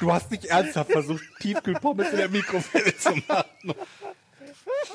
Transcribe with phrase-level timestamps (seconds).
[0.00, 3.74] Du hast nicht ernsthaft versucht, Tiefkühlpommes in der Mikrowelle zu machen.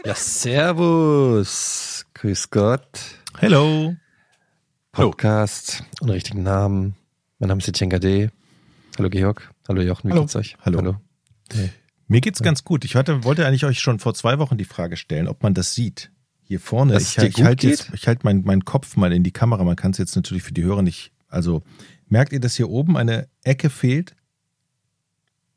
[0.05, 2.05] Ja, servus.
[2.13, 2.99] Grüß Gott.
[3.39, 3.95] Hello.
[4.91, 6.95] Podcast ohne richtigen Namen.
[7.39, 8.31] Mein Name ist Etienne Gade.
[8.97, 9.51] Hallo Georg.
[9.67, 10.21] Hallo Jochen, wie Hallo.
[10.21, 10.55] geht's euch?
[10.63, 10.97] Hallo.
[12.07, 12.85] Mir geht's ganz gut.
[12.85, 15.73] Ich hatte, wollte eigentlich euch schon vor zwei Wochen die Frage stellen, ob man das
[15.73, 16.11] sieht.
[16.43, 19.13] Hier vorne, Dass ich, es dir ich halte jetzt, ich halte meinen meinen Kopf mal
[19.13, 19.63] in die Kamera.
[19.63, 21.11] Man kann es jetzt natürlich für die Hörer nicht.
[21.29, 21.63] Also
[22.07, 24.15] merkt ihr, dass hier oben eine Ecke fehlt?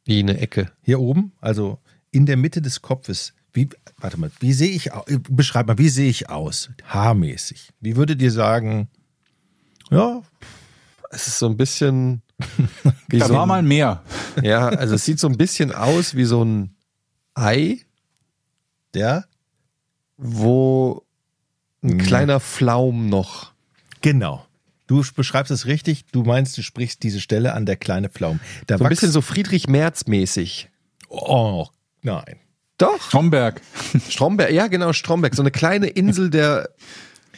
[0.05, 0.71] Wie eine Ecke.
[0.83, 1.79] Hier oben, also
[2.11, 3.35] in der Mitte des Kopfes.
[3.53, 3.69] Wie,
[3.99, 5.05] warte mal, wie sehe ich aus?
[5.31, 6.71] Beschreib mal, wie sehe ich aus?
[6.85, 7.71] Haarmäßig.
[7.81, 8.89] Wie würdet ihr sagen?
[9.91, 10.23] Ja,
[11.11, 12.23] Es ist so ein bisschen.
[13.09, 14.03] Wie Da so war ein, mal mehr.
[14.43, 16.75] Ja, also es sieht so ein bisschen aus wie so ein
[17.35, 17.81] Ei,
[18.95, 19.27] der?
[20.17, 21.05] wo
[21.83, 21.99] ein Mhm.
[21.99, 23.53] kleiner Pflaum noch.
[24.01, 24.45] Genau.
[24.87, 26.05] Du beschreibst es richtig.
[26.13, 28.41] Du meinst, du sprichst diese Stelle an der kleine Pflaum.
[28.67, 30.69] Da So ein bisschen so Friedrich Merz mäßig.
[31.09, 31.67] Oh,
[32.03, 32.37] nein.
[32.79, 33.01] Doch.
[33.01, 33.61] Stromberg.
[34.09, 35.35] Stromberg, ja genau, Stromberg.
[35.35, 36.69] So eine kleine Insel der,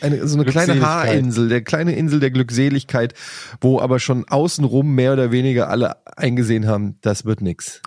[0.00, 0.80] eine, so eine kleine.
[0.80, 3.14] Haarinsel, der kleine Insel der Glückseligkeit,
[3.60, 7.82] wo aber schon außenrum mehr oder weniger alle eingesehen haben, das wird nix.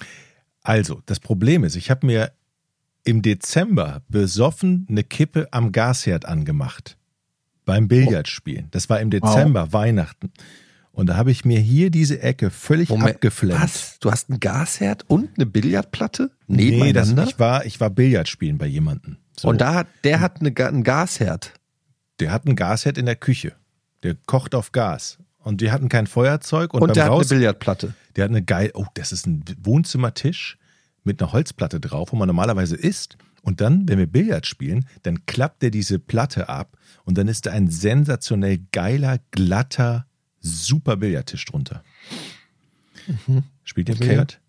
[0.61, 2.31] Also, das Problem ist, ich habe mir
[3.03, 6.97] im Dezember besoffen eine Kippe am Gasherd angemacht.
[7.69, 8.67] Beim Billardspielen.
[8.71, 10.31] Das war im Dezember, Weihnachten.
[10.91, 13.61] Und da habe ich mir hier diese Ecke völlig abgeflammt.
[13.61, 13.99] Was?
[13.99, 18.65] Du hast einen Gasherd und eine Billardplatte Nee, das, ich war, ich war Billardspielen bei
[18.65, 19.17] jemandem.
[19.37, 19.49] So.
[19.49, 21.53] Und da hat, der hat eine, einen Gasherd.
[22.19, 23.53] der hat einen Gasherd in der Küche.
[24.01, 25.19] Der kocht auf Gas.
[25.37, 26.73] Und die hatten kein Feuerzeug.
[26.73, 27.93] Und, Und, beim der hat eine Raus Billardplatte.
[28.15, 30.57] Der hat eine geil, oh, das ist ein Wohnzimmertisch
[31.03, 33.17] mit einer Holzplatte drauf, wo man normalerweise isst.
[33.43, 36.78] Und dann, wenn wir Billard spielen, dann klappt er diese Platte ab
[37.09, 40.05] und dann ist da ein sensationell geiler, glatter,
[40.41, 41.83] super Billardtisch drunter.
[43.63, 44.09] Spielt ihr Okay.
[44.09, 44.39] Billard?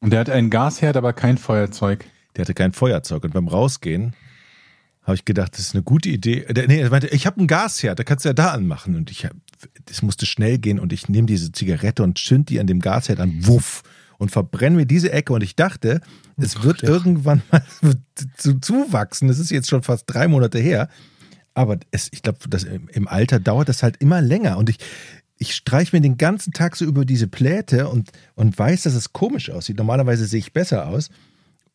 [0.00, 2.06] Und der hat einen Gasherd, aber kein Feuerzeug.
[2.34, 4.16] Der hatte kein Feuerzeug und beim Rausgehen
[5.02, 6.46] habe ich gedacht, das ist eine gute Idee.
[6.50, 8.96] Der, nee, er meinte, ich habe einen Gasherd, da kannst du ja da anmachen.
[8.96, 9.28] Und ich,
[9.84, 13.20] das musste schnell gehen und ich nehme diese Zigarette und zünd die an dem Gasherd
[13.20, 13.82] an, wuff,
[14.18, 15.32] und verbrenne mir diese Ecke.
[15.32, 16.00] Und ich dachte,
[16.36, 17.62] es wird irgendwann mal
[18.36, 19.28] zu, zuwachsen.
[19.28, 20.88] Das ist jetzt schon fast drei Monate her.
[21.54, 22.38] Aber es, ich glaube,
[22.92, 24.58] im, Alter dauert das halt immer länger.
[24.58, 24.78] Und ich,
[25.38, 29.12] ich streiche mir den ganzen Tag so über diese Pläte und, und weiß, dass es
[29.12, 29.78] komisch aussieht.
[29.78, 31.10] Normalerweise sehe ich besser aus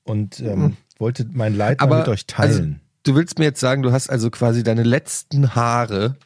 [0.03, 2.81] und ähm, wollte mein Leid Aber, mit euch teilen.
[3.03, 6.17] Du willst mir jetzt sagen, du hast also quasi deine letzten Haare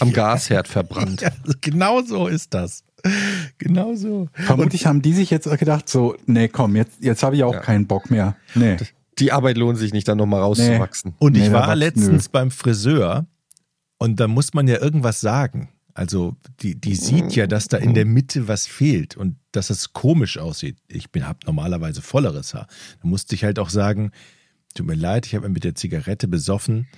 [0.00, 1.20] am Gasherd verbrannt.
[1.22, 1.30] ja,
[1.60, 2.84] genau so ist das.
[3.58, 4.28] Genau so.
[4.32, 7.60] Vermutlich haben die sich jetzt gedacht, so, nee, komm, jetzt, jetzt habe ich auch Ja.
[7.60, 8.36] keinen Bock mehr.
[8.54, 8.76] Nee.
[9.18, 11.14] Die Arbeit lohnt sich nicht, dann nochmal rauszuwachsen.
[11.18, 13.26] Und ich Nee, war letztens beim Friseur
[13.98, 15.68] und da muss man ja irgendwas sagen.
[15.94, 19.92] Also die, die sieht ja, dass da in der Mitte was fehlt und dass es
[19.92, 20.76] komisch aussieht.
[20.88, 22.66] Ich bin hab normalerweise volleres Haar.
[23.00, 24.10] Da musste ich halt auch sagen,
[24.74, 26.88] tut mir leid, ich habe mir mit der Zigarette besoffen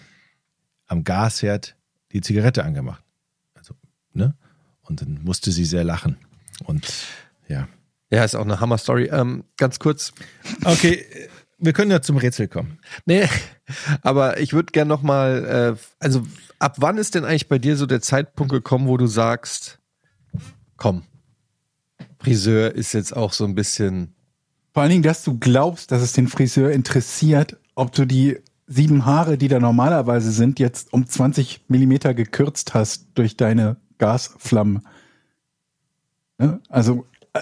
[0.87, 1.77] am Gasherd
[2.13, 3.05] die Zigarette angemacht.
[3.55, 3.75] Also,
[4.15, 4.35] ne?
[4.89, 6.17] Und dann musste sie sehr lachen.
[6.65, 6.87] Und
[7.49, 7.69] ja.
[8.11, 9.11] Ja, ist auch eine Hammer-Story.
[9.13, 10.13] Ähm, ganz kurz.
[10.65, 11.05] Okay,
[11.59, 12.79] wir können ja zum Rätsel kommen.
[13.05, 13.29] Nee,
[14.03, 16.23] aber ich würde gern nochmal, äh, also
[16.59, 19.81] ab wann ist denn eigentlich bei dir so der Zeitpunkt gekommen, wo du sagst,
[20.77, 21.03] komm,
[22.19, 24.15] Friseur ist jetzt auch so ein bisschen,
[24.73, 29.07] Vor allen Dingen, dass du glaubst, dass es den Friseur interessiert, ob du die sieben
[29.07, 34.87] Haare, die da normalerweise sind, jetzt um 20 Millimeter gekürzt hast durch deine Gasflammen.
[36.39, 36.61] Ne?
[36.69, 37.41] Also, äh,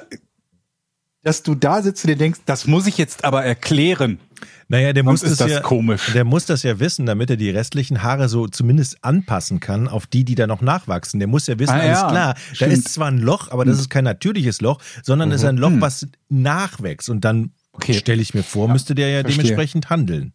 [1.22, 4.20] dass du da sitzt und dir denkst, das muss ich jetzt aber erklären.
[4.68, 6.12] Naja, der muss ist das, ja, komisch.
[6.14, 10.06] Der muss das ja wissen, damit er die restlichen Haare so zumindest anpassen kann auf
[10.06, 11.20] die, die da noch nachwachsen.
[11.20, 12.72] Der muss ja wissen, Ah, alles ja, klar, da stimmt.
[12.72, 15.80] ist zwar ein Loch, aber das ist kein natürliches Loch, sondern ist ein Loch, Hm.
[15.80, 17.08] was nachwächst.
[17.10, 17.94] Und dann Okay.
[17.94, 19.42] stelle ich mir vor, müsste der ja verstehe.
[19.44, 20.32] dementsprechend handeln.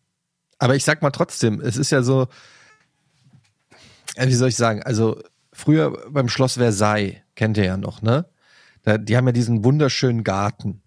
[0.60, 2.28] aber ich sag mal trotzdem, es ist ja so,
[4.18, 5.22] ja, wie soll ich sagen, also
[5.60, 8.26] früher beim Schloss Versailles, kennt ihr ja noch, ne?
[8.84, 10.82] Da, die haben ja diesen wunderschönen Garten.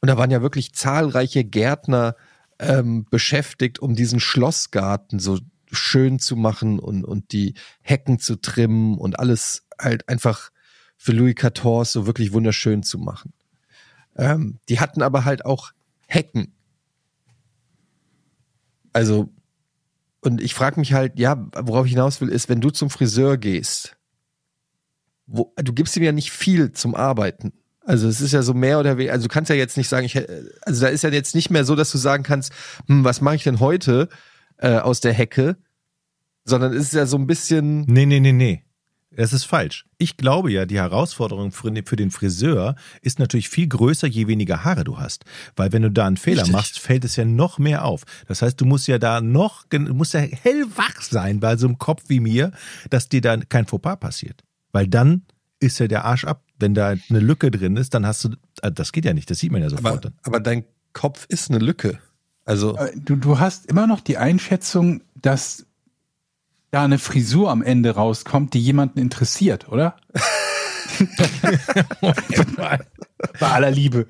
[0.00, 2.16] Und da waren ja wirklich zahlreiche Gärtner
[2.58, 5.38] ähm, beschäftigt, um diesen Schlossgarten so
[5.70, 10.50] schön zu machen und, und die Hecken zu trimmen und alles halt einfach
[10.96, 13.32] für Louis XIV so wirklich wunderschön zu machen.
[14.16, 15.72] Ähm, die hatten aber halt auch
[16.06, 16.54] Hecken.
[18.92, 19.30] Also,
[20.22, 23.36] und ich frage mich halt, ja, worauf ich hinaus will, ist, wenn du zum Friseur
[23.36, 23.96] gehst,
[25.26, 27.52] wo, du gibst ihm ja nicht viel zum Arbeiten.
[27.84, 30.06] Also es ist ja so mehr oder weniger, also du kannst ja jetzt nicht sagen,
[30.06, 30.16] ich,
[30.62, 32.52] also da ist ja jetzt nicht mehr so, dass du sagen kannst,
[32.86, 34.08] hm, was mache ich denn heute
[34.58, 35.56] äh, aus der Hecke,
[36.44, 38.62] sondern es ist ja so ein bisschen, Nee, nee, nee, nee.
[39.16, 39.84] Das ist falsch.
[39.98, 44.64] Ich glaube ja, die Herausforderung für für den Friseur ist natürlich viel größer, je weniger
[44.64, 45.24] Haare du hast.
[45.56, 46.52] Weil wenn du da einen Fehler Richtig.
[46.52, 48.02] machst, fällt es ja noch mehr auf.
[48.26, 51.78] Das heißt, du musst ja da noch, du musst ja hellwach sein bei so einem
[51.78, 52.52] Kopf wie mir,
[52.90, 54.42] dass dir da kein Fauxpas passiert.
[54.72, 55.22] Weil dann
[55.60, 56.42] ist ja der Arsch ab.
[56.58, 58.30] Wenn da eine Lücke drin ist, dann hast du,
[58.62, 60.14] äh, das geht ja nicht, das sieht man ja aber, sofort dann.
[60.22, 61.98] aber dein Kopf ist eine Lücke.
[62.44, 65.66] Also Äh, Du, du hast immer noch die Einschätzung, dass
[66.72, 69.94] da eine Frisur am Ende rauskommt, die jemanden interessiert, oder?
[73.38, 74.08] Bei aller Liebe.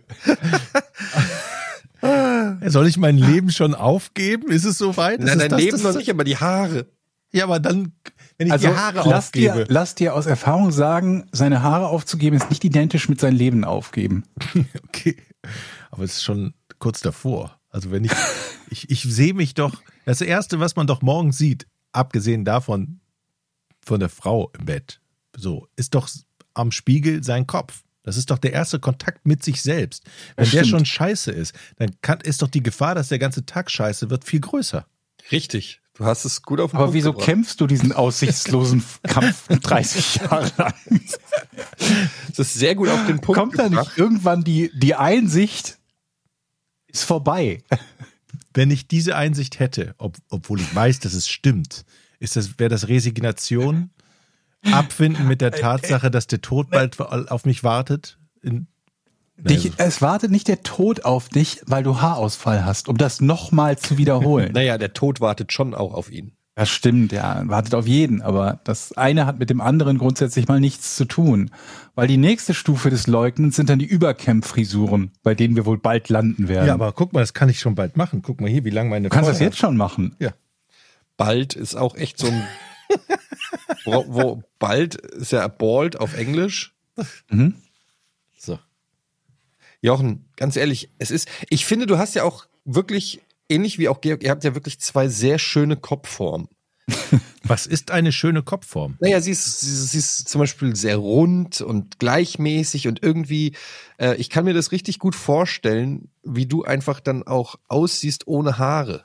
[2.67, 4.51] Soll ich mein Leben schon aufgeben?
[4.51, 5.21] Ist es soweit?
[5.21, 6.87] Nein, dein das, Leben das- noch nicht, aber die Haare.
[7.35, 7.93] Ja, aber dann,
[8.37, 9.55] wenn ich Also die Haare lass aufgebe.
[9.65, 13.65] dir, lass dir aus Erfahrung sagen, seine Haare aufzugeben ist nicht identisch mit sein Leben
[13.65, 14.25] aufgeben.
[14.89, 15.17] Okay.
[15.91, 17.59] Aber es ist schon kurz davor.
[17.71, 18.13] Also wenn ich,
[18.71, 23.01] ich, ich sehe mich doch, das erste, was man doch morgens sieht, abgesehen davon,
[23.85, 25.01] von der Frau im Bett,
[25.37, 26.09] so, ist doch
[26.55, 27.83] am Spiegel sein Kopf.
[28.03, 30.05] Das ist doch der erste Kontakt mit sich selbst.
[30.37, 33.71] Wenn der schon scheiße ist, dann kann, ist doch die Gefahr, dass der ganze Tag
[33.71, 34.87] scheiße wird, viel größer.
[35.31, 35.81] Richtig.
[35.95, 37.27] Du hast es gut auf den Aber Punkt wieso gebracht.
[37.27, 40.75] kämpfst du diesen aussichtslosen Kampf 30 Jahre lang?
[42.29, 45.79] Das ist sehr gut auf den Punkt Kommt da nicht irgendwann die, die Einsicht,
[46.89, 47.63] ist vorbei?
[48.55, 51.85] Wenn ich diese Einsicht hätte, ob, obwohl ich weiß, dass es stimmt,
[52.19, 53.91] ist das, wäre das Resignation,
[54.71, 58.19] Abfinden mit der Tatsache, dass der Tod bald auf mich wartet?
[58.43, 58.69] In,
[59.39, 63.77] Dich, es wartet nicht der Tod auf dich, weil du Haarausfall hast, um das nochmal
[63.77, 64.53] zu wiederholen.
[64.55, 66.37] Naja, der Tod wartet schon auch auf ihn.
[66.55, 70.61] Das stimmt, ja, wartet auf jeden, aber das eine hat mit dem anderen grundsätzlich mal
[70.61, 71.51] nichts zu tun.
[71.95, 76.11] Weil die nächste Stufe des Leugnens sind dann die Übercamp-Frisuren, bei denen wir wohl bald
[76.11, 76.67] landen werden.
[76.67, 78.21] Ja, aber guck mal, das kann ich schon bald machen.
[78.21, 80.15] Guck mal hier, wie lange meine du kannst Frau das jetzt schon machen.
[80.19, 80.33] Ja.
[81.17, 82.47] Bald ist auch echt so ein.
[83.85, 86.75] wo, wo bald ist ja bald auf Englisch.
[87.31, 87.55] Mhm.
[88.39, 88.59] So.
[89.81, 94.01] Jochen, ganz ehrlich, es ist, ich finde, du hast ja auch wirklich, ähnlich wie auch
[94.01, 96.49] Georg, ihr habt ja wirklich zwei sehr schöne Kopfformen.
[97.45, 98.97] Was ist eine schöne Kopfform?
[99.01, 103.55] Naja, sie ist, sie, ist- sie ist zum Beispiel sehr rund und gleichmäßig und irgendwie,
[103.99, 108.59] äh, ich kann mir das richtig gut vorstellen, wie du einfach dann auch aussiehst ohne
[108.59, 109.05] Haare.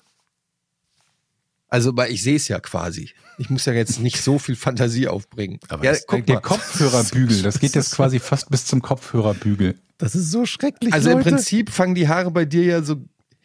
[1.70, 3.12] Also, weil ich sehe es ja quasi.
[3.38, 5.60] Ich muss ja jetzt nicht so viel Fantasie aufbringen.
[5.68, 6.42] Aber ja, das- guck Der mal.
[6.42, 9.78] Kopfhörerbügel, das geht jetzt quasi fast bis zum Kopfhörerbügel.
[9.98, 10.94] Das ist so schrecklich.
[10.94, 11.30] Also im Leute.
[11.32, 12.96] Prinzip fangen die Haare bei dir ja so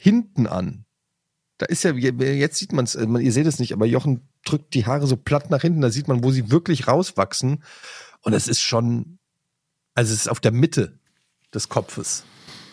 [0.02, 0.84] hinten an.
[1.58, 4.84] Da ist ja, jetzt sieht man es, ihr seht es nicht, aber Jochen drückt die
[4.84, 7.62] Haare so platt nach hinten, da sieht man, wo sie wirklich rauswachsen.
[8.22, 9.18] Und es ist schon,
[9.94, 10.98] also es ist auf der Mitte
[11.54, 12.24] des Kopfes.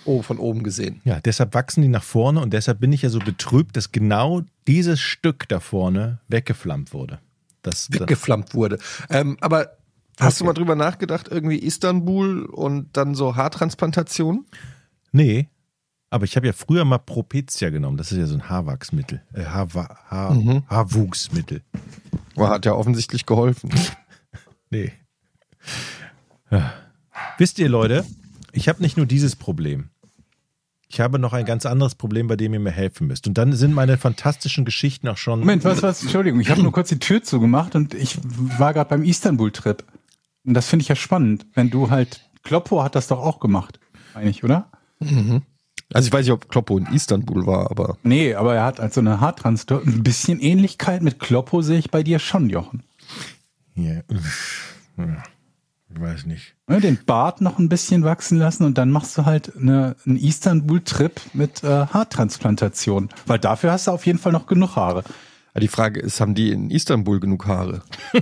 [0.05, 1.01] Oh, von oben gesehen.
[1.03, 4.41] Ja, deshalb wachsen die nach vorne und deshalb bin ich ja so betrübt, dass genau
[4.67, 7.19] dieses Stück da vorne weggeflammt wurde.
[7.61, 8.79] Das, das, Weggeflammt wurde.
[9.11, 9.77] Ähm, aber
[10.19, 14.47] hast du mal drüber nachgedacht, irgendwie Istanbul und dann so Haartransplantation?
[15.11, 15.49] nee,
[16.09, 17.97] aber ich habe ja früher mal Propecia genommen.
[17.97, 19.21] Das ist ja so ein Haarwachsmittel.
[19.33, 20.63] Äh, Haarwa Haar Mhm.
[20.67, 21.61] Haarwuchsmittel.
[22.37, 23.69] Hat ja offensichtlich geholfen.
[24.71, 24.91] Nee.
[26.51, 26.73] Ja.
[27.39, 28.05] Wisst ihr, Leute,
[28.51, 29.89] ich habe nicht nur dieses Problem.
[30.87, 33.27] Ich habe noch ein ganz anderes Problem, bei dem ihr mir helfen müsst.
[33.27, 35.39] Und dann sind meine fantastischen Geschichten auch schon.
[35.39, 36.03] Moment, was, was?
[36.03, 38.19] Entschuldigung, ich habe nur kurz die Tür zugemacht und ich
[38.59, 39.83] war gerade beim Istanbul-Trip.
[40.45, 43.79] Und das finde ich ja spannend, wenn du halt, Kloppo hat das doch auch gemacht,
[44.13, 44.69] eigentlich, oder?
[45.93, 49.01] Also ich weiß nicht, ob Kloppo in Istanbul war, aber Nee, aber er hat also
[49.01, 49.99] eine Haartransplantation.
[49.99, 52.83] Ein bisschen Ähnlichkeit mit Kloppo sehe ich bei dir schon, Jochen.
[53.75, 54.01] Ja.
[54.97, 55.23] Ja.
[55.91, 56.55] Ich weiß nicht.
[56.67, 61.19] Den Bart noch ein bisschen wachsen lassen und dann machst du halt eine, einen Istanbul-Trip
[61.33, 63.09] mit äh, Haartransplantation.
[63.25, 65.03] Weil dafür hast du auf jeden Fall noch genug Haare.
[65.59, 67.81] die Frage ist, haben die in Istanbul genug Haare?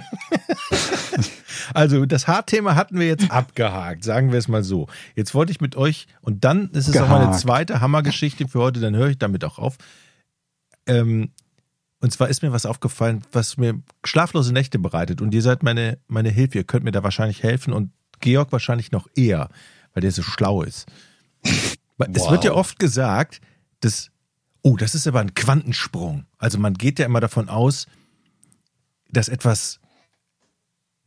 [1.74, 4.88] Also, das Haarthema hatten wir jetzt abgehakt, sagen wir es mal so.
[5.16, 8.80] Jetzt wollte ich mit euch, und dann ist es auch meine zweite Hammergeschichte für heute,
[8.80, 9.78] dann höre ich damit auch auf.
[10.86, 11.32] Ähm,
[12.00, 15.20] und zwar ist mir was aufgefallen, was mir schlaflose Nächte bereitet.
[15.22, 16.60] Und ihr seid meine, meine Hilfe.
[16.60, 19.50] Ihr könnt mir da wahrscheinlich helfen und Georg wahrscheinlich noch eher,
[19.94, 20.86] weil der so schlau ist.
[21.98, 22.32] Weil Es Wow.
[22.32, 23.42] wird ja oft gesagt,
[23.80, 24.12] dass,
[24.62, 26.26] oh, das ist aber ein Quantensprung.
[26.38, 27.88] Also man geht ja immer davon aus,
[29.10, 29.80] dass etwas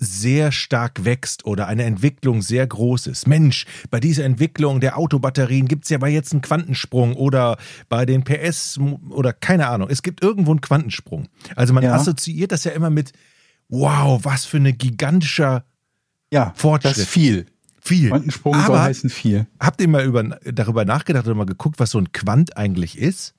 [0.03, 3.27] sehr stark wächst oder eine Entwicklung sehr groß ist.
[3.27, 7.59] Mensch, bei dieser Entwicklung der Autobatterien gibt's ja bei jetzt einen Quantensprung oder
[7.91, 8.81] bei den PS
[9.11, 9.89] oder keine Ahnung.
[9.91, 11.29] Es gibt irgendwo einen Quantensprung.
[11.55, 11.95] Also man Ja.
[11.95, 13.13] assoziiert das ja immer mit,
[13.69, 15.65] wow, was für eine gigantischer
[16.33, 16.97] Ja, Fortschritt.
[16.97, 17.47] das viel.
[17.83, 18.09] viel.
[18.09, 19.47] Quantensprung soll Aber heißen viel.
[19.61, 23.35] habt ihr mal über, darüber nachgedacht oder mal geguckt, was so ein Quant eigentlich ist?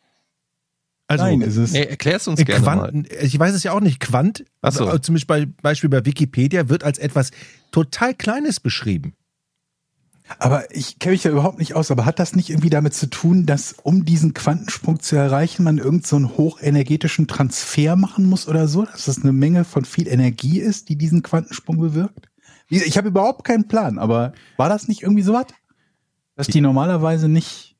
[1.11, 1.73] Also, Nein, ist es.
[1.73, 2.77] Nee, erklär's uns Äh, gerne mal.
[2.77, 3.99] Quanten, ich weiß es ja auch nicht.
[3.99, 4.85] Quant, Ach so.
[4.85, 7.31] also zum Beispiel bei, Beispiel bei Wikipedia, wird als etwas
[7.71, 9.13] total Kleines beschrieben.
[10.39, 11.91] Aber ich kenne mich ja überhaupt nicht aus.
[11.91, 15.77] Aber hat das nicht irgendwie damit zu tun, dass um diesen Quantensprung zu erreichen, man
[15.77, 18.85] irgend so einen hochenergetischen Transfer machen muss oder so?
[18.85, 22.29] Dass das eine Menge von viel Energie ist, die diesen Quantensprung bewirkt?
[22.69, 25.47] Ich habe überhaupt keinen Plan, aber war das nicht irgendwie so was?
[26.37, 27.70] Dass die normalerweise nicht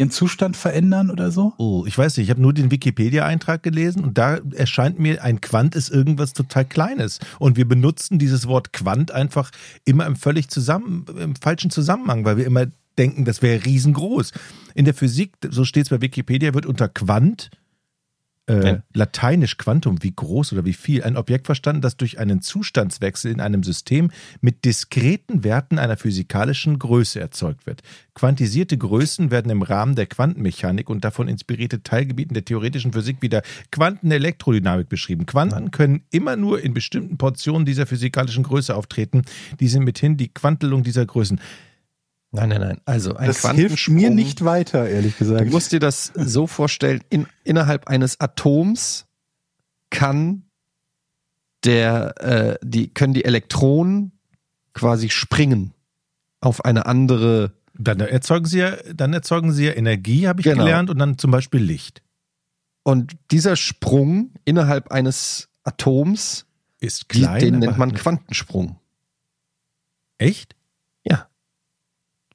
[0.00, 1.52] ihren Zustand verändern oder so?
[1.58, 5.42] Oh, ich weiß nicht, ich habe nur den Wikipedia-Eintrag gelesen und da erscheint mir, ein
[5.42, 7.20] Quant ist irgendwas total Kleines.
[7.38, 9.50] Und wir benutzen dieses Wort Quant einfach
[9.84, 12.66] immer im völlig zusammen, im falschen Zusammenhang, weil wir immer
[12.98, 14.32] denken, das wäre riesengroß.
[14.74, 17.50] In der Physik, so steht es bei Wikipedia, wird unter Quant
[18.46, 23.30] äh, lateinisch Quantum, wie groß oder wie viel, ein Objekt verstanden, das durch einen Zustandswechsel
[23.30, 27.82] in einem System mit diskreten Werten einer physikalischen Größe erzeugt wird.
[28.14, 33.28] Quantisierte Größen werden im Rahmen der Quantenmechanik und davon inspirierte Teilgebieten der theoretischen Physik wie
[33.28, 35.26] der Quantenelektrodynamik beschrieben.
[35.26, 39.22] Quanten können immer nur in bestimmten Portionen dieser physikalischen Größe auftreten.
[39.60, 41.40] Die sind mithin die Quantelung dieser Größen.
[42.32, 42.80] Nein, nein, nein.
[42.84, 45.50] Also ein Das hilft mir nicht weiter, ehrlich Du gesagt.
[45.50, 49.06] musst dir das so vorstellen, in, innerhalb eines Atoms
[49.90, 50.44] kann
[51.64, 54.12] der, äh, die, können die Elektronen
[54.72, 55.74] quasi springen
[56.40, 60.64] auf eine andere, Dann erzeugen sie ja, dann erzeugen sie ja Energie, habe ich Genau.
[60.64, 62.02] gelernt, und dann zum Beispiel Licht.
[62.84, 66.46] und dieser Sprung innerhalb eines Atoms,
[66.80, 67.40] Ist die, klein.
[67.40, 68.78] den aber nennt man hat- Quantensprung.
[70.18, 70.54] Echt?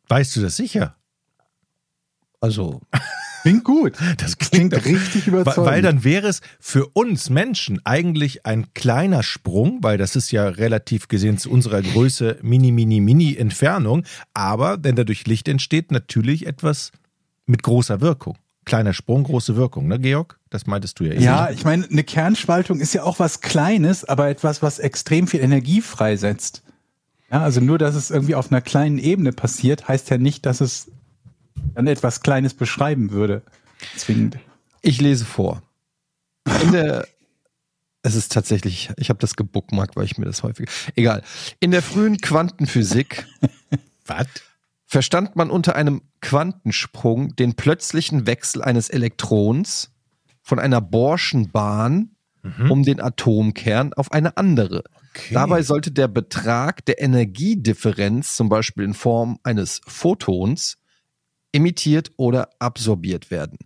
[0.08, 0.96] Weißt du das sicher?
[2.42, 2.82] Also,
[3.46, 3.94] Klingt gut.
[4.18, 5.72] Das Klingt doch- richtig Weil, überzeugend.
[5.72, 10.48] weil dann wäre es für uns Menschen eigentlich ein kleiner Sprung, weil das ist ja
[10.48, 14.04] relativ gesehen zu unserer Größe mini, mini, mini Entfernung.
[14.34, 16.92] Aber wenn dadurch Licht entsteht, natürlich etwas
[17.46, 18.36] mit großer Wirkung.
[18.66, 20.40] Kleiner Sprung, große Wirkung, ne, Georg?
[20.50, 21.12] Das meintest du ja.
[21.14, 21.22] eben.
[21.22, 25.42] Ja, ich meine, eine Kernspaltung ist ja auch was Kleines, aber etwas, was extrem viel
[25.42, 26.64] Energie freisetzt.
[27.36, 30.62] Ja, also nur, dass es irgendwie auf einer kleinen Ebene passiert, heißt ja nicht, dass
[30.62, 30.90] es
[31.74, 33.42] dann etwas Kleines beschreiben würde.
[33.98, 34.38] Zwingend.
[34.82, 35.62] ich lese vor.
[36.64, 37.06] In der,
[38.04, 41.24] es ist tatsächlich, ich habe das gebookmarkt, weil ich mir das häufig, egal.
[41.60, 43.28] In der frühen Quantenphysik
[44.06, 44.28] Was?
[44.86, 49.92] verstand man unter einem Quantensprung den plötzlichen Wechsel eines Elektrons
[50.42, 51.52] von einer Bohrschen
[52.58, 54.84] Bahn um den Atomkern auf eine andere.
[55.12, 55.34] Okay.
[55.34, 60.78] Dabei sollte der Betrag der Energiedifferenz, zum Beispiel in Form eines Photons,
[61.52, 63.58] emittiert oder absorbiert werden.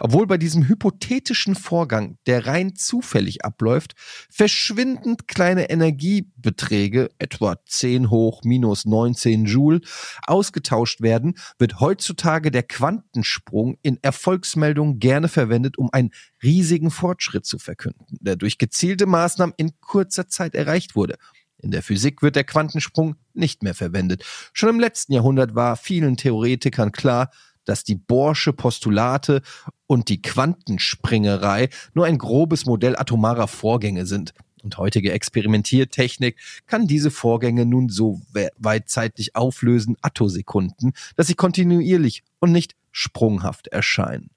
[0.00, 3.94] Obwohl bei diesem hypothetischen Vorgang, der rein zufällig abläuft,
[4.30, 9.80] verschwindend kleine Energiebeträge, etwa 10 hoch minus 19 Joule,
[10.26, 16.10] ausgetauscht werden, wird heutzutage der Quantensprung in Erfolgsmeldungen gerne verwendet, um einen
[16.42, 21.16] riesigen Fortschritt zu verkünden, der durch gezielte Maßnahmen in kurzer Zeit erreicht wurde.
[21.58, 24.24] In der Physik wird der Quantensprung nicht mehr verwendet.
[24.52, 27.30] Schon im letzten Jahrhundert war vielen Theoretikern klar,
[27.66, 29.42] dass die Bohrsche Postulate
[29.86, 34.32] und die Quantenspringerei nur ein grobes Modell atomarer Vorgänge sind.
[34.62, 41.34] Und heutige Experimentiertechnik kann diese Vorgänge nun so we- weit zeitlich auflösen, Attosekunden, dass sie
[41.34, 44.30] kontinuierlich und nicht sprunghaft erscheinen.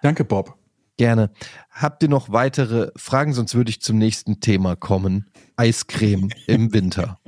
[0.00, 0.56] Danke, Bob.
[0.96, 1.30] Gerne.
[1.70, 3.32] Habt ihr noch weitere Fragen?
[3.34, 5.30] Sonst würde ich zum nächsten Thema kommen.
[5.56, 7.18] Eiscreme im Winter.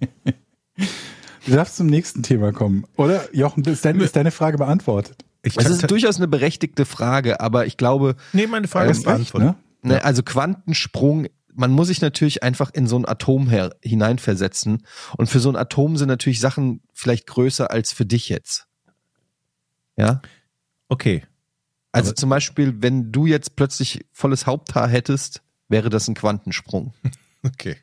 [1.46, 2.84] Du darfst zum nächsten Thema kommen.
[2.96, 5.24] Oder, Jochen, ist, dein, ist deine Frage beantwortet?
[5.42, 9.04] Ich Es ist durchaus eine berechtigte Frage, aber ich glaube, nee, meine Frage Das ist
[9.04, 9.56] beantwortet.
[9.82, 9.94] ne?
[9.94, 14.86] ne, also Quantensprung, man muss sich natürlich einfach in so ein Atom her, hineinversetzen.
[15.16, 18.66] Und für so ein Atom sind natürlich Sachen vielleicht größer als für dich jetzt.
[19.96, 20.22] Ja.
[20.88, 21.24] Okay.
[21.90, 26.94] Also Aber- zum Beispiel, wenn du jetzt plötzlich volles Haupthaar hättest, wäre das ein Quantensprung.
[27.44, 27.74] Okay.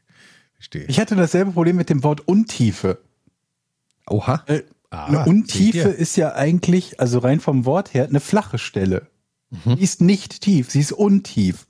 [0.55, 0.85] Verstehe.
[0.87, 2.99] Ich hatte dasselbe Problem mit dem Wort Untiefe.
[4.09, 4.43] Oha.
[4.47, 9.05] Äh, Ah, eine Untiefe ist ja eigentlich, also rein vom Wort her, eine flache Stelle.
[9.51, 9.75] Mhm.
[9.75, 11.67] Die ist nicht tief, sie ist untief.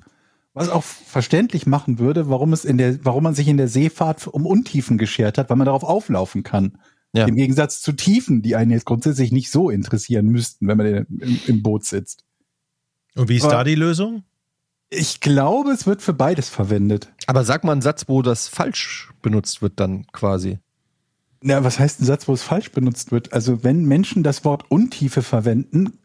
[0.54, 4.26] Was auch verständlich machen würde, warum es in der, warum man sich in der Seefahrt
[4.28, 6.78] um Untiefen geschert hat, weil man darauf auflaufen kann.
[7.12, 7.26] Ja.
[7.26, 11.40] Im Gegensatz zu Tiefen, die einen jetzt grundsätzlich nicht so interessieren müssten, wenn man im,
[11.46, 12.24] im Boot sitzt.
[13.16, 14.24] Und wie ist Aber- da die Lösung?
[14.90, 17.12] Ich glaube, es wird für beides verwendet.
[17.28, 20.60] Aber sag mal einen Satz, wo das falsch benutzt wird dann quasi.
[21.42, 23.34] Na, was heißt ein Satz, wo es falsch benutzt wird?
[23.34, 26.00] Also, wenn Menschen das Wort Untiefe verwenden,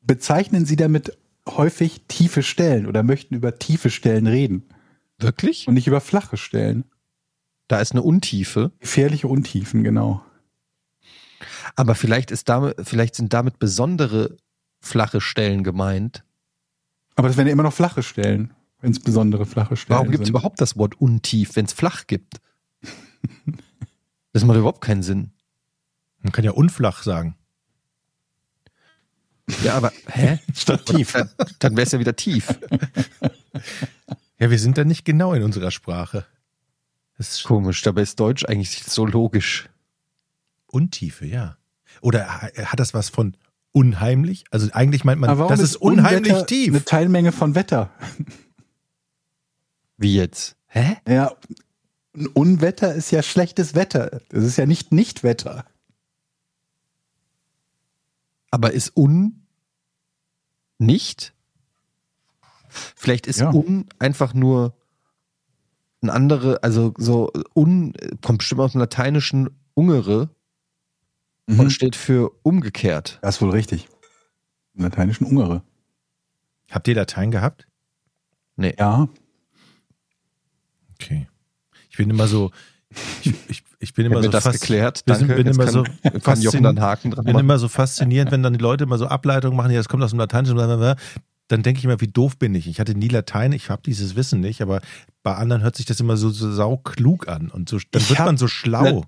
[0.00, 1.16] bezeichnen sie damit
[1.48, 4.64] häufig tiefe Stellen oder möchten über tiefe Stellen reden
[5.18, 5.68] Wirklich?
[5.68, 6.84] und nicht über flache Stellen.
[7.68, 8.72] Da ist eine Untiefe.
[8.80, 10.24] Gefährliche Untiefen, genau.
[11.74, 14.36] Aber vielleicht ist damit, vielleicht sind damit besondere
[14.80, 16.24] flache Stellen gemeint.
[17.16, 20.24] Aber das wären ja immer noch flache Stellen, wenn es besondere flache Stellen Warum gibt
[20.24, 22.40] es überhaupt das Wort untief, wenn es flach gibt?
[24.36, 25.30] Das macht überhaupt keinen Sinn.
[26.20, 27.38] Man kann ja unflach sagen.
[29.64, 30.40] Ja, aber hä?
[30.54, 31.12] Statt tief.
[31.14, 32.46] Dann, dann wäre es ja wieder tief.
[34.38, 36.26] Ja, wir sind da nicht genau in unserer Sprache.
[37.16, 39.70] Das ist Komisch, dabei ist Deutsch eigentlich so logisch.
[40.66, 41.56] Untiefe, ja.
[42.02, 43.38] Oder ha- hat das was von
[43.72, 44.44] unheimlich?
[44.50, 46.68] Also eigentlich meint man, das ist unheimlich Unwetter tief.
[46.74, 47.90] Eine Teilmenge von Wetter.
[49.96, 50.56] Wie jetzt?
[50.66, 50.98] Hä?
[51.08, 51.34] Ja,
[52.16, 54.20] ein Unwetter ist ja schlechtes Wetter.
[54.30, 55.64] Das ist ja nicht Nichtwetter.
[58.50, 59.46] Aber ist un
[60.78, 61.34] nicht?
[62.68, 63.50] Vielleicht ist Ja.
[63.52, 64.74] un einfach nur
[66.02, 67.92] ein andere, also so un
[68.22, 70.30] kommt bestimmt aus dem lateinischen ungere
[71.46, 71.60] Mhm.
[71.60, 73.18] und steht für umgekehrt.
[73.22, 73.88] Das ist wohl richtig.
[74.74, 75.62] Im lateinischen Ungere.
[76.70, 77.66] Habt ihr Latein gehabt?
[78.56, 78.74] Nee.
[78.78, 79.08] Ja.
[80.94, 81.28] Okay.
[81.96, 82.50] Ich bin immer so,
[83.22, 85.02] ich, ich, ich bin immer so das geklärt?
[85.06, 85.34] Danke.
[85.34, 85.84] bin Jetzt immer kann, so
[86.20, 87.44] kann Haken dran bin machen.
[87.44, 90.10] immer so faszinierend, wenn dann die Leute immer so Ableitungen machen, ja, das kommt aus
[90.10, 90.96] dem Lateinischen, blablabla.
[91.48, 92.66] dann denke ich immer, wie doof bin ich.
[92.66, 94.82] Ich hatte nie Latein, ich habe dieses Wissen nicht, aber
[95.22, 98.18] bei anderen hört sich das immer so, so sauklug an und so, dann Ich wird
[98.18, 99.04] man so schlau.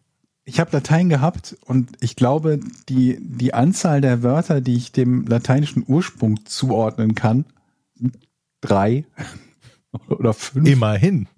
[0.46, 5.26] Ich habe Latein gehabt und ich glaube, die, die Anzahl der Wörter, die ich dem
[5.26, 7.44] lateinischen Ursprung zuordnen kann,
[7.94, 8.18] sind
[8.62, 9.04] drei
[10.08, 10.66] oder fünf.
[10.66, 11.28] Immerhin.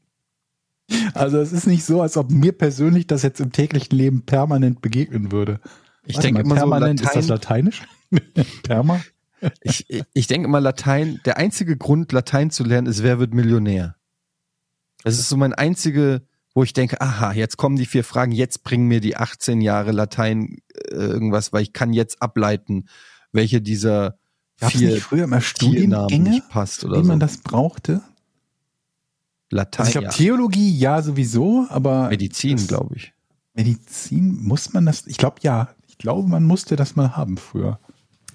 [1.15, 4.83] Also es ist nicht so, als ob mir persönlich das jetzt im täglichen Leben permanent
[4.83, 5.61] begegnen würde.
[6.05, 7.83] Ich Warte denke mal, immer so, permanent ist das Latein, lateinisch?
[8.63, 9.01] Perma?
[9.63, 13.35] ich, ich, ich denke immer Latein, der einzige Grund, Latein zu lernen, ist, wer wird
[13.35, 13.97] Millionär?
[15.05, 16.23] Das ist so mein einzige,
[16.55, 19.93] wo ich denke, aha, jetzt kommen die vier Fragen, jetzt bringen mir die 18 Jahre
[19.93, 22.89] Latein äh, irgendwas, weil ich kann jetzt ableiten,
[23.33, 24.19] welche dieser
[24.59, 27.27] Gab es vier nicht früher immer Studiengänge, nicht passt oder wie man so.
[27.27, 28.03] das brauchte?
[29.51, 30.13] Latein, Also ich glaube, ja.
[30.13, 33.13] Theologie ja sowieso, aber Medizin, glaube ich.
[33.55, 37.79] Medizin muss man das, ich glaube ja, ich glaube, man musste das mal haben früher.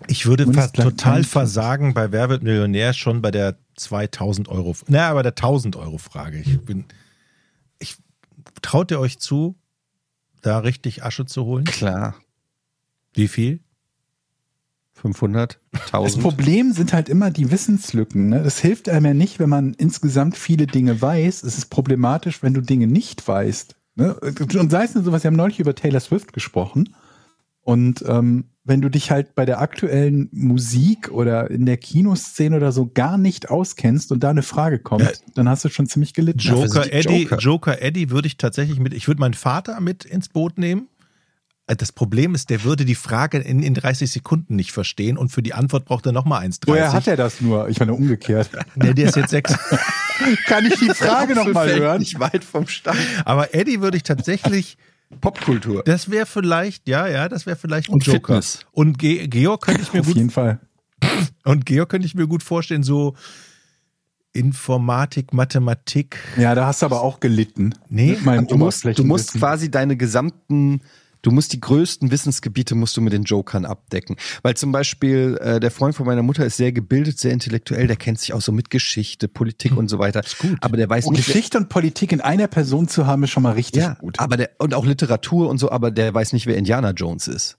[0.08, 5.14] Ich würde fast total versagen bei Wer wird Millionär schon bei der 2000 Euro, naja,
[5.14, 6.40] bei der 1000 Euro Frage.
[6.40, 6.86] Ich bin,
[7.80, 7.96] ich,
[8.62, 9.56] traut ihr euch zu,
[10.42, 11.64] da richtig Asche zu holen?
[11.64, 12.16] Klar.
[13.14, 13.62] Wie viel?
[14.96, 16.24] 500, Das 1000.
[16.24, 18.30] Problem sind halt immer die Wissenslücken.
[18.30, 18.42] Ne?
[18.44, 21.44] Das hilft einem ja nicht, wenn man insgesamt viele Dinge weiß.
[21.44, 23.76] Es ist problematisch, wenn du Dinge nicht weißt.
[23.96, 24.16] Ne?
[24.16, 26.96] Und sei es nur sowas, wir haben neulich über Taylor Swift gesprochen.
[27.62, 32.72] Und ähm, wenn du dich halt bei der aktuellen Musik oder in der Kinoszene oder
[32.72, 35.12] so gar nicht auskennst und da eine Frage kommt, Ja.
[35.36, 36.40] dann hast du schon ziemlich gelitten.
[36.40, 37.38] Joker die Eddie, Joker.
[37.38, 37.82] Joker.
[37.82, 40.88] Eddie würde ich tatsächlich mit, ich würde meinen Vater mit ins Boot nehmen.
[41.68, 45.30] Äh, Das Problem ist, der würde die Frage in, in 30 Sekunden nicht verstehen und
[45.30, 46.60] für die Antwort braucht er nochmal 1,30.
[46.68, 47.70] Woher hat er das nur?
[47.70, 48.50] Ich meine, umgekehrt.
[48.76, 49.54] Nee, der ist jetzt sechs.
[50.48, 52.00] Kann ich die Frage noch mal Apfelfeld hören?
[52.00, 53.00] Nicht weit vom Stand.
[53.26, 54.78] Aber Eddie würde ich tatsächlich,
[55.22, 55.84] Popkultur.
[55.84, 58.36] das wäre vielleicht, ja, ja, das wäre vielleicht ein Und Joker.
[58.36, 58.66] Fitness.
[58.72, 60.60] Und Ge Georg könnte ich mir Auf gut jeden Fall.
[61.44, 63.16] Und Georg könnte ich mir gut vorstellen, so
[64.34, 66.18] Informatik, Mathematik.
[66.38, 67.74] Ja, da hast du aber auch gelitten.
[67.88, 70.82] Nee, Du musst, du musst quasi deine gesamten,
[71.26, 74.16] du musst die größten Wissensgebiete musst du mit den Jokern abdecken.
[74.44, 77.96] Weil zum Beispiel äh, der Freund von meiner Mutter ist sehr gebildet, sehr intellektuell, der
[77.96, 80.22] kennt sich auch so mit Geschichte, Politik und so weiter.
[80.40, 80.58] gut.
[80.62, 83.44] Aber der weiß Und nicht, Geschichte und Politik in einer Person zu haben, ist schon
[83.44, 84.20] mal richtig ja, gut.
[84.20, 87.58] aber der und auch Literatur und so, aber der weiß nicht, wer Indiana Jones ist.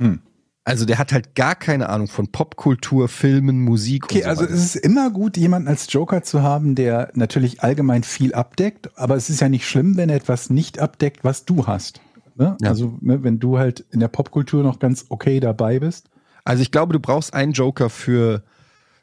[0.00, 0.20] Hm.
[0.64, 4.42] Also der hat halt gar keine Ahnung von Popkultur, Filmen, Musik Okay, und so also
[4.42, 4.54] weiter.
[4.54, 9.14] es ist immer gut, jemanden als Joker zu haben, der natürlich allgemein viel abdeckt, aber
[9.14, 12.00] es ist ja nicht schlimm, wenn er etwas nicht abdeckt, was du hast.
[12.36, 12.56] Ne?
[12.60, 12.68] Ja.
[12.68, 16.10] Also, ne, wenn du halt in der Popkultur noch ganz okay dabei bist.
[16.44, 18.44] Also ich glaube, du brauchst einen Joker für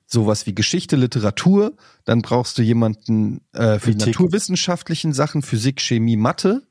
[0.05, 1.73] sowas wie Geschichte, Literatur.
[2.05, 6.61] Dann brauchst du jemanden äh, für die naturwissenschaftlichen Sachen, Physik, Chemie, Mathe,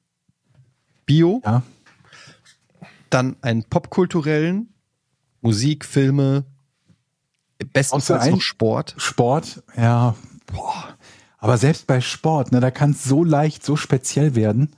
[1.04, 1.42] Bio.
[1.44, 1.62] Ja.
[3.10, 4.72] Dann einen popkulturellen,
[5.42, 6.44] Musik, Filme,
[7.72, 8.94] bestenfalls noch Sport.
[8.96, 10.14] Sport, ja.
[10.46, 10.96] Boah.
[11.38, 14.70] Aber selbst bei Sport, ne, da kann es so leicht, so speziell werden.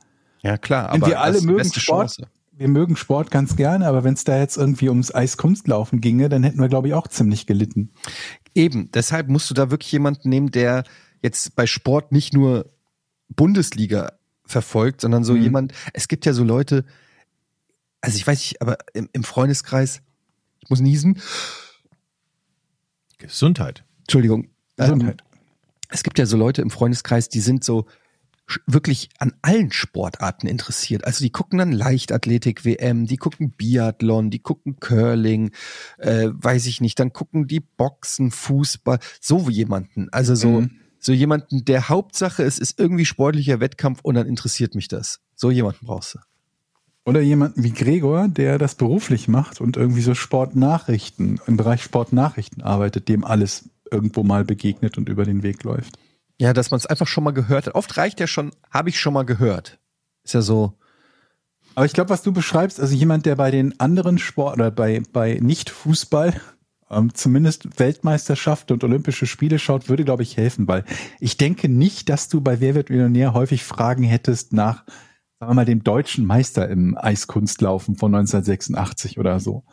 [0.45, 2.29] Ja klar, aber wir alle mögen beste Sport, Chance.
[2.53, 6.43] wir mögen Sport ganz gerne, aber wenn es da jetzt irgendwie ums Eiskunstlaufen ginge, dann
[6.45, 7.91] hätten wir, glaube ich, auch ziemlich gelitten.
[8.55, 10.85] Eben, deshalb musst du da wirklich jemanden nehmen, der
[11.23, 12.71] jetzt bei Sport nicht nur
[13.35, 14.13] Bundesliga
[14.45, 15.43] verfolgt, sondern so Mhm.
[15.43, 16.85] jemand, es gibt ja so Leute,
[18.03, 20.03] also ich weiß nicht, aber im, im Freundeskreis,
[20.61, 21.19] ich muss niesen,
[23.19, 23.85] Gesundheit.
[24.01, 24.49] Entschuldigung.
[24.77, 25.23] Gesundheit.
[25.23, 25.39] Ähm,
[25.89, 27.87] es gibt ja so Leute im Freundeskreis, die sind so
[28.67, 31.05] wirklich an allen Sportarten interessiert.
[31.05, 35.51] Also die gucken dann Leichtathletik WM, die gucken Biathlon, die gucken Curling,
[35.99, 40.09] äh, weiß ich nicht, dann gucken die Boxen, Fußball, so wie jemanden.
[40.13, 40.71] Also so Mhm.
[40.99, 45.21] so jemanden, der Hauptsache es ist irgendwie sportlicher Wettkampf und dann interessiert mich das.
[45.35, 46.19] So jemanden brauchst du.
[47.07, 52.63] Oder jemanden wie Gregor, der das beruflich macht und irgendwie so Sportnachrichten, im Bereich Sportnachrichten
[52.63, 55.99] arbeitet, dem alles irgendwo mal begegnet und über den Weg läuft.
[56.45, 57.75] Ja, dass man es einfach schon mal gehört hat.
[57.75, 59.79] Oft reicht ja schon, habe ich schon mal gehört.
[60.25, 60.75] Ist ja so.
[61.75, 65.01] Aber ich glaube, was du beschreibst, also jemand, der bei den anderen Sport oder bei,
[65.11, 66.39] bei Nicht-Fußball
[66.91, 70.85] ähm, zumindest Weltmeisterschaft und Olympische Spiele schaut, würde, glaube ich, helfen, weil
[71.19, 74.85] ich denke nicht, dass du bei Wer wird Millionär häufig Fragen hättest nach,
[75.41, 79.65] sagen wir mal, dem deutschen Meister im Eiskunstlaufen von 1986 oder so.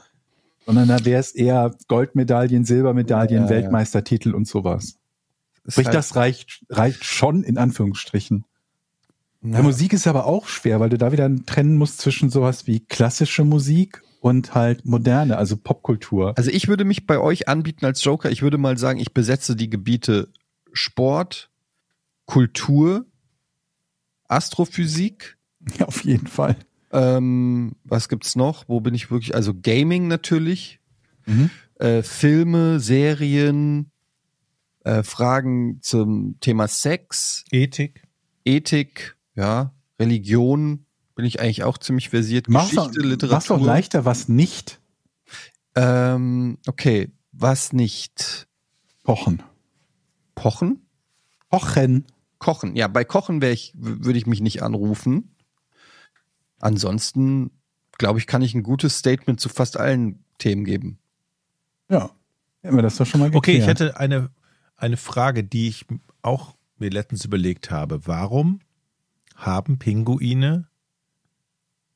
[0.65, 3.49] Sondern da wäre es eher Goldmedaillen, Silbermedaillen, Ja, ja.
[3.49, 5.00] Weltmeistertitel und sowas.
[5.67, 8.45] Sprich, halt- das reicht, reicht schon in Anführungsstrichen.
[9.43, 9.57] Ja.
[9.57, 12.79] Ja, Musik ist aber auch schwer, weil du da wieder trennen musst zwischen sowas wie
[12.81, 16.33] klassische Musik und halt moderne, also Popkultur.
[16.37, 18.29] Also ich würde mich bei euch anbieten als Joker.
[18.29, 20.29] Ich würde mal sagen, ich besetze die Gebiete
[20.73, 21.49] Sport,
[22.25, 23.05] Kultur,
[24.27, 25.37] Astrophysik.
[25.77, 26.55] Ja, auf jeden Fall.
[26.91, 28.67] Ähm, was gibt's noch?
[28.67, 29.35] Wo bin ich wirklich?
[29.35, 30.79] Also Gaming natürlich,
[31.27, 31.51] Mhm.
[31.75, 33.90] äh, Filme, Serien,
[34.83, 38.03] äh, Fragen zum Thema Sex, Ethik.
[38.45, 40.85] Ethik, ja, Religion.
[41.15, 42.47] Bin ich eigentlich auch ziemlich versiert.
[42.49, 43.55] Mach's auch, Geschichte, mach's Literatur.
[43.57, 44.79] auch leichter, was nicht
[45.75, 48.47] Ähm, okay, was nicht?
[49.03, 49.43] kochen.
[50.35, 50.85] Pochen?
[51.49, 52.05] Kochen.
[52.39, 52.75] Kochen.
[52.75, 55.35] Ja, bei Kochen ich, würde ich mich nicht anrufen.
[56.59, 57.51] Ansonsten,
[57.97, 60.97] glaube ich, kann ich ein gutes Statement zu fast allen Themen geben.
[61.89, 62.11] Ja.
[62.61, 63.79] Hätten wir das doch schon mal Okay, ich geklärt.
[63.79, 64.29] hätte eine,
[64.81, 65.85] eine Frage, die ich
[66.21, 68.07] auch mir letztens überlegt habe.
[68.07, 68.59] Warum
[69.35, 70.67] haben Pinguine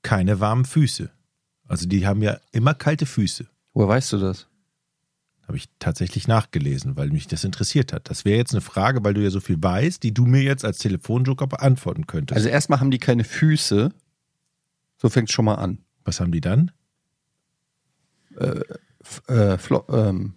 [0.03, 1.11] keine warmen Füße?
[1.67, 3.47] Also die haben ja immer kalte Füße.
[3.73, 4.47] Woher weißt du das?
[5.47, 8.09] Habe ich tatsächlich nachgelesen, weil mich das interessiert hat.
[8.09, 10.65] Das wäre jetzt eine Frage, weil du ja so viel weißt, die du mir jetzt
[10.65, 12.35] als Telefonjoker beantworten könntest.
[12.35, 13.91] Also erstmal haben die keine Füße.
[14.97, 15.79] So fängt schon mal an.
[16.03, 16.71] Was haben die dann?
[18.37, 20.35] Äh, Flo ähm,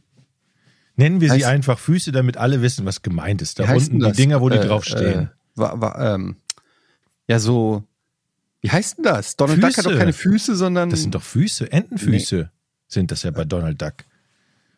[0.99, 3.59] Nennen wir sie Heißt- einfach Füße, damit alle wissen, was gemeint ist.
[3.59, 4.13] Da unten die?
[4.13, 5.25] Dinger, wo die Äh, draufstehen.
[5.25, 6.37] Äh, wa, wa, ähm,
[7.29, 7.85] ja, so.
[8.61, 9.37] Wie heißt denn das?
[9.37, 9.89] Donald Duck hat Füße.
[9.91, 10.91] doch keine Füße, sondern.
[10.91, 12.51] Das sind doch Füße, Entenfüße
[12.89, 13.95] sind das ja bei Donald Duck.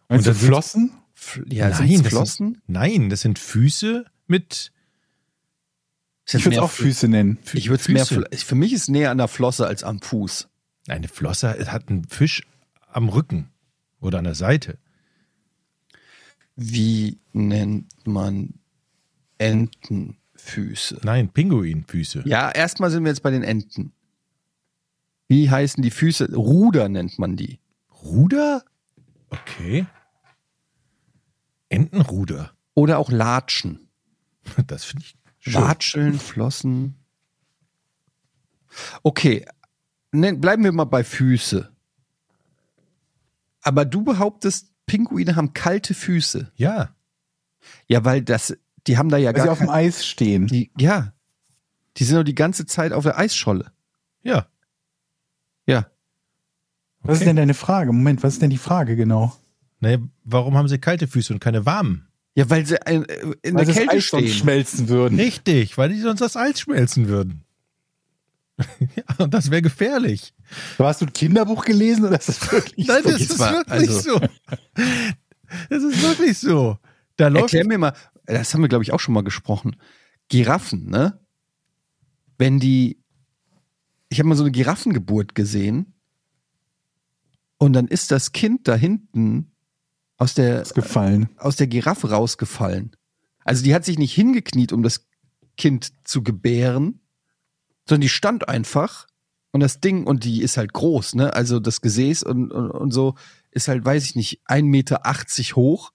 [0.09, 0.92] Meinst und dann Flossen?
[1.48, 2.46] Ja, Nein, Nein, das Flossen?
[2.54, 4.72] Sind, nein, das sind Füße mit
[6.26, 7.38] Ich würde es auch Füße nennen.
[7.46, 8.04] Fü- Ich würde es mehr.
[8.06, 8.26] Füße.
[8.44, 10.48] Für mich ist näher an der Flosse als am Fuß.
[10.88, 12.42] Eine Flosse hat einen Fisch
[12.92, 13.48] am Rücken
[14.00, 14.76] oder an der Seite.
[16.62, 18.53] Wie nennt man
[19.38, 21.01] Entenfüße?
[21.05, 22.25] Nein, Pinguinfüße.
[22.27, 23.94] Ja, erstmal sind wir jetzt bei den Enten.
[25.27, 26.35] Wie heißen die Füße?
[26.35, 27.61] Ruder nennt man die.
[28.03, 28.62] Ruder?
[29.31, 29.87] Okay.
[31.70, 32.53] Entenruder.
[32.75, 33.88] Oder auch Latschen.
[34.66, 35.55] Das finde ich schön.
[35.55, 36.94] Watscheln, Flossen.
[39.03, 39.46] Okay,
[40.12, 41.73] ne, bleiben wir mal bei Füße.
[43.62, 46.50] Aber du behauptest, Pinguine haben kalte Füße.
[46.57, 46.94] Ja,
[47.88, 50.46] Ja, weil das, die haben da ja Weil sie gar auf dem Eis stehen.
[50.46, 51.12] die, ja,
[51.96, 53.72] die sind doch die ganze Zeit auf der Eisscholle.
[54.22, 54.46] ja.
[55.66, 55.87] Ja,
[57.03, 57.92] Was ist denn deine Frage?
[57.92, 59.37] Moment, was ist denn die Frage genau?
[59.81, 62.09] Nee, warum haben sie kalte Füße und keine warmen?
[62.35, 62.94] ja, weil sie äh,
[63.42, 64.29] in Weil der das Kälte Eis stehen.
[64.29, 65.18] schmelzen würden.
[65.20, 67.44] Richtig, weil die sonst das Eis schmelzen würden.
[68.96, 70.33] ja, und das wäre gefährlich.
[70.79, 73.11] Hast du ein Kinderbuch gelesen oder ist das wirklich Nein, so?
[73.11, 74.20] das jetzt ist mal, wirklich also- so.
[75.68, 76.79] Das ist wirklich so.
[77.16, 77.92] Da läuft Erklär mir mal,
[78.27, 79.77] das haben wir glaube ich auch schon mal gesprochen.
[80.29, 81.18] Giraffen, ne?
[82.38, 83.03] Wenn die,
[84.09, 85.94] ich habe mal so eine Giraffengeburt gesehen
[87.59, 89.53] und dann ist das Kind da hinten
[90.16, 91.29] aus der Ist gefallen.
[91.37, 92.92] aus der Giraffe rausgefallen.
[93.44, 95.07] Also die hat sich nicht hingekniet, um das
[95.57, 97.00] Kind zu gebären,
[97.90, 99.09] sondern die stand einfach
[99.50, 101.35] und das Ding, und die ist halt groß, ne?
[101.35, 103.16] Also das Gesäß und, und, und so
[103.50, 105.03] ist halt, weiß ich nicht, 1,80 Meter
[105.57, 105.90] hoch.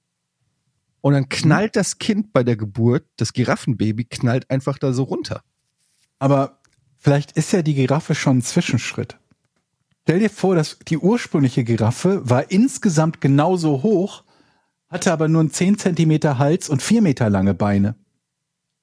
[0.99, 5.41] Und dann knallt das Kind bei der Geburt, das Giraffenbaby knallt einfach da so runter.
[6.19, 6.59] Aber
[6.97, 9.17] vielleicht ist ja die Giraffe schon ein Zwischenschritt.
[10.03, 14.25] Stell dir vor, dass die ursprüngliche Giraffe war insgesamt genauso hoch,
[14.89, 17.95] hatte aber nur einen 10 Zentimeter Hals und 4 Meter lange Beine.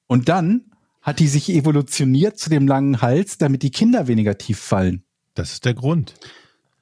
[0.07, 0.72] Und dann
[1.03, 5.03] hat die sich evolutioniert zu dem langen Hals, damit die Kinder weniger tief fallen.
[5.35, 6.15] Das ist der Grund.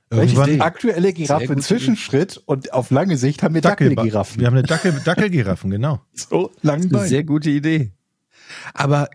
[0.09, 4.39] Welche Irgendwann aktuelle Giraffe gute Zwischenschritt und auf lange Sicht haben wir Dackelgiraffen.
[4.39, 6.01] Wir haben eine Dackel, Dackelgiraffen, genau.
[6.13, 7.07] so Beinen.
[7.07, 7.91] sehr gute Idee.
[8.73, 9.09] Aber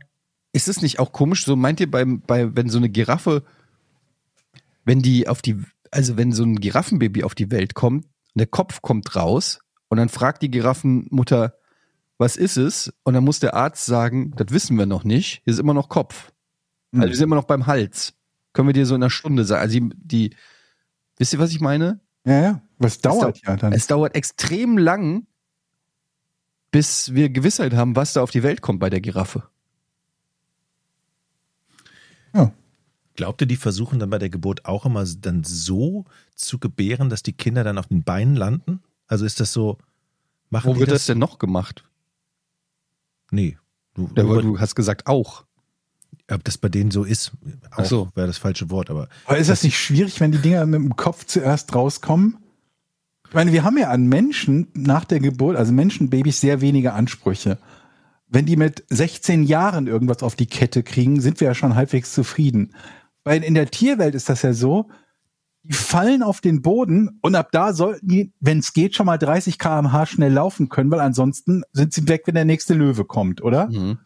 [0.53, 3.45] ist es nicht auch komisch, so meint ihr beim, bei, wenn so eine Giraffe,
[4.85, 5.59] wenn die auf die,
[5.91, 10.09] also wenn so ein Giraffenbaby auf die Welt kommt, der Kopf kommt raus und dann
[10.09, 11.55] fragt die Giraffenmutter,
[12.19, 12.93] was ist es?
[13.03, 15.89] Und dann muss der Arzt sagen, das wissen wir noch nicht, hier ist immer noch
[15.89, 16.33] Kopf.
[16.93, 18.15] Also wir sind immer noch beim Hals.
[18.53, 19.61] Können wir dir so in einer Stunde sagen.
[19.61, 20.37] Also die, die
[21.19, 22.01] wisst ihr, was ich meine?
[22.25, 22.63] Ja, ja.
[22.79, 23.73] Was dauert ja dann.
[23.73, 25.27] Es dauert extrem lang,
[26.71, 29.45] bis wir Gewissheit haben, was da auf die Welt kommt bei der Giraffe.
[32.35, 32.53] Ja.
[33.15, 37.23] Glaubt ihr, die versuchen dann bei der Geburt auch immer dann so zu gebären, dass
[37.23, 38.83] die Kinder dann auf den Beinen landen?
[39.07, 39.79] Also ist das so,
[40.51, 41.01] machen Wo wird das?
[41.01, 41.85] das denn noch gemacht?
[43.37, 43.59] Nee.
[43.95, 45.45] Du, Ja, aber du, hast gesagt auch.
[46.31, 47.33] ob das bei denen so ist,
[47.71, 48.09] auch so.
[48.15, 50.97] wäre das falsche Wort, aber Aber ist das nicht schwierig, wenn die Dinger mit dem
[50.97, 52.39] Kopf zuerst rauskommen?
[53.29, 57.59] Ich meine, wir haben ja an Menschen nach der Geburt, also Menschenbabys, sehr wenige Ansprüche.
[58.29, 62.13] Wenn die mit 16 Jahren irgendwas auf die Kette kriegen, sind wir ja schon halbwegs
[62.13, 62.73] zufrieden.
[63.25, 64.89] Weil in der Tierwelt ist das ja so,
[65.69, 69.19] die fallen auf den Boden und ab da sollten die, wenn es geht, schon mal
[69.19, 73.43] 30 km/h schnell laufen können, weil ansonsten sind sie weg, wenn der nächste Löwe kommt,
[73.43, 73.69] oder?
[73.69, 73.99] Mhm.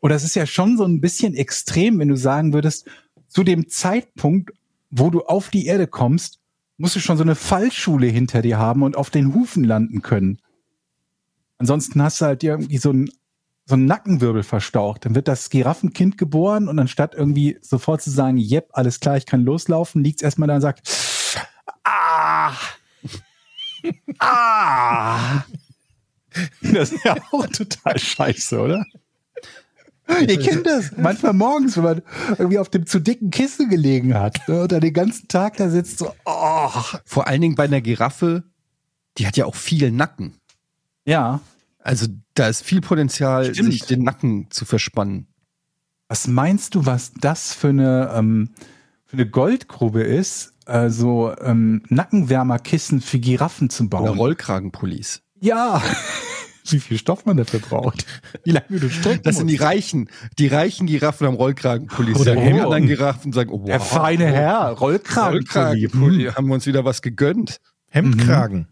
[0.00, 2.86] Und das ist ja schon so ein bisschen extrem, wenn du sagen würdest,
[3.28, 4.52] zu dem Zeitpunkt,
[4.90, 6.40] wo du auf die Erde kommst,
[6.76, 10.40] musst du schon so eine Fallschule hinter dir haben und auf den Hufen landen können.
[11.58, 13.10] Ansonsten hast du halt irgendwie so einen,
[13.66, 15.04] so einen Nackenwirbel verstaucht.
[15.04, 19.26] Dann wird das Giraffenkind geboren und anstatt irgendwie sofort zu sagen, yep, alles klar, ich
[19.26, 20.88] kann loslaufen, liegt es erstmal da und sagt,
[21.84, 22.52] ah,
[24.18, 25.44] ah.
[26.60, 28.84] Das ist ja auch total scheiße, oder?
[30.20, 30.92] Ihr kennt das.
[30.96, 32.02] Manchmal morgens, wenn man
[32.38, 35.98] irgendwie auf dem zu dicken Kissen gelegen hat ne, oder den ganzen Tag da sitzt,
[35.98, 36.70] so, oh.
[37.04, 38.44] Vor allen Dingen bei einer Giraffe,
[39.18, 40.36] die hat ja auch viel Nacken.
[41.04, 41.40] Ja.
[41.80, 43.72] Also da ist viel Potenzial, Stimmt.
[43.72, 45.26] sich den Nacken zu verspannen.
[46.08, 48.50] Was meinst du, was das für eine, ähm,
[49.04, 54.18] für eine Goldgrube ist, also ähm, Nackenwärmerkissen für Giraffen zu Oder bauen?
[54.18, 55.22] Rollkragenpullis.
[55.40, 55.82] ja.
[56.68, 58.06] Wie viel Stoff man dafür braucht.
[58.42, 59.54] Wie lange du strecken Das sind die.
[59.54, 60.10] Reichen.
[60.36, 62.18] Die reichen Giraffen haben Rollkragenpullis.
[62.18, 65.44] Oder die anderen Giraffen sagen, oh, wow, Der feine Herr, Rollkragenpulli.
[65.86, 66.24] Rollkragenpulli.
[66.32, 67.60] Haben wir uns wieder was gegönnt.
[67.88, 68.66] Hemdkragen,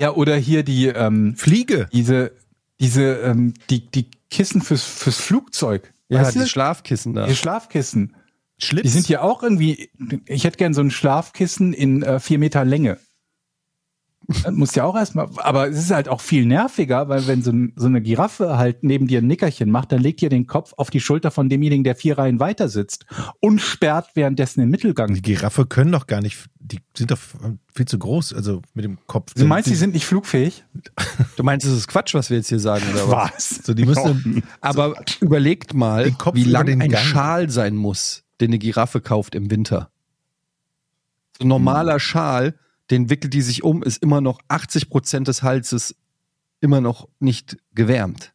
[0.00, 1.86] Ja, oder hier die, ähm, Fliege.
[1.92, 2.32] diese,
[2.80, 5.92] diese, ähm, die, die Kissen fürs, fürs Flugzeug.
[6.08, 6.46] Ja, Weißt die du?
[6.46, 7.26] Schlafkissen da.
[7.26, 8.16] Die Schlafkissen.
[8.58, 8.82] Schlips.
[8.82, 9.90] Die sind ja auch irgendwie,
[10.26, 12.98] ich hätte gern so ein Schlafkissen in äh, vier Meter Länge.
[14.42, 17.52] Das muss ja auch erstmal, aber es ist halt auch viel nerviger, weil wenn so,
[17.76, 20.90] so eine Giraffe halt neben dir ein Nickerchen macht, dann legt ihr den Kopf auf
[20.90, 23.06] die Schulter von demjenigen, der vier Reihen weiter sitzt
[23.40, 25.14] und sperrt währenddessen den Mittelgang.
[25.14, 27.18] die Giraffe können doch gar nicht, die sind doch
[27.74, 29.34] viel zu groß, also mit dem Kopf.
[29.34, 30.64] Du meinst, die sind nicht flugfähig?
[31.36, 33.32] Du meinst, das ist Quatsch, was wir jetzt hier sagen, oder was?
[33.32, 33.66] Was?
[33.66, 37.02] so, die müssen, Aber überlegt mal, wie lang den ein Gang.
[37.02, 39.90] Schal sein muss, den eine Giraffe kauft im Winter.
[41.38, 41.98] So ein normaler Hm.
[42.00, 42.54] Schal,
[42.90, 45.94] den wickelt die sich um, ist immer noch 80 Prozent des Halses
[46.60, 48.32] immer noch nicht gewärmt.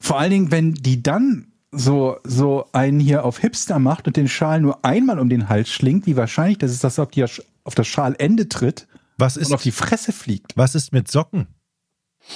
[0.00, 4.28] Vor allen Dingen, wenn die dann so, so einen hier auf Hipster macht und den
[4.28, 7.24] Schal nur einmal um den Hals schlingt, wie wahrscheinlich das ist, dass er auf, die,
[7.64, 8.86] auf das Schalende tritt
[9.16, 10.56] was und ist, auf die Fresse fliegt.
[10.56, 11.48] was ist mit Socken?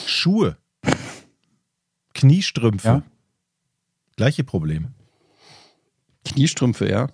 [0.07, 0.57] Schuhe?
[2.15, 2.89] Kniestrümpfe?
[2.89, 3.03] Ja.
[4.17, 4.89] Gleiche Problem.
[6.25, 7.09] Kniestrümpfe, ja.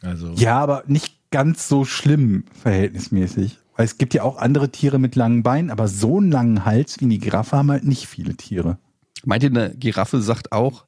[0.00, 3.58] Also, Ja, aber nicht ganz so schlimm verhältnismäßig.
[3.74, 7.00] Weil es gibt ja auch andere Tiere mit langen Beinen, aber so einen langen Hals
[7.00, 8.78] wie eine Giraffe haben halt nicht viele Tiere.
[9.24, 10.86] Meint ihr, eine Giraffe sagt auch,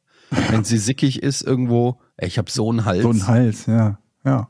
[0.50, 3.02] wenn sie sickig ist irgendwo, ey, ich habe so einen Hals.
[3.02, 4.48] So ein Hals, ja, ja.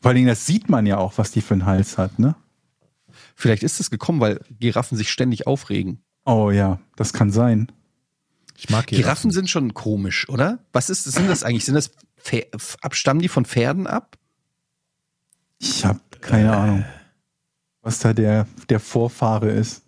[0.00, 2.34] Vor allen Dingen, das sieht man ja auch, was die für einen Hals hat, ne?
[3.34, 6.02] Vielleicht ist es gekommen, weil Giraffen sich ständig aufregen.
[6.24, 7.72] Oh ja, das kann sein.
[8.56, 10.58] ich mag Giraffen sind schon komisch, oder?
[10.72, 11.64] Was ist, sind das eigentlich?
[11.64, 11.92] Sind das
[12.82, 14.18] abstammen die von Pferden ab?
[15.60, 16.84] Ich habe keine Ahnung,
[17.82, 19.82] was da der, der Vorfahre ist.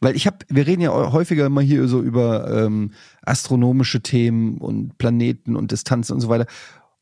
[0.00, 4.96] Weil ich habe, wir reden ja häufiger immer hier so über ähm, astronomische Themen und
[4.96, 6.46] Planeten und Distanzen und so weiter.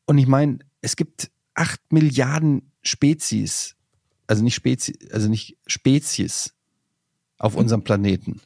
[0.05, 3.75] Und ich meine, es gibt acht Milliarden Spezies,
[4.25, 6.55] also nicht Spezies, also nicht Spezies
[7.37, 8.41] auf unserem Planeten.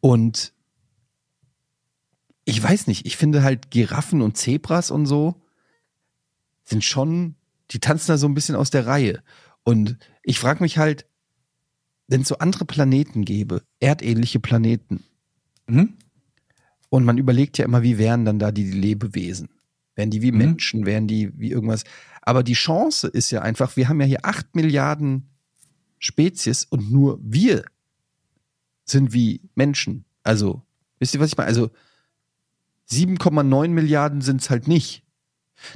[0.00, 0.54] Und
[2.44, 5.34] ich weiß nicht, ich finde halt Giraffen und Zebras und so,
[6.64, 7.34] sind schon,
[7.70, 9.22] die tanzen da so ein bisschen aus der Reihe.
[9.64, 11.06] Und ich frage mich halt,
[12.06, 15.04] wenn es so andere Planeten gäbe, erdähnliche Planeten,
[15.66, 15.94] Mhm.
[16.88, 19.50] und man überlegt ja immer, wie wären dann da die Lebewesen?
[19.94, 20.38] Wären die wie Mhm.
[20.38, 20.86] Menschen?
[20.86, 21.84] Wären die wie irgendwas?
[22.22, 25.28] Aber die Chance ist ja einfach, wir haben ja hier acht Milliarden
[25.98, 27.64] Spezies und nur wir
[28.86, 30.06] sind wie Menschen.
[30.22, 30.62] Also,
[30.98, 31.48] wisst ihr, was ich meine?
[31.48, 31.70] Also
[32.90, 35.02] 7,9 Milliarden sind es halt nicht.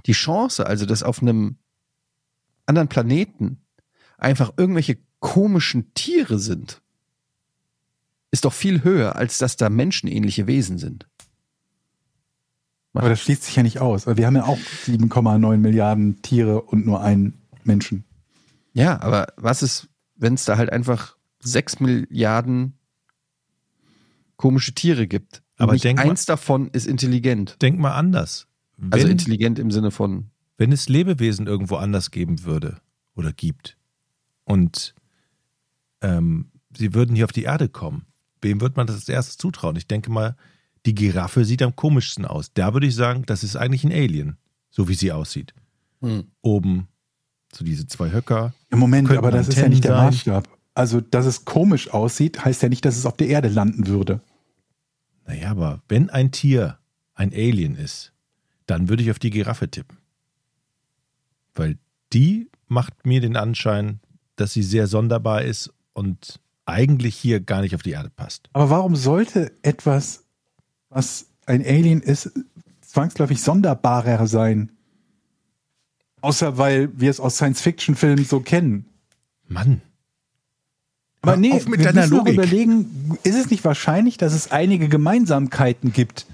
[0.06, 1.56] Die Chance, also, dass auf einem
[2.72, 3.58] anderen Planeten
[4.18, 6.80] einfach irgendwelche komischen Tiere sind,
[8.30, 11.06] ist doch viel höher, als dass da menschenähnliche Wesen sind.
[12.94, 14.06] Aber das schließt sich ja nicht aus.
[14.06, 18.04] Wir haben ja auch 7,9 Milliarden Tiere und nur einen Menschen.
[18.74, 22.74] Ja, aber was ist, wenn es da halt einfach sechs Milliarden
[24.36, 25.42] komische Tiere gibt?
[25.58, 27.56] Und Aber nicht denk mal- eins davon ist intelligent.
[27.62, 28.46] Denk mal anders.
[28.76, 30.30] Wenn, Also intelligent im Sinne von,
[30.62, 32.76] wenn es Lebewesen irgendwo anders geben würde
[33.16, 33.76] oder gibt
[34.44, 34.94] und
[36.02, 38.06] ähm, sie würden hier auf die Erde kommen,
[38.40, 39.74] wem wird man das als erstes zutrauen?
[39.74, 40.36] Ich denke mal,
[40.86, 42.52] die Giraffe sieht am komischsten aus.
[42.54, 44.36] Da würde ich sagen, das ist eigentlich ein Alien,
[44.70, 45.52] so wie sie aussieht.
[46.00, 46.86] hm, Oben
[47.52, 48.54] so diese zwei Höcker.
[48.70, 50.06] Im Moment, aber das ist ja Antennen nicht der sein.
[50.06, 50.48] Maßstab.
[50.74, 54.20] Also, dass es komisch aussieht, heißt ja nicht, dass es auf der Erde landen würde.
[55.26, 56.78] Naja, aber wenn ein Tier
[57.14, 58.12] ein Alien ist,
[58.66, 59.98] dann würde ich auf die Giraffe tippen.
[61.54, 61.78] Weil
[62.12, 64.00] die macht mir den Anschein,
[64.36, 68.48] dass sie sehr sonderbar ist und eigentlich hier gar nicht auf die Erde passt.
[68.52, 70.24] Aber warum sollte etwas,
[70.88, 72.30] was ein Alien ist,
[72.80, 74.72] zwangsläufig sonderbarer sein?
[76.20, 78.86] Außer weil wir es aus Science-Fiction-Filmen so kennen.
[79.48, 79.82] Mann,
[81.20, 82.34] Aber nee, auf mit wir deiner müssen Logik.
[82.34, 86.26] überlegen, ist es nicht wahrscheinlich, dass es einige Gemeinsamkeiten gibt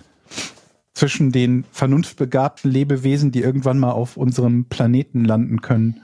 [0.99, 6.03] zwischen den vernunftbegabten Lebewesen, die irgendwann mal auf unserem Planeten landen können?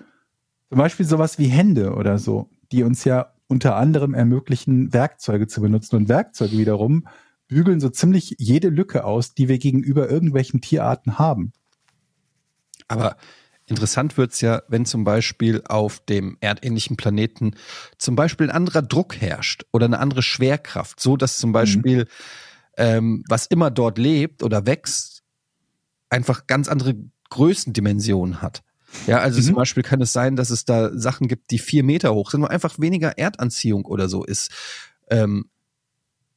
[0.69, 5.61] Zum Beispiel sowas wie Hände oder so, die uns ja unter anderem ermöglichen, Werkzeuge zu
[5.61, 5.97] benutzen.
[5.97, 7.09] Und Werkzeuge wiederum
[7.49, 11.53] bügeln so ziemlich jede Lücke aus, die wir gegenüber irgendwelchen Tierarten haben.
[12.87, 13.17] aber
[13.67, 17.57] interessant wird's ja, wenn zum Beispiel auf dem erdähnlichen Planeten
[17.99, 22.07] zum Beispiel ein anderer Druck herrscht oder eine andere Schwerkraft, so dass zum Beispiel
[22.77, 25.23] ähm, was immer dort lebt oder wächst,
[26.11, 26.95] einfach ganz andere
[27.31, 28.63] Größendimensionen hat.
[29.07, 29.45] Ja, also Mhm.
[29.45, 32.43] zum Beispiel kann es sein, dass es da Sachen gibt, die vier Meter hoch sind,
[32.43, 34.51] wo einfach weniger Erdanziehung oder so ist.
[35.11, 35.51] Ähm,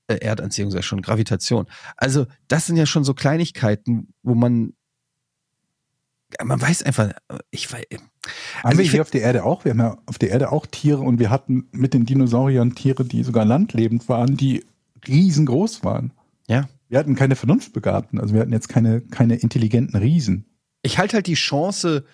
[0.08, 1.68] äh, Erdanziehung sei schon, Gravitation.
[1.98, 4.74] Also das sind ja schon so Kleinigkeiten, wo man
[6.44, 7.14] man weiß einfach,
[7.52, 8.02] ich weiß, Haben
[8.64, 9.64] Also wir ich hier auf der Erde auch?
[9.64, 13.06] Wir haben ja auf der Erde auch Tiere und wir hatten mit den Dinosauriern Tiere,
[13.06, 14.66] die sogar landlebend waren, die
[15.08, 16.12] riesengroß waren.
[16.88, 20.46] Ja, Wir hatten keine Vernunftbegabten, also wir hatten jetzt keine, keine intelligenten Riesen.
[20.82, 22.06] ich halte halt die Chance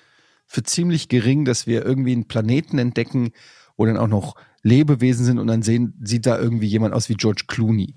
[0.45, 3.31] für ziemlich gering, dass wir irgendwie einen Planeten entdecken,
[3.77, 7.15] wo dann auch noch Lebewesen sind und dann sehen, sieht da irgendwie jemand aus wie
[7.15, 7.95] George Clooney.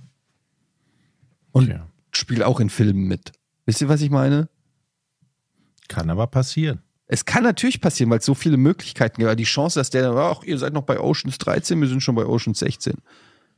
[1.53, 1.89] Und Tja.
[2.12, 3.33] spielt auch in Filmen mit.
[3.65, 4.49] Wisst ihr, was ich meine?
[5.89, 6.81] kann aber passieren.
[7.07, 9.27] Es kann natürlich passieren, weil es so viele Möglichkeiten gibt.
[9.27, 12.03] Aber die Chance, dass der, dann, ach, ihr seid noch bei Oceans 13, wir sind
[12.03, 12.95] schon bei Oceans 16.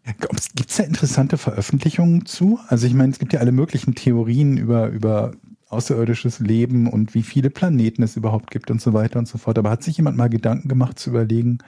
[0.05, 2.59] Gibt es da interessante Veröffentlichungen zu?
[2.69, 5.33] Also ich meine, es gibt ja alle möglichen Theorien über, über
[5.69, 9.59] außerirdisches Leben und wie viele Planeten es überhaupt gibt und so weiter und so fort.
[9.59, 11.59] Aber hat sich jemand mal Gedanken gemacht zu überlegen,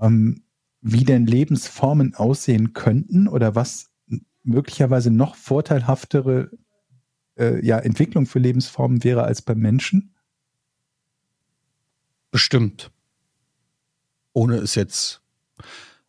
[0.00, 0.42] ähm,
[0.80, 3.90] wie denn Lebensformen aussehen könnten oder was
[4.42, 6.50] möglicherweise noch vorteilhaftere
[7.36, 10.14] äh, ja, Entwicklung für Lebensformen wäre als beim Menschen?
[12.30, 12.90] Bestimmt.
[14.32, 15.22] Ohne es jetzt.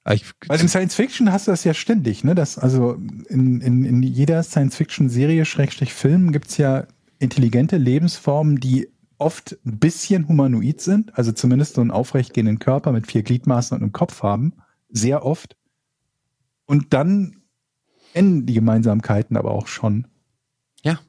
[0.10, 2.34] Ah, Ich, Weil in Science Fiction hast du das ja ständig, ne?
[2.34, 2.93] Das, also
[3.30, 6.88] in, in, in jeder Science Fiction-Serie, Schrägstrich Film, gibt's ja
[7.19, 13.06] intelligente Lebensformen, die oft ein bisschen humanoid sind, also zumindest so einen aufrechtgehenden Körper mit
[13.06, 14.54] vier Gliedmaßen und einem Kopf haben.
[14.89, 15.56] Sehr oft.
[16.65, 17.43] Und dann
[18.13, 20.08] enden die Gemeinsamkeiten aber auch schon.
[20.82, 21.00] ja.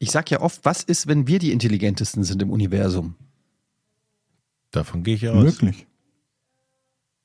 [0.00, 3.14] Ich sag ja oft, was ist, wenn wir die intelligentesten sind im Universum?
[4.72, 5.44] Davon gehe ich aus.
[5.44, 5.86] Möglich.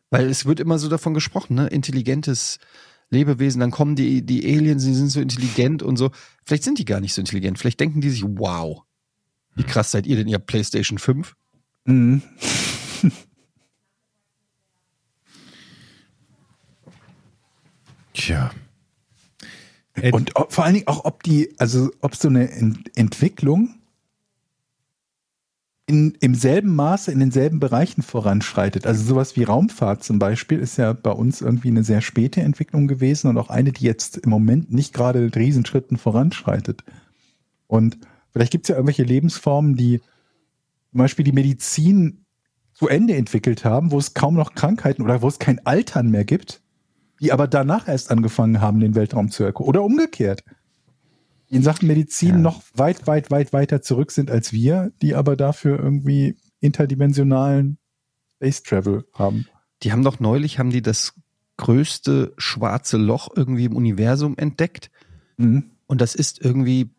[0.10, 1.68] Weil es wird immer so davon gesprochen, ne?
[1.68, 2.60] Intelligentes
[3.10, 6.12] Lebewesen, dann kommen die, die Aliens, die sind so intelligent und so.
[6.44, 7.60] Vielleicht sind die gar nicht so intelligent.
[7.60, 8.82] Vielleicht denken die sich, wow,
[9.56, 11.36] wie krass seid ihr denn, ihr PlayStation 5?
[11.86, 12.24] Mhm.
[18.14, 18.52] Tja.
[20.12, 23.76] Und ob, vor allen Dingen auch, ob die, also ob so eine Ent Entwicklung
[25.88, 28.88] in, im selben Maße, in denselben Bereichen voranschreitet.
[28.88, 32.88] Also sowas wie Raumfahrt zum Beispiel ist ja bei uns irgendwie eine sehr späte Entwicklung
[32.88, 36.84] gewesen und auch eine, die jetzt im Moment nicht gerade mit Riesenschritten voranschreitet.
[37.68, 38.00] Und
[38.32, 40.00] vielleicht gibt es ja irgendwelche Lebensformen, die
[40.92, 42.26] zum Beispiel die Medizin
[42.74, 46.26] zu Ende entwickelt haben, wo es kaum noch Krankheiten oder wo es kein Altern mehr
[46.26, 46.62] gibt,
[47.22, 49.70] die aber danach erst angefangen haben, den Weltraum zu erkunden.
[49.70, 50.44] Oder umgekehrt.
[51.48, 52.38] In Sachen Medizin Ja.
[52.38, 57.78] noch weit, weit, weit weiter zurück sind als wir, die aber dafür irgendwie interdimensionalen
[58.36, 59.48] Space Travel haben.
[59.84, 61.14] Die haben doch neulich, haben die das
[61.58, 64.90] größte schwarze Loch irgendwie im Universum entdeckt.
[65.38, 65.72] Mhm.
[65.88, 66.90] Und das ist irgendwie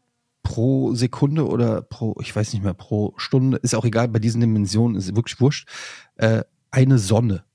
[0.43, 4.41] pro Sekunde oder pro, ich weiß nicht mehr, pro Stunde, ist auch egal, bei diesen
[4.41, 5.69] Dimensionen ist wirklich wurscht,
[6.17, 7.45] äh, eine Sonne.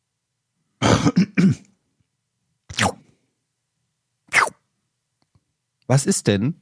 [5.88, 6.62] Was ist denn,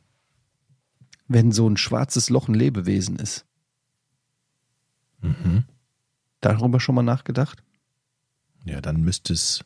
[1.29, 3.45] wenn so ein schwarzes Loch ein Lebewesen ist?
[5.21, 5.63] Mhm.
[6.41, 7.63] Darüber schon mal nachgedacht?
[8.65, 9.63] Ja, dann müsste es,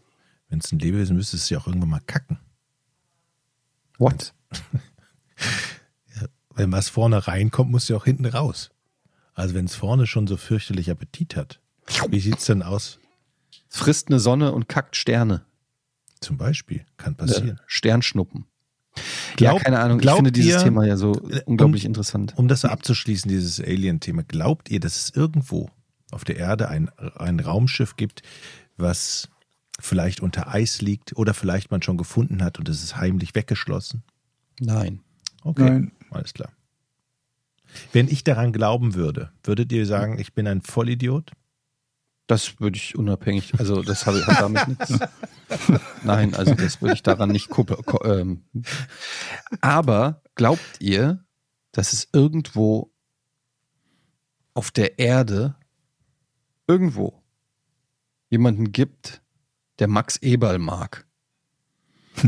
[0.49, 2.37] wenn es ein Lebewesen müsste es ja auch irgendwann mal kacken.
[3.97, 4.33] What?
[6.55, 8.69] Wenn was vorne reinkommt, muss ja auch hinten raus.
[9.33, 11.59] Also wenn es vorne schon so fürchterlich Appetit hat.
[12.09, 12.99] Wie sieht's denn aus?
[13.69, 15.45] Es frisst eine Sonne und kackt Sterne.
[16.21, 16.85] Zum Beispiel.
[16.97, 17.57] Kann passieren.
[17.57, 18.45] Äh, Sternschnuppen.
[19.35, 19.97] Glaub- ja, keine Ahnung.
[19.99, 22.33] Ich glaubt finde dieses ihr- Thema ja so um- unglaublich interessant.
[22.35, 25.69] Um das so abzuschließen, dieses Alien-Thema, glaubt ihr, dass es irgendwo
[26.11, 28.21] auf der Erde ein, ein Raumschiff gibt,
[28.77, 29.29] was
[29.79, 34.03] vielleicht unter Eis liegt oder vielleicht man schon gefunden hat und es ist heimlich weggeschlossen?
[34.59, 34.99] Nein.
[35.43, 35.91] Okay, Nein.
[36.11, 36.51] alles klar.
[37.91, 41.31] Wenn ich daran glauben würde, würdet ihr sagen, ich bin ein Vollidiot?
[42.27, 44.97] Das würde ich unabhängig, also das habe ich damit nichts.
[46.03, 47.83] Nein, also das würde ich daran nicht kuppeln.
[48.05, 48.45] Ähm.
[49.59, 51.25] Aber glaubt ihr,
[51.73, 52.93] dass es irgendwo
[54.53, 55.55] auf der Erde
[56.67, 57.21] irgendwo
[58.29, 59.21] jemanden gibt,
[59.79, 61.05] der Max Eberl mag?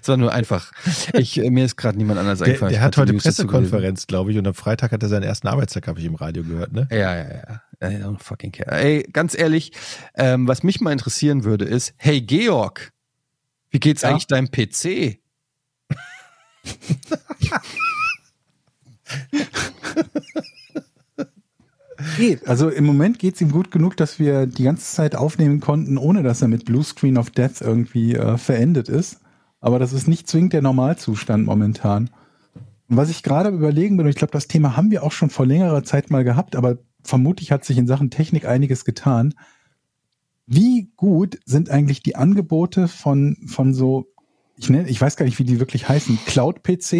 [0.00, 0.72] Das war nur einfach.
[1.14, 2.72] Ich, äh, mir ist gerade niemand anders Der, eingefallen.
[2.72, 3.22] der Ich hat heute News.
[3.22, 6.42] Pressekonferenz, glaube ich, und am Freitag hat er seinen ersten Arbeitstag, habe ich im Radio
[6.42, 6.88] gehört, ne?
[6.90, 7.60] Ja, ja, ja.
[7.82, 8.70] I don't fucking care.
[8.72, 9.72] Ey, ganz ehrlich,
[10.14, 12.92] ähm, was mich mal interessieren würde, ist, hey Georg,
[13.70, 14.10] wie geht's Ja?
[14.10, 15.18] eigentlich deinem PC?
[22.16, 22.48] Geht.
[22.48, 25.96] Also im Moment geht es ihm gut genug, dass wir die ganze Zeit aufnehmen konnten,
[25.96, 29.20] ohne dass er mit Blue Screen of Death irgendwie äh, verendet ist.
[29.64, 32.10] Aber das ist nicht zwingend der Normalzustand momentan.
[32.88, 35.46] Was ich gerade überlegen bin, und ich glaube, das Thema haben wir auch schon vor
[35.46, 39.32] längerer Zeit mal gehabt, aber vermutlich hat sich in Sachen Technik einiges getan.
[40.46, 44.12] Wie gut sind eigentlich die Angebote von, von so,
[44.58, 46.92] ich nenne, ich weiß gar nicht, wie die wirklich heißen, Cloud-PC?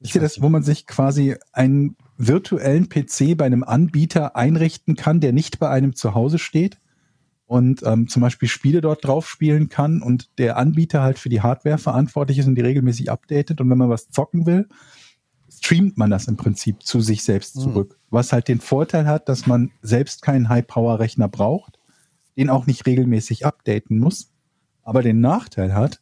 [0.00, 5.34] Ihr das, wo man sich quasi einen virtuellen PC bei einem Anbieter einrichten kann, der
[5.34, 6.78] nicht bei einem zu Hause steht
[7.54, 11.40] und ähm, zum Beispiel Spiele dort drauf spielen kann und der Anbieter halt für die
[11.40, 14.66] Hardware verantwortlich ist und die regelmäßig updatet und wenn man was zocken will,
[15.48, 17.60] streamt man das im Prinzip zu sich selbst Mhm.
[17.60, 17.96] zurück.
[18.10, 21.78] Was halt den Vorteil hat, dass man selbst keinen High-Power-Rechner braucht,
[22.36, 24.32] den auch nicht regelmäßig updaten muss,
[24.82, 26.00] aber den Nachteil hat,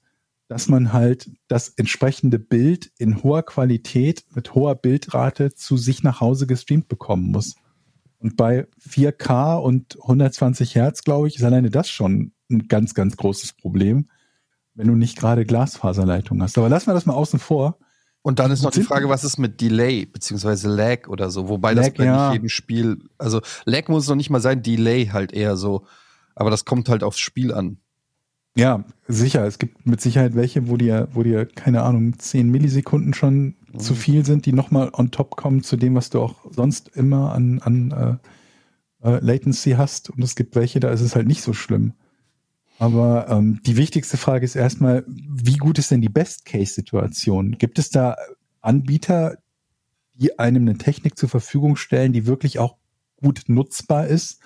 [0.49, 6.23] dass man halt das entsprechende Bild in hoher Qualität mit hoher Bildrate zu sich nach
[6.23, 7.57] Hause gestreamt bekommen muss.
[8.23, 13.17] Und bei 4K und 120 Hertz, glaube ich, ist alleine das schon ein ganz, ganz
[13.17, 14.09] großes Problem,
[14.75, 16.57] wenn du nicht gerade Glasfaserleitung hast.
[16.57, 17.79] Aber lassen wir das mal außen vor.
[18.23, 21.49] Und dann ist noch die Frage, was ist mit Delay beziehungsweise Lag oder so?
[21.49, 22.27] Wobei das Lag, bei ja.
[22.29, 25.85] nicht jedem Spiel, also Lag muss noch nicht mal sein, Delay halt eher so.
[26.37, 27.79] Aber das kommt halt aufs Spiel an.
[28.55, 29.45] Ja, sicher.
[29.47, 33.95] Es gibt mit Sicherheit welche, wo dir, wo dir, keine Ahnung, 10 Millisekunden schon zu
[33.95, 37.61] viel sind, die nochmal on top kommen zu dem, was du auch sonst immer an,
[37.61, 38.21] an
[39.03, 40.11] äh, äh, Latency hast.
[40.11, 41.95] Und es gibt welche, da ist es halt nicht so schlimm.
[42.79, 47.59] Aber ähm, die wichtigste Frage ist erstmal, wie gut ist denn die Best-Case-Situation?
[47.59, 48.17] Gibt es da
[48.61, 49.39] Anbieter,
[50.15, 52.77] die einem eine Technik zur Verfügung stellen, die wirklich auch
[53.17, 54.41] gut nutzbar ist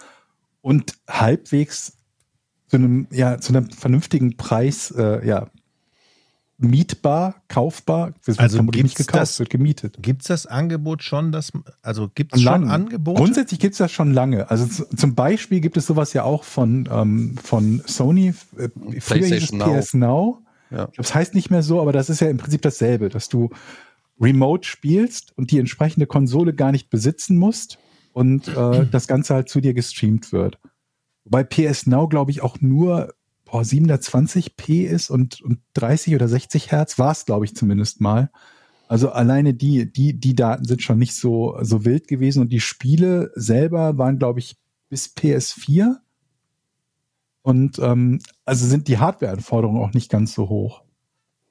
[0.61, 1.99] und halbwegs
[2.69, 5.49] zu einem, ja, zu einem vernünftigen Preis, äh, ja,
[6.59, 8.15] mietbar, kaufbar.
[8.23, 9.99] Es wird Also vermutlich nicht gekauft, das- wird gemietet.
[10.01, 11.53] Gibt es das Angebot schon, dass,
[11.83, 12.69] also gibt es schon.
[12.71, 13.19] Angebote?
[13.21, 14.51] Grundsätzlich gibt es das schon lange.
[14.51, 18.35] Also zum Beispiel gibt es sowas ja auch von, ähm, von Sony.
[18.57, 18.69] Äh,
[19.01, 19.79] früher hieß es PlayStation Now.
[19.81, 20.43] PS Now.
[20.71, 20.89] Ja.
[20.97, 23.51] Das heißt nicht mehr so, aber das ist ja im Prinzip dasselbe, dass du
[24.21, 27.79] remote spielst und die entsprechende Konsole gar nicht besitzen musst
[28.13, 30.59] und äh, das Ganze halt zu dir gestreamt wird.
[31.25, 33.13] Wobei PS Now, glaube ich, auch nur
[33.47, 38.31] boah, 720p ist und, und 30 oder 60 Hertz war es, glaube ich, zumindest mal.
[38.89, 42.61] Also alleine die, die, die Daten sind schon nicht so, so wild gewesen und die
[42.61, 44.57] Spiele selber waren, glaube ich,
[44.89, 45.97] bis PS4.
[47.43, 50.83] Und ähm, also sind die Hardware-Anforderungen auch nicht ganz so hoch.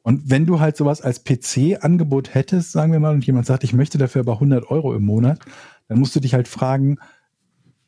[0.03, 3.73] Und wenn du halt sowas als PC-Angebot hättest, sagen wir mal, und jemand sagt, ich
[3.73, 5.39] möchte dafür aber 100 Euro im Monat,
[5.87, 6.97] dann musst du dich halt fragen,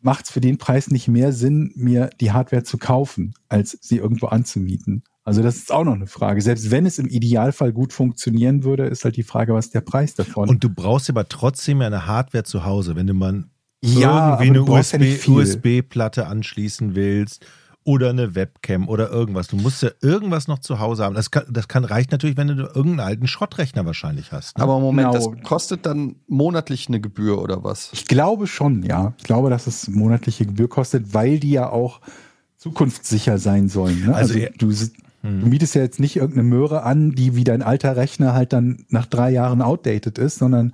[0.02, 3.98] macht es für den Preis nicht mehr Sinn, mir die Hardware zu kaufen, als sie
[3.98, 5.04] irgendwo anzumieten?
[5.24, 6.42] Also das ist auch noch eine Frage.
[6.42, 9.82] Selbst wenn es im Idealfall gut funktionieren würde, ist halt die Frage, was ist der
[9.82, 10.48] Preis davon?
[10.48, 13.44] Und du brauchst aber trotzdem eine Hardware zu Hause, wenn du mal
[13.84, 15.36] Ja, irgendwie eine.
[15.36, 17.46] USB-Platte anschließen willst
[17.88, 19.48] oder eine Webcam oder irgendwas.
[19.48, 21.16] Du musst ja irgendwas noch zu Hause haben.
[21.16, 24.58] Das kann, das kann reicht natürlich, wenn du irgendeinen alten Schrottrechner wahrscheinlich hast.
[24.58, 24.64] Ne?
[24.64, 25.32] Aber Moment, Genau.
[25.34, 27.90] das kostet dann monatlich eine Gebühr oder was?
[27.94, 29.14] Ich glaube schon, ja.
[29.18, 32.02] Ich glaube, dass es monatliche Gebühr kostet, weil die ja auch
[32.58, 34.06] zukunftssicher sein sollen.
[34.06, 34.14] Ne?
[34.16, 34.92] Also Also, du, s-
[35.24, 38.86] du mietest ja jetzt nicht irgendeine Möhre an, die wie dein alter Rechner halt dann
[38.90, 40.74] nach drei Jahren outdated ist, sondern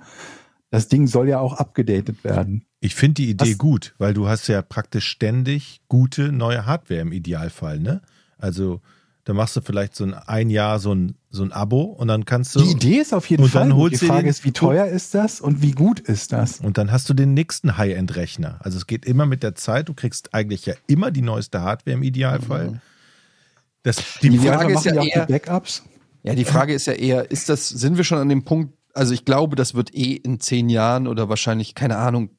[0.72, 2.66] das Ding soll ja auch abgedatet werden.
[2.84, 7.00] Ich finde die Idee Was- gut, weil du hast ja praktisch ständig gute neue Hardware
[7.02, 8.02] im Idealfall, ne?
[8.38, 8.82] Also
[9.24, 12.26] da machst du vielleicht so ein, ein Jahr so ein, so ein Abo und dann
[12.26, 13.62] kannst du Die Idee ist auf jeden Und Fall.
[13.62, 13.80] dann gut.
[13.92, 16.60] holst die Frage den- ist, wie teuer ist das und wie gut ist das?
[16.60, 18.60] und dann hast du den nächsten High-End-Rechner.
[18.60, 19.88] Also es geht immer mit der Zeit.
[19.88, 22.82] Du kriegst eigentlich ja immer die neueste Hardware im Idealfall.
[23.84, 25.84] Das, die, Die Frage Frage ist ja eher- die Backups.
[26.24, 29.14] Ja, die Frage ist ja eher, ist das, sind wir schon an dem Punkt, also
[29.14, 32.30] ich glaube, das wird eh in zehn Jahren oder wahrscheinlich, keine Ahnung,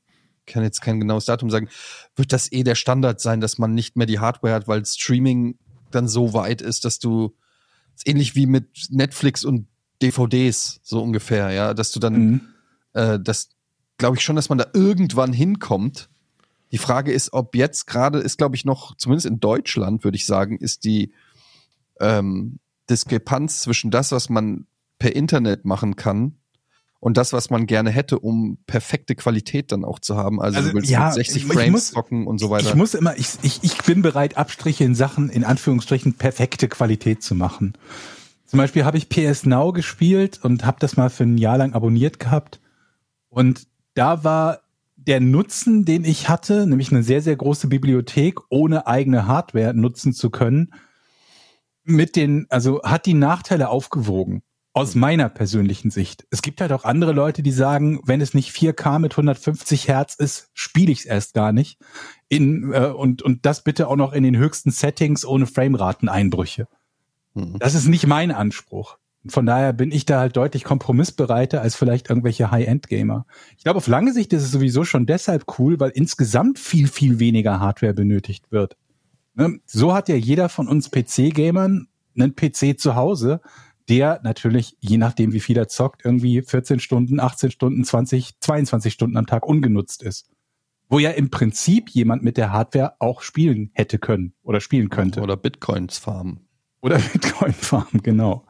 [0.46, 1.68] kann jetzt kein genaues Datum sagen,
[2.16, 5.58] wird das eh der Standard sein, dass man nicht mehr die Hardware hat, weil Streaming
[5.90, 7.34] dann so weit ist, dass du,
[8.04, 9.68] ähnlich wie mit Netflix und
[10.02, 12.40] DVDs, so ungefähr, ja, dass du dann, Mhm.
[12.92, 13.50] äh, das
[13.98, 16.10] glaube ich schon, dass man da irgendwann hinkommt.
[16.72, 20.26] Die Frage ist, ob jetzt gerade ist, glaube ich, noch, zumindest in Deutschland, würde ich
[20.26, 21.14] sagen, ist die
[22.00, 22.58] ähm,
[22.90, 24.66] Diskrepanz zwischen das, was man
[24.98, 26.36] per Internet machen kann
[27.04, 30.40] und das, was man gerne hätte, um perfekte Qualität dann auch zu haben.
[30.40, 32.66] Also, Also, du willst ja, mit 60 ich Frames muss- zocken und so weiter.
[32.66, 37.22] Ich muss immer, ich, ich, ich bin bereit, Abstriche in Sachen, in Anführungsstrichen, perfekte Qualität
[37.22, 37.74] zu machen.
[38.46, 41.74] Zum Beispiel habe ich PS Now gespielt und habe das mal für ein Jahr lang
[41.74, 42.58] abonniert gehabt.
[43.28, 44.60] Und da war
[44.96, 50.14] der Nutzen, den ich hatte, nämlich eine sehr, sehr große Bibliothek, ohne eigene Hardware nutzen
[50.14, 50.72] zu können,
[51.84, 54.42] mit den, also hat die Nachteile aufgewogen.
[54.76, 56.26] Aus meiner persönlichen Sicht.
[56.30, 60.16] Es gibt halt auch andere Leute, die sagen, wenn es nicht 4K mit 150 Hertz
[60.16, 61.78] ist, spiele ich es erst gar nicht.
[62.28, 66.66] In, äh, und, und das bitte auch noch in den höchsten Settings ohne Framerateneinbrüche.
[67.34, 67.56] Mhm.
[67.60, 68.98] Das ist nicht mein Anspruch.
[69.26, 73.26] Von daher bin ich da halt deutlich kompromissbereiter als vielleicht irgendwelche High-End-Gamer.
[73.56, 77.20] Ich glaube, auf lange Sicht ist es sowieso schon deshalb cool, weil insgesamt viel, viel
[77.20, 78.76] weniger Hardware benötigt wird.
[79.34, 79.60] Ne?
[79.66, 83.40] So hat ja jeder von uns PC-Gamern einen PC zu Hause,
[83.88, 88.92] der natürlich, je nachdem wie viel er zockt, irgendwie 14 Stunden, 18 Stunden, 20, 22
[88.92, 90.30] Stunden am Tag ungenutzt ist.
[90.88, 95.20] Wo ja im Prinzip jemand mit der Hardware auch spielen hätte können oder spielen könnte.
[95.20, 96.46] Oder Bitcoins farmen.
[96.82, 98.44] Oder Bitcoin farmen, genau.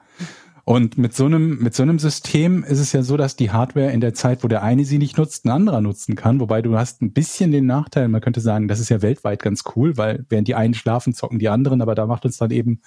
[0.66, 3.92] Und mit so einem, mit so einem System ist es ja so, dass die Hardware
[3.92, 6.40] in der Zeit, wo der eine sie nicht nutzt, ein anderer nutzen kann.
[6.40, 9.62] Wobei du hast ein bisschen den Nachteil, man könnte sagen, das ist ja weltweit ganz
[9.76, 12.80] cool, weil während die einen schlafen, zocken die anderen, aber da macht uns dann eben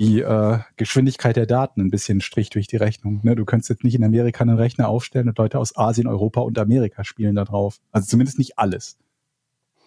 [0.00, 3.20] die äh, Geschwindigkeit der Daten ein bisschen Strich durch die Rechnung.
[3.22, 3.36] Ne?
[3.36, 6.58] Du könntest jetzt nicht in Amerika einen Rechner aufstellen und Leute aus Asien, Europa und
[6.58, 7.76] Amerika spielen da drauf.
[7.92, 8.96] Also zumindest nicht alles.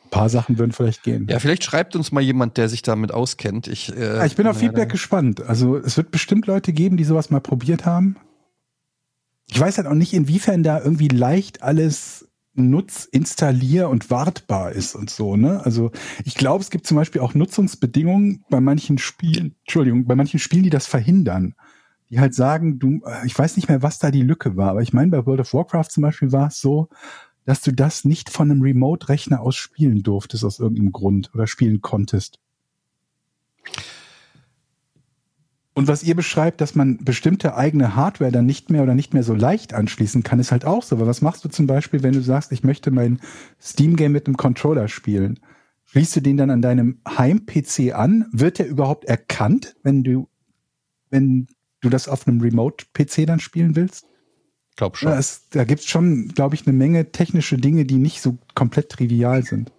[0.06, 1.26] Ein paar Sachen würden vielleicht gehen.
[1.28, 3.68] Ja, vielleicht schreibt uns mal jemand, der sich damit auskennt.
[3.68, 5.42] Ich, äh, Ja, ich bin auf Feedback gespannt.
[5.42, 8.16] Also es wird bestimmt Leute geben, die sowas mal probiert haben.
[9.50, 14.96] Ich weiß halt auch nicht, inwiefern da irgendwie leicht alles nutz, installier und wartbar ist
[14.96, 15.64] und so, ne?
[15.66, 15.92] Also
[16.24, 20.64] ich glaube, es gibt zum Beispiel auch Nutzungsbedingungen bei manchen Spielen, Entschuldigung, bei manchen Spielen,
[20.64, 21.56] die das verhindern.
[22.10, 24.82] Die halt sagen, du, äh, ich weiß nicht mehr, was da die Lücke war, aber
[24.82, 26.90] ich meine, bei World of Warcraft zum Beispiel war es so,
[27.46, 31.82] dass du das nicht von einem Remote-Rechner aus spielen durftest aus irgendeinem Grund oder spielen
[31.82, 32.40] konntest.
[35.76, 39.24] Und was ihr beschreibt, dass man bestimmte eigene Hardware dann nicht mehr oder nicht mehr
[39.24, 41.00] so leicht anschließen kann, ist halt auch so.
[41.00, 43.20] Weil was machst du zum Beispiel, wenn du sagst, ich möchte mein
[43.60, 45.40] Steam-Game mit einem Controller spielen?
[45.86, 48.28] Schließt du den dann an deinem Heim-PC an?
[48.32, 50.28] Wird der überhaupt erkannt, wenn du,
[51.10, 51.48] wenn
[51.82, 54.06] du das auf einem Remote-PC dann spielen willst?
[54.76, 55.10] glaub schon.
[55.10, 58.90] Ja, es, da gibt's schon, glaube ich, eine Menge technische Dinge, die nicht so komplett
[58.90, 59.72] trivial sind.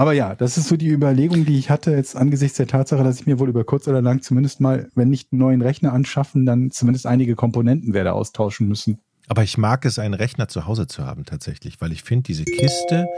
[0.00, 3.20] Aber ja, das ist so die Überlegung, die ich hatte jetzt angesichts der Tatsache, dass
[3.20, 6.46] ich mir wohl über kurz oder lang zumindest mal, wenn nicht einen neuen Rechner anschaffen,
[6.46, 9.00] dann zumindest einige Komponenten werde austauschen müssen.
[9.28, 12.44] Aber ich mag es, einen Rechner zu Hause zu haben tatsächlich, weil ich finde diese
[12.44, 13.08] Kiste,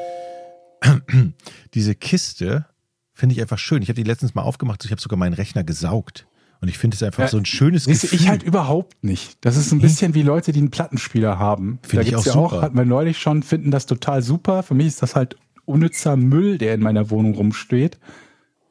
[1.74, 2.66] diese Kiste
[3.14, 3.80] finde ich einfach schön.
[3.82, 6.26] Ich habe die letztens mal aufgemacht, ich habe sogar meinen Rechner gesaugt.
[6.60, 8.18] Und ich finde es einfach Ja, so ein schönes Gefühl.
[8.18, 9.36] ich halt überhaupt nicht.
[9.42, 11.78] Das ist ein bisschen wie Leute, die einen Plattenspieler haben.
[11.82, 14.64] Finde da gibt's auch ja auch, hatten wir neulich schon, finden das total super.
[14.64, 17.98] Für mich ist das halt unnützer Müll, der in meiner Wohnung rumsteht,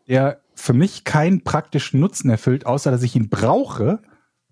[0.07, 4.01] der für mich keinen praktischen Nutzen erfüllt, außer dass ich ihn brauche,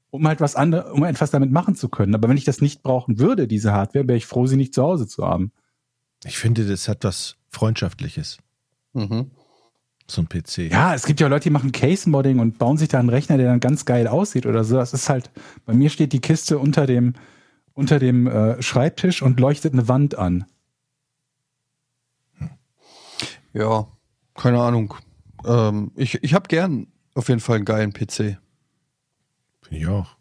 [0.09, 2.15] um halt was anderes, um etwas damit machen zu können.
[2.15, 4.81] Aber wenn ich das nicht brauchen würde, diese Hardware, wäre ich froh, sie nicht zu
[4.81, 5.51] Hause zu haben.
[6.25, 8.37] Ich finde, das hat was Freundschaftliches,
[8.93, 9.29] Mhm.
[10.07, 10.71] so ein PC.
[10.71, 13.47] Ja, es gibt ja Leute, die machen Case-Modding und bauen sich da einen Rechner, der
[13.47, 14.75] dann ganz geil aussieht oder so.
[14.77, 15.29] Das ist halt,
[15.65, 17.13] bei mir steht die Kiste unter dem,
[17.73, 20.45] unter dem äh, Schreibtisch und leuchtet eine Wand an.
[23.59, 23.87] Ja,
[24.35, 24.93] keine Ahnung.
[25.45, 28.37] Ähm, ich ich habe gern auf jeden Fall einen geilen PC.
[29.61, 30.15] Finde ich auch.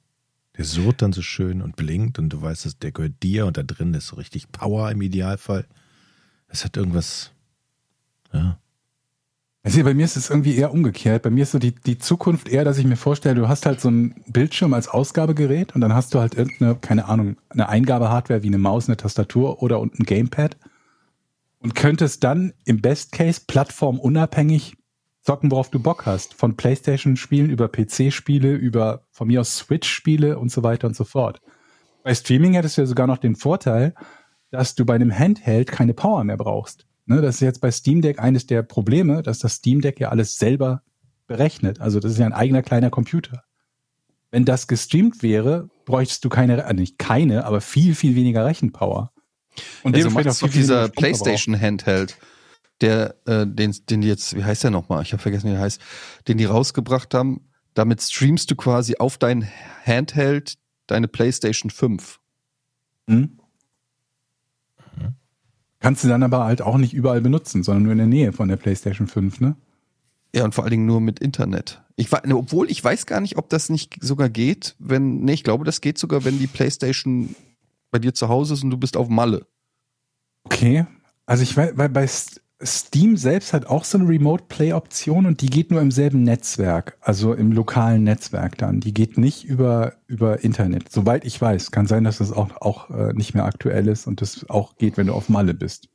[0.57, 3.57] Der surrt dann so schön und blinkt und du weißt, dass der gehört dir und
[3.57, 5.67] da drin ist so richtig Power im Idealfall.
[6.49, 7.31] Es hat irgendwas,
[8.33, 8.59] ja.
[9.63, 11.23] Also bei mir ist es irgendwie eher umgekehrt.
[11.23, 13.81] Bei mir ist so die, die Zukunft eher, dass ich mir vorstelle, du hast halt
[13.81, 18.43] so einen Bildschirm als Ausgabegerät und dann hast du halt irgendeine, keine Ahnung, eine Eingabehardware
[18.43, 20.57] wie eine Maus, eine Tastatur oder und ein Gamepad
[21.61, 24.77] und könntest dann im Best Case plattformunabhängig
[25.23, 26.35] zocken, worauf du Bock hast.
[26.35, 31.41] Von Playstation-Spielen über PC-Spiele, über von mir aus Switch-Spiele und so weiter und so fort.
[32.03, 33.95] Bei Streaming hättest du ja sogar noch den Vorteil,
[34.51, 36.87] dass du bei einem Handheld keine Power mehr brauchst.
[37.05, 40.11] Ne, das ist jetzt bei Steam Deck eines der Probleme, dass das Steam Deck ja
[40.11, 40.83] alles selber
[41.27, 41.81] berechnet.
[41.81, 43.45] Also das ist ja ein eigener kleiner Computer.
[44.31, 49.13] Wenn das gestreamt wäre, bräuchtest du keine, äh, nicht keine, aber viel, viel weniger Rechenpower.
[49.83, 51.25] Und Also auch du viel, viel dieser weniger Stromverbrauch.
[51.25, 52.19] PlayStation Handheld,
[52.81, 55.03] der, äh, den, den die jetzt, wie heißt der nochmal?
[55.03, 55.81] Ich habe vergessen, wie der heißt,
[56.29, 57.41] den die rausgebracht haben.
[57.75, 59.49] Damit streamst du quasi auf dein
[59.85, 62.19] Handheld deine PlayStation 5.
[63.09, 63.39] Hm?
[65.81, 68.49] Kannst du dann aber halt auch nicht überall benutzen, sondern nur in der Nähe von
[68.49, 69.57] der PlayStation 5, ne?
[70.35, 71.83] Ja, und vor allen Dingen nur mit Internet.
[71.97, 75.33] Ich war, ne, obwohl ich weiß gar nicht, ob das nicht sogar geht, wenn, nee,
[75.33, 77.35] ich glaube, das geht sogar, wenn die PlayStation
[77.91, 79.47] bei dir zu Hause ist und du bist auf Malle.
[80.45, 80.87] Okay.
[81.27, 82.07] Also ich weiß, weil bei
[82.65, 86.23] Steam selbst hat auch so eine Remote Play Option und die geht nur im selben
[86.25, 88.81] Netzwerk, also im lokalen Netzwerk dann.
[88.81, 90.91] Die geht nicht über, über Internet.
[90.91, 91.71] Soweit ich weiß.
[91.71, 94.97] Kann sein, dass das auch, auch äh, nicht mehr aktuell ist und das auch geht,
[94.97, 95.89] wenn du auf Malle bist.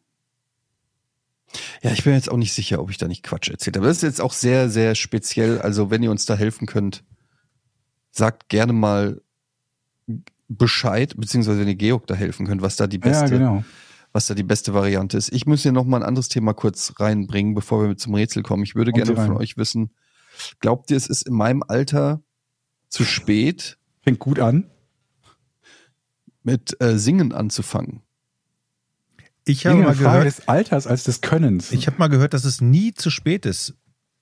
[1.82, 3.88] Ja, ich bin jetzt auch nicht sicher, ob ich da nicht Quatsch erzählt habe.
[3.88, 5.60] Das ist jetzt auch sehr, sehr speziell.
[5.62, 7.04] Also, wenn ihr uns da helfen könnt,
[8.12, 9.22] sagt gerne mal
[10.48, 13.64] Bescheid, beziehungsweise wenn ihr Georg da helfen könnt, was da die beste, Ja, genau.
[14.12, 15.32] was da die beste Variante ist.
[15.34, 18.64] Ich muss hier noch mal ein anderes Thema kurz reinbringen, bevor wir zum Rätsel kommen.
[18.64, 19.92] Ich würde Kommt gerne von euch wissen,
[20.60, 22.22] glaubt ihr, es ist in meinem Alter
[22.90, 24.70] zu spät, Fängt gut an.
[26.44, 28.02] mit äh, Singen anzufangen?
[29.46, 31.72] Ich habe mal Frage gehört, des Alters als des Könnens.
[31.72, 33.76] ich habe mal gehört, dass es nie zu spät ist,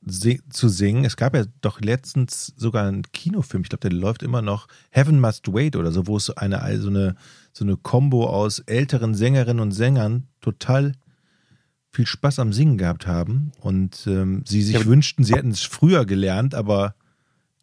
[0.05, 1.05] zu singen.
[1.05, 5.19] Es gab ja doch letztens sogar einen Kinofilm, ich glaube, der läuft immer noch, Heaven
[5.19, 7.15] Must Wait oder so, wo es so eine, also eine,
[7.53, 10.93] so eine Combo aus älteren Sängerinnen und Sängern total
[11.91, 15.61] viel Spaß am Singen gehabt haben und ähm, sie sich Ja, wünschten, sie hätten es
[15.61, 16.95] früher gelernt, aber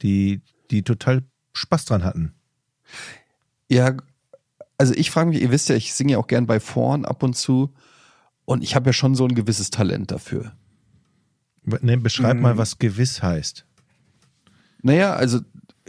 [0.02, 1.22] die, die total
[1.54, 2.34] Spaß dran hatten.
[3.68, 3.96] Ja,
[4.76, 7.22] also ich frage mich, ihr wisst ja, ich singe ja auch gern bei Vorn ab
[7.22, 7.72] und zu
[8.44, 10.52] und ich habe ja schon so ein gewisses Talent dafür.
[11.80, 12.42] Ne, beschreib Mhm.
[12.42, 13.66] mal, was gewiss heißt.
[14.82, 15.40] Naja, also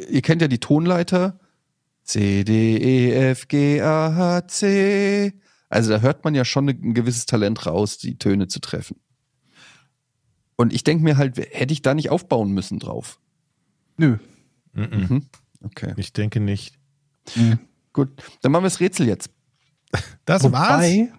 [0.09, 1.39] ihr kennt ja die Tonleiter.
[2.03, 5.34] C, D, E, F, G, A, H, C.
[5.69, 8.97] Also da hört man ja schon ein gewisses Talent raus, die Töne zu treffen.
[10.55, 13.19] Und ich denke mir halt, hätte ich da nicht aufbauen müssen drauf.
[13.97, 14.17] Nö.
[14.73, 14.84] Mhm.
[15.09, 15.25] Mhm.
[15.63, 16.75] Okay, Ich denke nicht.
[17.36, 17.59] Mhm.
[17.93, 18.09] gut.
[18.41, 19.30] Dann machen wir das Rätsel jetzt.
[20.25, 20.84] Das war's?
[20.84, 21.11] Wobei,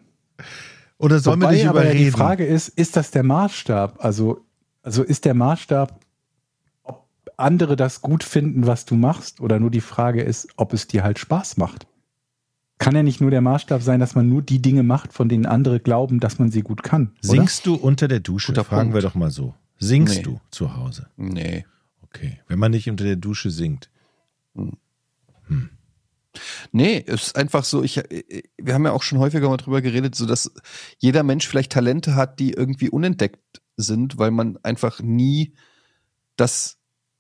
[0.99, 2.05] Oder sollen wir wobei dich aber ja überreden?
[2.05, 4.05] die Frage ist, ist das der Maßstab?
[4.05, 4.45] Also,
[4.83, 5.99] also ist der Maßstab,
[6.83, 10.87] ob andere das gut finden, was du machst, oder nur die Frage ist, ob es
[10.87, 11.87] dir halt Spaß macht?
[12.79, 15.45] Kann ja nicht nur der Maßstab sein, dass man nur die Dinge macht, von denen
[15.45, 17.09] andere glauben, dass man sie gut kann.
[17.23, 17.33] Oder?
[17.33, 18.53] Singst du unter der Dusche?
[18.53, 18.95] Guter Fragen Punkt.
[18.95, 19.55] wir doch mal so.
[19.79, 20.23] Singst Nee.
[20.23, 21.09] du zu Hause?
[21.17, 21.67] Nee.
[22.03, 22.41] Okay.
[22.49, 23.91] Wenn man nicht unter der Dusche singt.
[26.73, 30.15] Nee, es ist einfach so, ich, wir haben ja auch schon häufiger mal drüber geredet,
[30.15, 30.53] so dass
[30.99, 35.55] jeder Mensch vielleicht Talente hat, die irgendwie unentdeckt sind, weil man einfach nie
[36.37, 36.79] das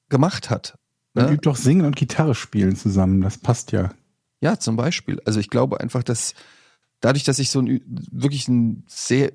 [0.08, 0.78] gemacht hat.
[1.14, 1.32] Man Ne?
[1.32, 3.92] übt doch Singen und Gitarre spielen zusammen, das passt ja.
[4.40, 5.20] Ja, zum Beispiel.
[5.24, 6.34] Also ich glaube einfach, dass
[7.00, 7.80] dadurch, dass ich so ein
[8.10, 9.32] wirklich ein sehr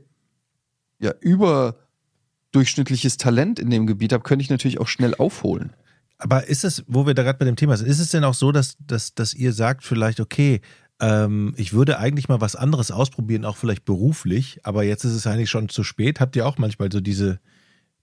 [0.99, 5.73] ja, überdurchschnittliches Talent in dem Gebiet habe, könnte ich natürlich auch schnell aufholen.
[6.17, 8.33] Aber ist es, wo wir da gerade bei dem Thema sind, ist es denn auch
[8.33, 10.61] so, dass, dass, dass ihr sagt vielleicht, okay,
[10.99, 15.27] ähm, ich würde eigentlich mal was anderes ausprobieren, auch vielleicht beruflich, aber jetzt ist es
[15.27, 16.19] eigentlich schon zu spät.
[16.19, 17.39] Habt ihr auch manchmal so diese,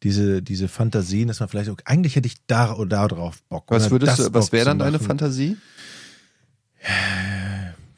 [0.03, 3.65] diese, diese Fantasien, dass man vielleicht, okay, eigentlich hätte ich da oder da drauf Bock.
[3.69, 4.99] Was würdest du, was wäre dann deine.
[4.99, 5.57] Fantasie?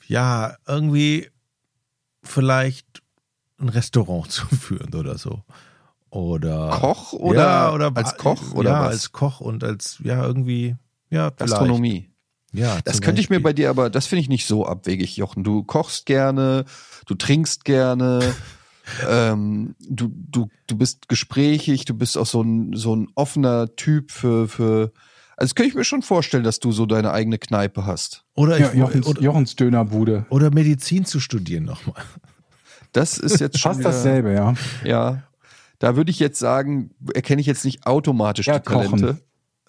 [0.06, 1.30] Ja, irgendwie
[2.22, 3.02] vielleicht
[3.58, 5.42] ein Restaurant zu führen oder so.
[6.10, 8.88] Oder Koch oder ja, oder als Koch oder ja, was?
[8.90, 10.76] als Koch und als ja irgendwie
[11.10, 11.38] ja vielleicht.
[11.38, 12.13] Gastronomie.
[12.54, 15.44] Ja, Das könnte ich mir bei dir aber, das finde ich nicht so abwegig, Jochen.
[15.44, 16.64] Du kochst gerne,
[17.06, 18.20] du trinkst gerne,
[19.08, 24.10] ähm, du, du, du bist gesprächig, du bist auch so ein, so ein offener Typ
[24.10, 24.92] für, für,
[25.36, 28.24] also das könnte ich mir schon vorstellen, dass du so deine eigene Kneipe hast.
[28.34, 30.26] Oder, Ja, ich, Jochens, oder, Jochens Dönerbude.
[30.30, 32.02] oder Medizin zu studieren nochmal.
[32.92, 34.54] Das ist jetzt schon Fast wieder- dasselbe, ja.
[34.84, 35.22] Ja.
[35.80, 39.18] Da würde ich jetzt sagen, erkenne ich jetzt nicht automatisch Ja, die Talente.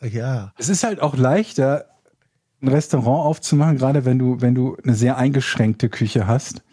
[0.02, 0.12] kochen.
[0.14, 0.54] Ja.
[0.58, 1.86] Es ist halt auch leichter,
[2.66, 6.64] ein Restaurant aufzumachen, gerade wenn du, wenn du eine sehr eingeschränkte Küche hast.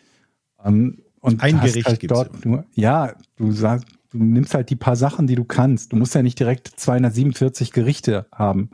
[0.64, 4.96] Ähm, und Ein Gericht halt dort nur, ja, du sagst, du nimmst halt die paar
[4.96, 5.92] Sachen, die du kannst.
[5.92, 8.70] Du musst ja nicht direkt 247 Gerichte haben.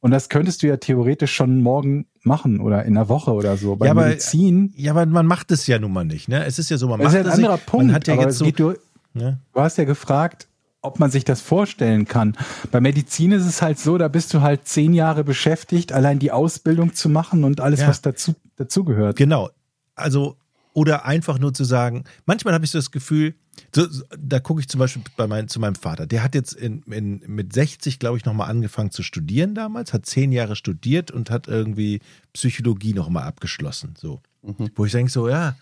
[0.00, 3.76] Und das könntest du ja theoretisch schon morgen machen oder in einer Woche oder so.
[3.76, 6.28] Bei Ja, aber- Medizin, Ja, aber man macht es ja nun mal nicht.
[6.28, 6.44] Ne?
[6.44, 7.66] Es ist ja so, man das macht ist ja ein es anderer nicht.
[7.66, 7.86] Punkt.
[7.86, 8.78] Man hat ja aber jetzt es so, geht nur,
[9.14, 9.38] ne?
[9.52, 10.48] Du hast ja gefragt,
[10.82, 12.36] ob man sich das vorstellen kann.
[12.70, 16.32] Bei Medizin ist es halt so, da bist du halt zehn Jahre beschäftigt, allein die
[16.32, 17.88] Ausbildung zu machen und alles, Ja.
[17.88, 19.16] was dazu dazugehört.
[19.16, 19.50] Genau.
[19.94, 20.36] Also,
[20.72, 23.34] oder einfach nur zu sagen, manchmal habe ich so das Gefühl,
[23.74, 23.86] so,
[24.18, 26.06] da gucke ich zum Beispiel bei mein, zu meinem Vater.
[26.06, 30.06] Der hat jetzt in, in, mit 60, glaube ich, nochmal angefangen zu studieren damals, hat
[30.06, 32.00] zehn Jahre studiert und hat irgendwie
[32.32, 33.94] Psychologie nochmal abgeschlossen.
[33.98, 34.22] So.
[34.42, 34.70] Mhm.
[34.74, 35.56] Wo ich denke, so, ja,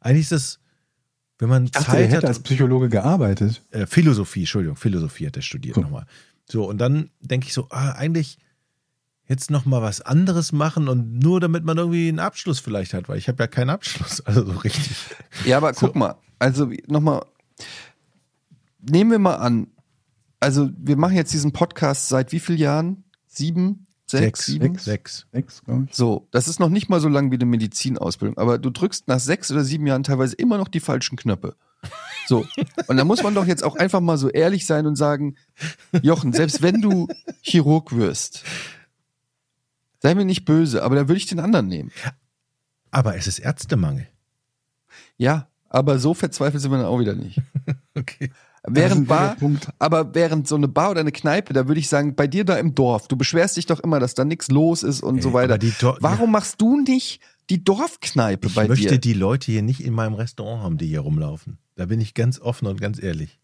[0.00, 0.58] eigentlich ist das,
[1.44, 2.24] wenn man dachte, Zeit er hätte hat.
[2.24, 3.62] als Psychologe gearbeitet.
[3.70, 5.82] äh, Philosophie, Entschuldigung, Philosophie hat er studiert So.
[5.82, 6.06] nochmal.
[6.50, 8.38] So, und dann denke ich so, ah, eigentlich
[9.26, 13.18] jetzt nochmal was anderes machen und nur damit man irgendwie einen Abschluss vielleicht hat, weil
[13.18, 14.96] ich habe ja keinen Abschluss, also so richtig.
[15.44, 17.24] Ja, aber guck mal, also nochmal,
[18.80, 19.68] nehmen wir mal an,
[20.40, 23.04] also wir machen jetzt diesen Podcast seit wie vielen Jahren?
[23.26, 23.83] Sieben?
[24.06, 24.46] Sechs?
[24.46, 24.76] sieben?
[24.78, 25.26] sechs.
[25.32, 25.96] Sechs, glaube ich.
[25.96, 29.18] So, das ist noch nicht mal so lang wie eine Medizinausbildung, aber du drückst nach
[29.18, 31.56] sechs oder sieben Jahren teilweise immer noch die falschen Knöpfe.
[32.26, 32.46] So,
[32.86, 35.36] und da muss man doch jetzt auch einfach mal so ehrlich sein und sagen,
[36.02, 37.08] Jochen, selbst wenn du
[37.42, 38.44] Chirurg wirst,
[40.00, 41.92] sei mir nicht böse, aber da würde ich den anderen nehmen.
[42.90, 44.06] Aber es ist Ärztemangel.
[45.16, 47.40] Ja, aber so verzweifelt sind wir dann auch wieder nicht.
[47.96, 48.32] Okay.
[48.66, 49.68] Während Bar, Punkt.
[49.78, 52.56] aber während so eine Bar oder eine Kneipe, da würde ich sagen, bei dir da
[52.56, 55.34] im Dorf, du beschwerst dich doch immer, dass da nichts los ist und so Ey,
[55.34, 55.58] weiter.
[55.58, 58.98] die Dor- Warum machst du nicht die Dorfkneipe Ich bei möchte dir?
[58.98, 61.58] die Leute hier nicht in meinem Restaurant haben, die hier rumlaufen.
[61.76, 63.38] Da bin ich ganz offen und ganz ehrlich.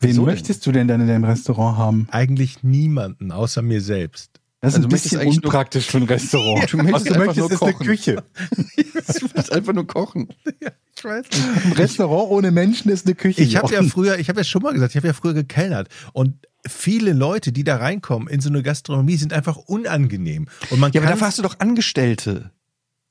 [0.00, 0.34] Wen Wieso denn?
[0.34, 2.08] möchtest du denn dann in deinem Restaurant haben?
[2.10, 4.41] Eigentlich niemanden außer mir selbst.
[4.62, 6.66] Das ist Also ein du möchtest bisschen unpraktisch für ein Restaurant.
[6.72, 7.74] Du möchtest du möchtest, nur ist eine.
[7.74, 8.22] Küche.
[8.46, 10.28] du willst einfach nur kochen.
[10.94, 11.66] Ich weiß nicht.
[11.66, 13.42] Ein Restaurant ohne Menschen ist eine Küche.
[13.42, 15.88] Ich habe ja früher, ich habe ja schon mal gesagt, ich habe ja früher gekellnert
[16.12, 20.92] und viele Leute, die da reinkommen in so eine Gastronomie, sind einfach unangenehm und man
[20.92, 22.52] Ja, aber dafür hast du doch Angestellte.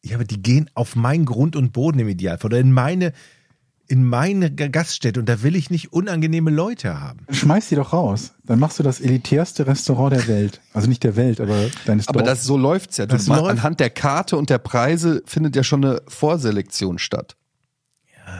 [0.05, 3.11] ja, aber die gehen auf meinen Grund und Boden im Idealfall oder in meine
[3.91, 7.25] in meine Gaststätte und da will ich nicht unangenehme Leute haben.
[7.29, 8.33] Schmeiß die doch raus.
[8.45, 10.61] Dann machst du das elitärste Restaurant der Welt.
[10.73, 12.39] Also nicht der Welt, aber deines Aber Dorfes.
[12.39, 13.05] das, so läuft's ja.
[13.05, 13.49] Du, Das läuft.
[13.49, 17.35] anhand der Karte und der Preise findet ja schon eine Vorselektion statt.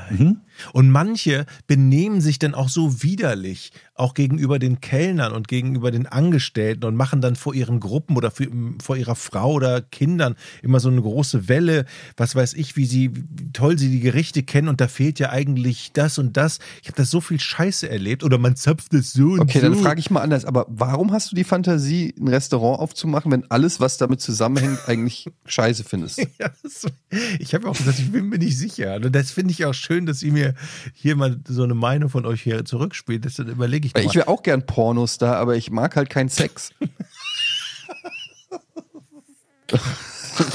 [0.10, 0.38] Mhm.
[0.74, 6.08] Und manche benehmen sich dann auch so widerlich, auch gegenüber den Kellnern und gegenüber den
[6.08, 8.48] Angestellten und machen dann vor ihren Gruppen oder für,
[8.82, 11.86] vor ihrer Frau oder Kindern immer so eine große Welle,
[12.18, 15.30] was weiß ich, wie sie, wie toll sie die Gerichte kennen und da fehlt ja
[15.30, 16.60] eigentlich das und das.
[16.82, 19.70] Ich habe das so viel Scheiße erlebt oder man zapft es so und Okay, so.
[19.70, 20.46] dann frage ich mal anders.
[20.46, 25.30] Aber warum hast du die Fantasie, ein Restaurant aufzumachen, wenn alles, was damit zusammenhängt, eigentlich
[25.46, 26.20] scheiße findest?
[26.40, 26.86] Ja, das,
[27.40, 28.96] ich habe auch gesagt, ich bin mir nicht sicher.
[28.96, 30.51] Und das finde ich auch schön, dass ihr mir
[30.94, 33.26] hier mal so eine Meinung von euch hier zurückspielt.
[33.26, 34.04] Das überlege ich mal.
[34.04, 36.72] ich wäre auch gern Pornos da, aber ich mag halt keinen Sex.
[39.68, 39.80] das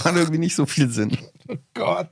[0.05, 1.17] macht irgendwie nicht so viel Sinn.
[1.75, 2.11] Gott.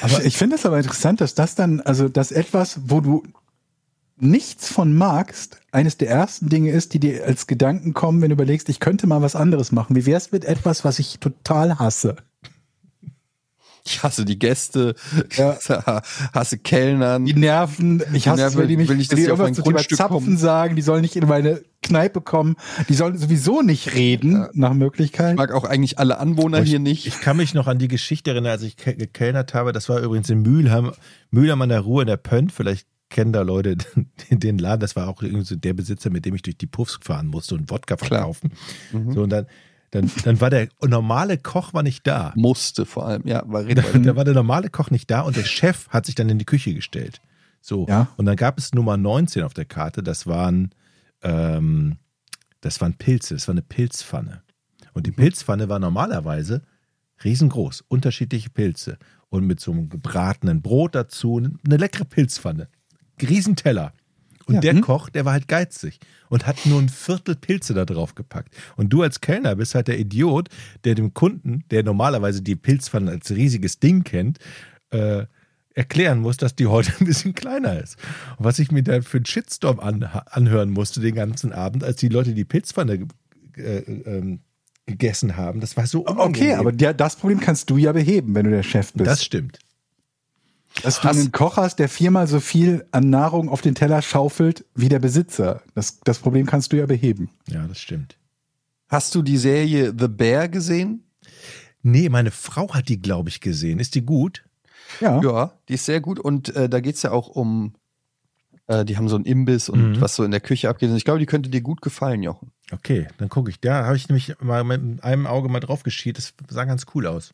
[0.00, 3.22] Aber ich finde es aber interessant, dass das dann, also dass etwas, wo du
[4.16, 8.34] nichts von magst, eines der ersten Dinge ist, die dir als Gedanken kommen, wenn du
[8.34, 9.96] überlegst, ich könnte mal was anderes machen.
[9.96, 12.16] Wie wär's mit etwas, was ich total hasse?
[13.84, 14.94] Ich hasse die Gäste,
[15.36, 15.58] Ja.
[16.34, 17.24] hasse Kellnern.
[17.24, 19.38] Die Nerven, ich hasse Nerven, wenn die mich will nicht, dass wenn die die auf
[19.40, 20.36] mein Grundstück Zapfen kommen.
[20.36, 22.54] sagen, die sollen nicht in meine Kneipe kommen,
[22.88, 25.32] die sollen sowieso nicht reden, nach Möglichkeit.
[25.32, 27.06] Ich mag auch eigentlich alle Anwohner Ich, hier nicht.
[27.06, 29.72] ich kann mich noch an die Geschichte erinnern, als ich ke- gekellnert habe.
[29.72, 30.92] Das war übrigens in Mülheim,
[31.32, 32.52] Mülheim an der Ruhr in der Pönt.
[32.52, 33.76] Vielleicht kennen da Leute
[34.30, 34.80] den, den Laden.
[34.80, 37.56] Das war auch irgendwie so der Besitzer, mit dem ich durch die Puffs fahren musste
[37.56, 38.52] und Wodka verkaufen.
[39.12, 39.46] So, und dann,
[39.92, 42.32] dann, dann war der normale Koch war nicht da.
[42.34, 45.44] Musste vor allem, ja, war Da, da war der normale Koch nicht da und der
[45.44, 47.20] Chef hat sich dann in die Küche gestellt.
[47.60, 47.86] So.
[47.86, 48.08] Ja.
[48.16, 50.02] Und dann gab es Nummer 19 auf der Karte.
[50.02, 50.74] Das waren,
[51.22, 51.98] ähm,
[52.62, 53.34] das waren Pilze.
[53.34, 54.42] Das war eine Pilzpfanne.
[54.94, 56.62] Und die Pilzpfanne war normalerweise
[57.22, 57.84] riesengroß.
[57.88, 58.98] Unterschiedliche Pilze.
[59.28, 61.36] Und mit so einem gebratenen Brot dazu.
[61.36, 62.68] Eine leckere Pilzpfanne.
[63.20, 63.92] Riesenteller.
[64.46, 64.60] Und Ja.
[64.60, 64.80] der Hm.
[64.82, 68.54] Koch, der war halt geizig und hat nur ein Viertel Pilze da drauf gepackt.
[68.76, 70.48] Und du als Kellner bist halt der Idiot,
[70.84, 74.38] der dem Kunden, der normalerweise die Pilzpfanne als riesiges Ding kennt,
[74.90, 75.26] äh,
[75.74, 77.96] erklären muss, dass die heute ein bisschen kleiner ist.
[78.36, 81.96] Und was ich mir da für einen Shitstorm an, anhören musste den ganzen Abend, als
[81.96, 83.06] die Leute die Pilzpfanne
[83.56, 84.40] äh, ähm,
[84.86, 86.50] gegessen haben, das war so unangenehm.
[86.50, 89.06] Okay, aber der, das Problem kannst du ja beheben, wenn du der Chef bist.
[89.06, 89.58] das stimmt.
[90.82, 94.64] Dass du einen Koch hast, der viermal so viel an Nahrung auf den Teller schaufelt
[94.74, 95.62] wie der Besitzer.
[95.74, 97.30] Das, das Problem kannst du ja beheben.
[97.48, 98.16] Ja, das stimmt.
[98.88, 101.04] Hast du die Serie The Bear gesehen?
[101.82, 103.78] Nee, meine Frau hat die, glaube ich, gesehen.
[103.80, 104.44] Ist die gut?
[105.00, 105.20] Ja.
[105.22, 107.74] Ja, die ist sehr gut und äh, da geht's ja auch um,
[108.66, 110.00] äh, die haben so einen Imbiss und Mhm.
[110.00, 110.90] was so in der Küche abgeht.
[110.90, 112.50] Und ich glaube, die könnte dir gut gefallen, Jochen.
[112.72, 113.60] Okay, dann gucke ich.
[113.60, 116.18] Da habe ich nämlich mal mit einem Auge mal drauf geschielt.
[116.18, 117.32] Das sah ganz cool aus.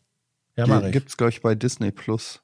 [0.55, 0.93] Ja, die ich.
[0.93, 2.41] gibt's, glaube ich, bei Disney Plus.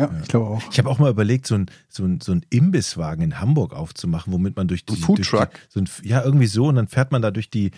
[0.00, 0.62] Ja, ich glaube auch.
[0.70, 4.32] Ich habe auch mal überlegt, so ein, so, ein, so ein Imbisswagen in Hamburg aufzumachen,
[4.32, 4.94] womit man durch die.
[4.94, 5.50] Ein Foodtruck?
[5.68, 6.66] So ein, ja, irgendwie so.
[6.66, 7.70] Und dann fährt man da durch die,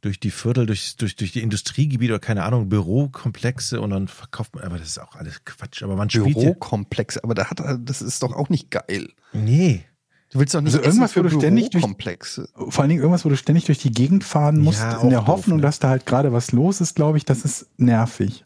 [0.00, 4.54] durch die Viertel, durch, durch, durch die Industriegebiete oder keine Ahnung, Bürokomplexe und dann verkauft
[4.54, 4.64] man.
[4.64, 5.82] Aber das ist auch alles Quatsch.
[5.82, 6.28] Aber man spielt.
[6.28, 9.08] Ja, Bürokomplex, aber da hat, er- das ist doch auch nicht geil.
[9.32, 9.84] nee.
[10.32, 12.48] Du willst doch nicht Also irgendwas, wo du ständig durch- Bürokomplexe.
[12.56, 15.28] Vor allen Dingen irgendwas, wo du ständig durch die Gegend fahren musst, Ja, in der
[15.28, 15.62] Hoffnung, ne?
[15.62, 18.44] dass da halt gerade was los ist, glaube ich, das ist nervig.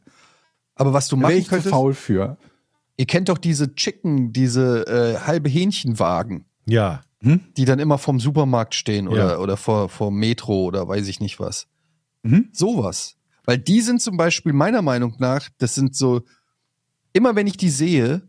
[0.75, 2.37] Aber was du Da wäre ich zu könntest, faul für.
[2.99, 7.01] Ihr kennt doch diese Chicken, diese äh, halbe Hähnchenwagen, Ja.
[7.23, 9.39] die dann immer vom Supermarkt stehen oder, Ja.
[9.39, 11.67] oder vor, vor Metro oder weiß ich nicht was.
[12.23, 12.51] Mhm.
[12.53, 13.17] Sowas.
[13.45, 16.21] Weil die sind zum Beispiel meiner Meinung nach, das sind so,
[17.15, 18.29] immer wenn ich die sehe,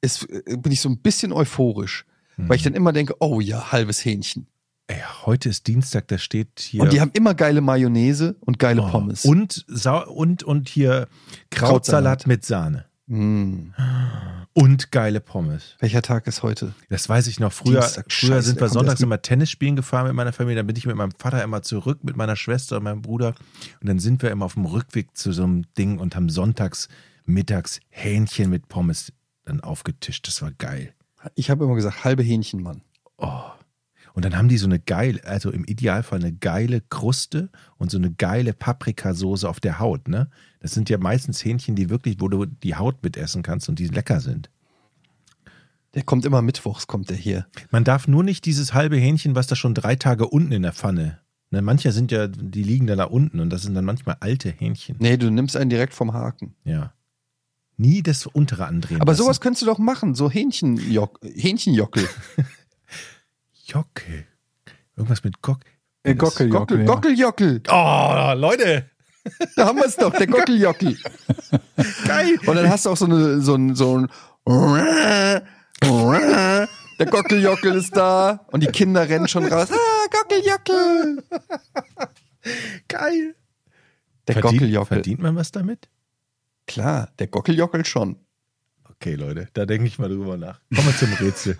[0.00, 2.04] ist, äh, bin ich so ein bisschen euphorisch.
[2.36, 4.46] Weil ich dann immer denke, oh ja, halbes Hähnchen.
[4.86, 4.96] Ey,
[5.26, 6.80] heute ist Dienstag, da steht hier.
[6.82, 9.26] Und die haben immer geile Mayonnaise und geile Oh, Pommes.
[9.26, 9.66] Und,
[10.08, 11.06] und, und hier
[11.50, 12.26] Krautsalat Krautsalat.
[12.26, 12.86] mit Sahne.
[13.10, 13.74] Mm.
[14.52, 15.76] Und geile Pommes.
[15.80, 16.74] Welcher Tag ist heute?
[16.90, 17.52] Das weiß ich noch.
[17.52, 20.58] Früher, Dienstag, früher Scheiße, sind wir sonntags immer Tennis spielen gefahren mit meiner Familie.
[20.58, 23.34] Dann bin ich mit meinem Vater immer zurück, mit meiner Schwester und meinem Bruder.
[23.80, 26.88] Und dann sind wir immer auf dem Rückweg zu so einem Ding und haben sonntags,
[27.24, 29.12] mittags Hähnchen mit Pommes
[29.44, 30.28] dann aufgetischt.
[30.28, 30.94] Das war geil.
[31.34, 32.82] Ich habe immer gesagt, halbe Hähnchen, Mann.
[34.14, 37.98] Und dann haben die so eine geile, also im Idealfall eine geile Kruste und so
[37.98, 40.30] eine geile Paprikasoße auf der Haut, ne?
[40.60, 43.86] Das sind ja meistens Hähnchen, die wirklich, wo du die Haut mitessen kannst und die
[43.88, 44.50] lecker sind.
[45.94, 47.46] Der kommt immer mittwochs, kommt der hier.
[47.70, 50.72] Man darf nur nicht dieses halbe Hähnchen, was da schon drei Tage unten in der
[50.72, 51.18] Pfanne.
[51.50, 54.50] Ne, manche sind ja, die liegen dann da unten und das sind dann manchmal alte
[54.50, 54.96] Hähnchen.
[55.00, 56.54] Nee, du nimmst einen direkt vom Haken.
[56.64, 56.92] Ja.
[57.76, 59.00] Nie das untere andrehen.
[59.00, 59.24] Aber lassen.
[59.24, 62.08] sowas könntest du doch machen, so Hähnchenjock, Hähnchenjockel.
[63.70, 64.26] Jockel.
[64.96, 65.60] Irgendwas mit Gock.
[66.02, 66.86] Äh, Gockel, Gockel, ja.
[66.86, 67.62] Gockeljockel.
[67.70, 68.90] Oh, Leute.
[69.54, 70.96] Da haben wir es doch, der Gockeljockel.
[72.06, 72.38] Geil.
[72.46, 74.08] Und dann hast du auch so, eine, so ein, so ein
[76.98, 79.68] der Gockeljockel ist da und die Kinder rennen schon raus.
[79.70, 81.22] Ah, Gockeljockel.
[82.88, 83.34] Geil.
[84.26, 84.86] Der Verdient, Gockeljockel.
[84.86, 85.90] verdient man was damit?
[86.66, 88.16] Klar, der Gockeljockel schon.
[88.88, 90.60] Okay, Leute, da denke ich mal drüber nach.
[90.74, 91.58] Kommen wir zum Rätsel.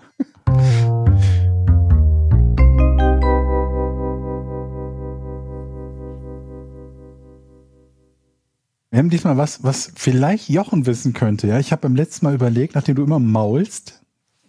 [8.91, 11.47] Wir haben diesmal was, was vielleicht Jochen wissen könnte.
[11.47, 14.03] Ja, ich habe beim letzten Mal überlegt, nachdem du immer maulst,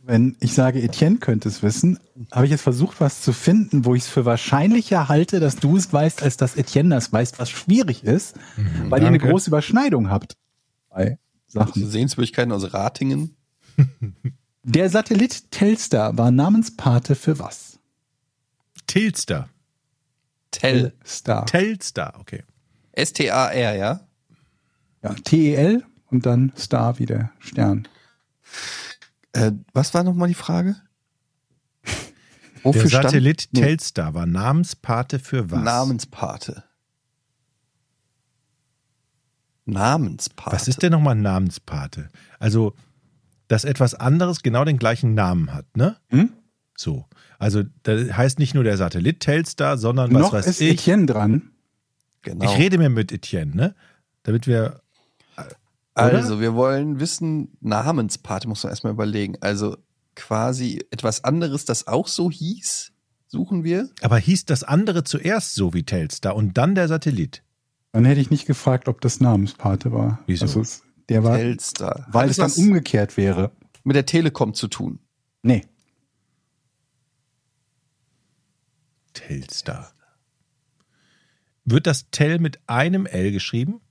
[0.03, 1.99] wenn ich sage, Etienne könnte es wissen,
[2.31, 5.77] habe ich jetzt versucht, was zu finden, wo ich es für wahrscheinlicher halte, dass du
[5.77, 8.35] es weißt, als dass Etienne das weiß, was schwierig ist,
[8.89, 9.31] weil ihr eine danke.
[9.31, 10.37] große Überschneidung habt
[10.89, 11.87] bei Sachen.
[11.87, 13.35] Sehenswürdigkeiten aus Ratingen.
[14.63, 17.79] Der Satellit Telstar war Namenspate für was?
[18.87, 19.49] Tilstar.
[20.51, 20.93] Tell.
[21.05, 21.45] Star.
[21.45, 22.43] Telstar, okay.
[22.91, 24.07] S-T-A-R, ja?
[25.03, 27.87] Ja, T-E-L und dann Star wie der Stern.
[29.33, 30.75] Äh, was war nochmal die Frage?
[32.63, 33.61] Der Wofür Satellit Nee.
[33.61, 35.63] Telstar war Namenspate für was?
[35.63, 36.63] Namenspate.
[39.65, 40.55] Namenspate.
[40.55, 42.09] Was ist denn nochmal Namenspate?
[42.39, 42.75] Also,
[43.47, 45.97] dass etwas anderes genau den gleichen Namen hat, ne?
[46.09, 46.33] Hm?
[46.75, 47.05] So.
[47.39, 50.73] Also, das heißt nicht nur der Satellit Telstar, sondern was Noch weiß ist ich.
[50.73, 51.51] Etienne dran.
[52.21, 52.45] Genau.
[52.45, 53.75] Ich rede mir mit Etienne, ne?
[54.23, 54.81] Damit wir.
[55.93, 59.37] Also, wir wollen wissen, Namenspate muss man erstmal überlegen.
[59.41, 59.77] Also
[60.15, 62.91] quasi etwas anderes, das auch so hieß,
[63.27, 63.89] suchen wir.
[64.01, 67.43] Aber hieß das andere zuerst so wie Telstar und dann der Satellit?
[67.93, 70.19] Dann hätte ich nicht gefragt, ob das Namenspate war.
[70.27, 70.45] Wieso?
[70.45, 70.63] Also
[71.09, 72.07] der war, Telstar.
[72.09, 73.51] weil Hat es dann umgekehrt wäre.
[73.83, 74.99] mit der Telekom zu tun.
[75.43, 75.65] Nee.
[79.13, 79.91] Telstar.
[81.65, 83.81] Wird das Tel mit einem L geschrieben?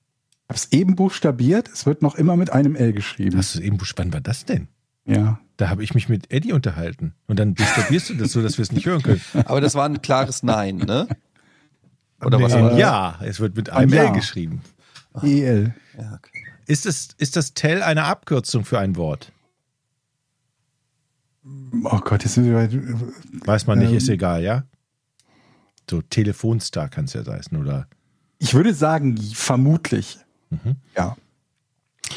[0.51, 3.37] Hab's eben buchstabiert, es wird noch immer mit einem L geschrieben.
[3.39, 4.67] Hast du eben, wann war das denn?
[5.07, 5.39] Ja.
[5.57, 7.15] Da habe ich mich mit Eddie unterhalten.
[7.29, 9.21] Und dann buchstabierst du das so, dass wir es nicht hören können.
[9.45, 11.07] Aber das war ein klares Nein, ne?
[12.21, 12.79] Oder nee, was war das?
[12.81, 14.05] Ja, es wird mit einem Ja.
[14.09, 14.61] L geschrieben.
[15.23, 15.73] EL.
[15.97, 16.45] Ja, okay.
[16.67, 19.33] Ist, es, ist das Tell eine Abkürzung für ein Wort?
[21.85, 23.97] Oh Gott, jetzt sind wir bei, Weiß man nicht, Ähm.
[23.97, 24.65] ist egal, ja?
[25.89, 27.87] So Telefonstar kann es ja sein, oder?
[28.39, 30.19] Ich würde sagen, vermutlich.
[30.51, 30.77] Mhm.
[30.97, 31.17] Ja.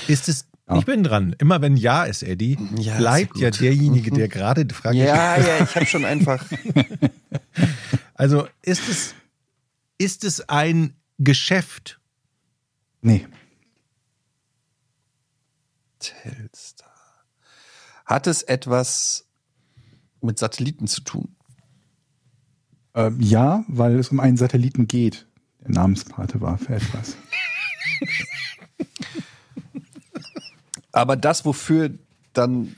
[0.07, 0.47] Ist es.
[0.67, 0.77] Ja.
[0.77, 1.35] Ich bin dran.
[1.39, 5.37] Immer wenn Ja ist, Eddie, Ja, bleibt ist ja derjenige, der gerade die Frage Ja,
[5.37, 6.43] ja, ich habe schon einfach.
[8.15, 9.15] Also ist es,
[9.97, 11.99] ist es ein Geschäft?
[13.01, 13.27] Nee.
[15.99, 16.89] Telstar.
[18.05, 19.25] Hat es etwas
[20.21, 21.35] mit Satelliten zu tun?
[22.93, 25.27] Ähm, ja, weil es um einen Satelliten geht.
[25.61, 27.17] Der Namenspate war für etwas.
[30.91, 31.91] Aber das, wofür
[32.33, 32.75] dann,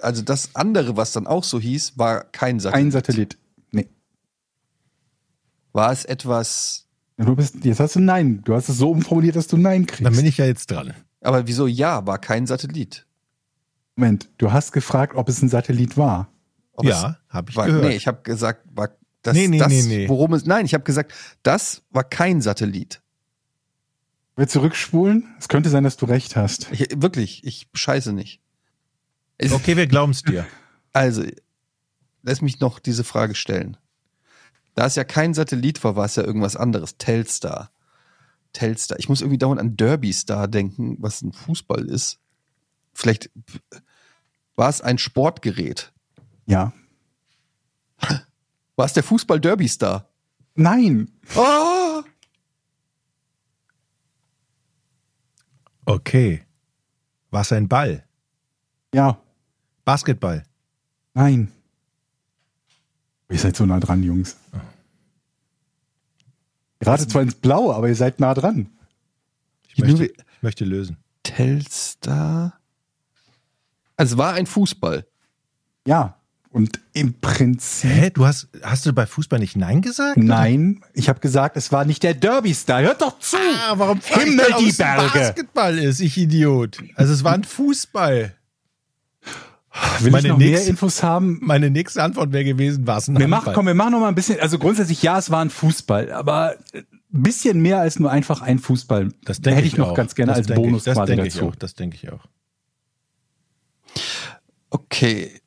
[0.00, 2.86] also das andere, was dann auch so hieß, war kein Satellit.
[2.86, 3.38] Ein Satellit.
[3.70, 3.88] Nee.
[5.72, 8.40] War es etwas, Du bist, jetzt hast du Nein.
[8.44, 10.06] Du hast es so umformuliert, dass du Nein kriegst.
[10.06, 10.94] Dann bin ich ja jetzt dran.
[11.20, 13.06] aber wieso ja, war kein Satellit?
[13.94, 16.28] Moment, du hast gefragt, ob es ein Satellit war.
[16.72, 17.84] Ob ja, habe ich war, gehört.
[17.84, 18.90] Nee, ich habe gesagt, war
[19.22, 20.08] das, Nee, nee, das nee, nee.
[20.08, 21.12] worum es, nein, ich habe gesagt,
[21.42, 23.02] das war kein Satellit.
[24.40, 25.34] Wir zurückspulen?
[25.38, 26.72] Es könnte sein, dass du recht hast.
[26.72, 28.40] Ich, wirklich, ich scheiße nicht.
[29.38, 30.46] Okay, wir glauben es dir.
[30.94, 31.24] Also,
[32.22, 33.76] lass mich noch diese Frage stellen.
[34.74, 36.96] Da es ja kein Satellit war, war es ja irgendwas anderes.
[36.96, 37.70] Telstar.
[38.54, 38.98] Telstar.
[38.98, 42.18] Ich muss irgendwie dauernd an Derby Star denken, was ein Fußball ist.
[42.94, 43.30] Vielleicht
[44.56, 45.92] war es ein Sportgerät.
[46.46, 46.72] Ja.
[48.74, 50.08] War es der Fußball Derby Star?
[50.54, 51.12] Nein.
[51.36, 52.02] Oh!
[55.84, 56.42] Okay.
[57.30, 58.04] War es ein Ball?
[58.94, 59.20] Ja.
[59.84, 60.44] Basketball?
[61.14, 61.52] Nein.
[63.28, 64.36] Ihr seid so nah dran, Jungs.
[66.80, 68.70] Gerade zwar ins Blaue, aber ihr seid nah dran.
[69.68, 70.96] Ich möchte, ich möchte lösen.
[71.22, 72.58] Telstar.
[73.96, 75.06] Also es war ein Fußball.
[75.86, 76.19] Ja.
[76.52, 77.88] Und im Prinzip.
[77.90, 78.10] Hä?
[78.10, 80.16] Du hast, hast du bei Fußball nicht Nein gesagt?
[80.16, 82.82] Nein, ich habe gesagt, es war nicht der Derby-Star.
[82.82, 83.36] Hört doch zu!
[83.36, 85.10] Ah, warum Himmel, ich, die Berge.
[85.18, 86.78] Basketball ist, ich Idiot.
[86.96, 88.34] Also es war ein Fußball.
[90.00, 91.38] Will Meine ich noch nächste- mehr Infos haben?
[91.40, 93.40] Meine nächste Antwort wäre gewesen, war es ein Wir Handball.
[93.42, 94.40] machen, komm, wir machen noch mal ein bisschen.
[94.40, 96.84] Also grundsätzlich, ja, es war ein Fußball, aber ein
[97.22, 99.10] bisschen mehr als nur einfach ein Fußball.
[99.24, 99.94] Das denke hätte ich, noch auch.
[99.94, 101.46] ganz gerne Das als Bonus ich, das quasi denke ich dazu.
[101.48, 101.54] auch.
[101.54, 102.24] Das denke ich auch.
[104.70, 105.39] Okay.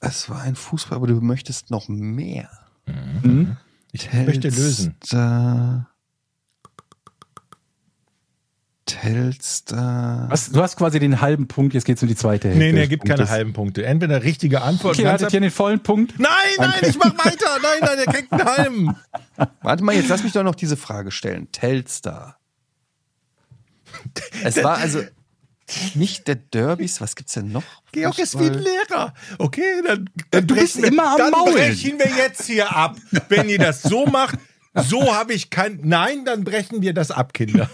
[0.00, 2.48] Es war ein Fußball, aber du möchtest noch mehr.
[2.86, 3.56] Mhm.
[3.92, 4.96] Ich möchte lösen.
[5.00, 5.90] Telstar.
[8.88, 10.30] Telstar.
[10.30, 12.64] Was, du hast quasi den halben Punkt, jetzt geht's um die zweite Hälfte.
[12.64, 13.84] Nee, nee, des gibt keine halben Punkte.
[13.84, 14.98] Entweder richtige Antwort.
[14.98, 16.18] Okay, hattet ihr den vollen Punkt?
[16.18, 16.88] Nein, nein, Danke.
[16.88, 17.46] ich mach weiter.
[17.62, 18.96] Nein, nein, der kriegt einen halben.
[19.62, 21.48] Warte mal, jetzt lass mich doch noch diese Frage stellen.
[21.52, 22.38] Telstar.
[24.44, 25.00] Es war also
[25.94, 27.62] nicht der Derbys, was gibt's denn noch?
[27.92, 28.54] Georg ist wie ein?
[28.54, 29.14] Lehrer.
[29.38, 31.54] Okay, dann, Äh, du bist brechen wir- immer am dann Maulen.
[31.54, 32.96] brechen wir jetzt hier ab.
[33.28, 34.38] Wenn ihr das so macht,
[34.74, 35.80] so habe ich kein.
[35.82, 37.68] Nein, dann brechen wir das ab, Kinder.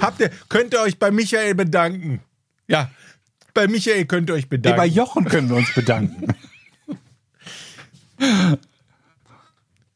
[0.00, 2.20] Habt ihr, könnt ihr euch bei Michael bedanken?
[2.66, 2.90] Ja,
[3.54, 4.78] bei Michael könnt ihr euch Nee, bedanken.
[4.78, 6.34] bei Jochen können wir uns bedanken.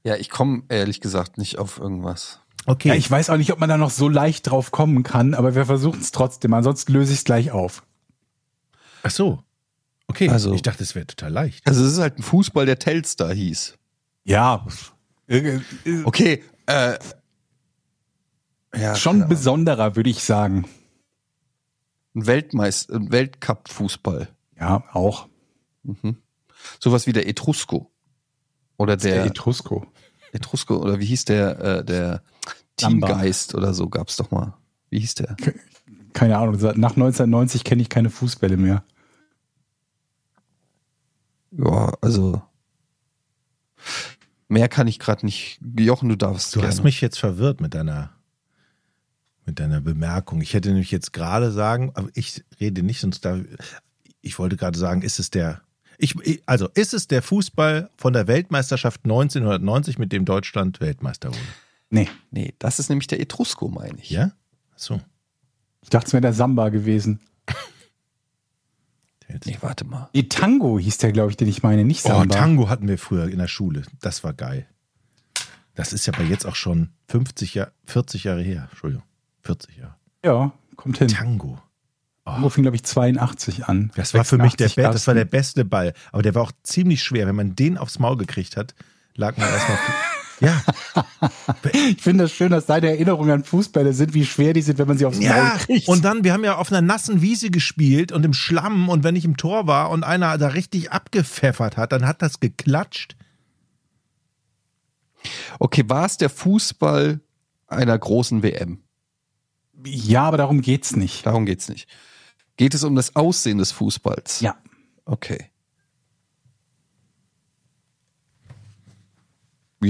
[0.03, 2.41] Ja, ich komme ehrlich gesagt nicht auf irgendwas.
[2.67, 5.35] Okay, Ja, ich weiß auch nicht, ob man da noch so leicht drauf kommen kann,
[5.35, 6.53] aber wir versuchen es trotzdem.
[6.55, 7.83] Ansonsten löse ich es gleich auf.
[9.03, 9.43] ach so.
[10.07, 11.67] Okay, Also- ich dachte, es wäre total leicht.
[11.67, 13.77] Also es ist halt ein Fußball, der Telstar hieß.
[14.25, 14.67] Ja.
[15.27, 16.99] Äh, äh, Okay, äh.
[18.77, 19.29] Ja, Schon Ahnung.
[19.29, 20.67] besonderer, würde ich sagen.
[22.17, 24.29] ein Weltmeister, ein Weltcup-Fußball.
[24.59, 25.29] Ja, auch.
[25.83, 26.17] Mhm.
[26.81, 27.91] Sowas wie der Etrusco.
[28.77, 29.87] Oder Der der, Etrusko.
[30.33, 32.23] Etrusco, oder wie hieß der, äh, der.
[32.77, 34.55] Teamgeist oder so gab's doch mal.
[34.91, 35.37] Wie hieß der?
[36.13, 38.85] Keine Ahnung, nach 1990 kenne ich keine Fußbälle mehr.
[41.53, 42.43] Ja, also.
[44.49, 45.59] Mehr kann ich gerade nicht.
[45.79, 46.55] Jochen, du darfst.
[46.55, 46.73] Du gerne.
[46.73, 48.11] hast mich jetzt verwirrt mit deiner,
[49.47, 50.41] mit deiner Bemerkung.
[50.41, 53.41] Ich hätte nämlich jetzt gerade sagen, aber ich rede nicht, sonst da.
[54.21, 55.63] Ich wollte gerade sagen, ist es der.
[55.99, 61.29] Ich, ich- also ist es der Fußball von der Weltmeisterschaft 1990, mit dem Deutschland Weltmeister
[61.29, 61.39] wurde?
[61.91, 64.11] Nee, Nee, das ist nämlich der Etrusco, meine ich.
[64.11, 64.33] Ja?
[64.73, 65.01] Ach So.
[65.83, 67.21] ich dachte, es wäre der Samba gewesen.
[69.29, 69.47] Jetzt.
[69.47, 70.11] Nee, warte mal.
[70.15, 72.35] Die Tango hieß der, glaube ich, den ich meine, nicht Oh, Samba.
[72.35, 73.83] Tango hatten wir früher in der Schule.
[74.01, 74.67] Das war geil.
[75.75, 78.69] Das ist ja aber jetzt auch schon 50 Jahre, 40 Jahre her.
[78.71, 79.05] Entschuldigung.
[79.43, 79.95] 40 Jahre.
[80.25, 81.09] ja, kommt hin.
[81.09, 81.59] Tango.
[82.27, 83.91] Irgendwo fing, glaube ich, 82 an.
[83.97, 85.93] Das war für mich der 86 Be das war der beste Ball.
[86.13, 87.27] Aber der war auch ziemlich schwer.
[87.27, 88.75] Wenn man den aufs Maul gekriegt hat,
[89.15, 89.79] lag man erstmal.
[90.45, 90.63] Ja,
[91.89, 94.89] Ich finde das schön, dass deine Erinnerungen an Fußbälle sind, wie schwer die sind, wenn
[94.89, 95.57] man sie aufs Maul ja.
[95.59, 95.89] kriegt.
[95.89, 99.17] Und dann, wir haben ja auf einer nassen Wiese gespielt und im Schlamm und wenn
[99.17, 103.17] ich im Tor war und einer da richtig abgepfeffert hat, dann hat das geklatscht.
[105.59, 107.21] Okay, war es der Fußball
[107.67, 108.85] einer großen WM?
[109.87, 111.27] ja, aber darum geht's nicht.
[111.27, 111.89] Darum geht's nicht.
[112.57, 114.41] Geht es um das Aussehen des Fußballs?
[114.41, 114.57] Ja.
[115.05, 115.51] Okay.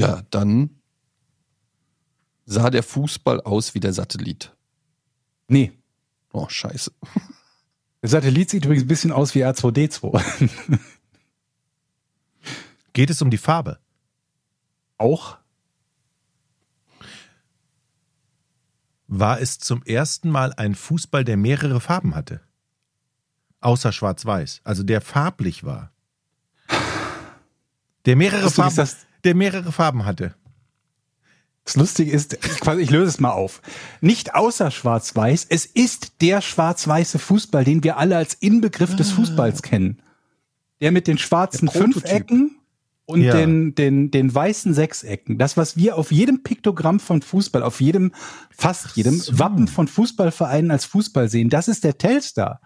[0.01, 0.71] Ja, dann
[2.47, 4.55] sah der Fußball aus wie der Satellit.
[5.49, 5.73] Nee.
[6.33, 6.93] Oh, scheiße.
[8.03, 10.79] Der Satellit sieht übrigens ein bisschen aus wie R2D2.
[12.93, 13.79] Geht es um die Farbe?
[14.99, 15.39] Auch?
[19.07, 22.41] War es zum ersten Mal ein Fußball, der mehrere Farben hatte?
[23.61, 24.61] Außer Schwarz-Weiß.
[24.65, 25.93] Also der farblich war.
[28.05, 30.35] Der mehrere, Farben, ist das- der mehrere Farben hatte.
[31.65, 32.39] Das Lustige ist,
[32.79, 33.63] ich, löse es mal auf.
[34.03, 39.63] Nicht außer Schwarz-Weiß, es ist der schwarz-weiße Fußball, den wir alle als Inbegriff des Fußballs
[39.63, 40.03] kennen.
[40.83, 41.69] Der mit den schwarzen.
[41.69, 42.59] Fünfecken
[43.07, 43.35] und Ja.
[43.35, 45.39] den, den, den weißen Sechsecken.
[45.39, 48.13] Das, was wir auf jedem Piktogramm von Fußball, auf jedem,
[48.51, 49.39] fast jedem so.
[49.39, 52.61] Wappen von Fußballvereinen als Fußball sehen, das ist der Telstar.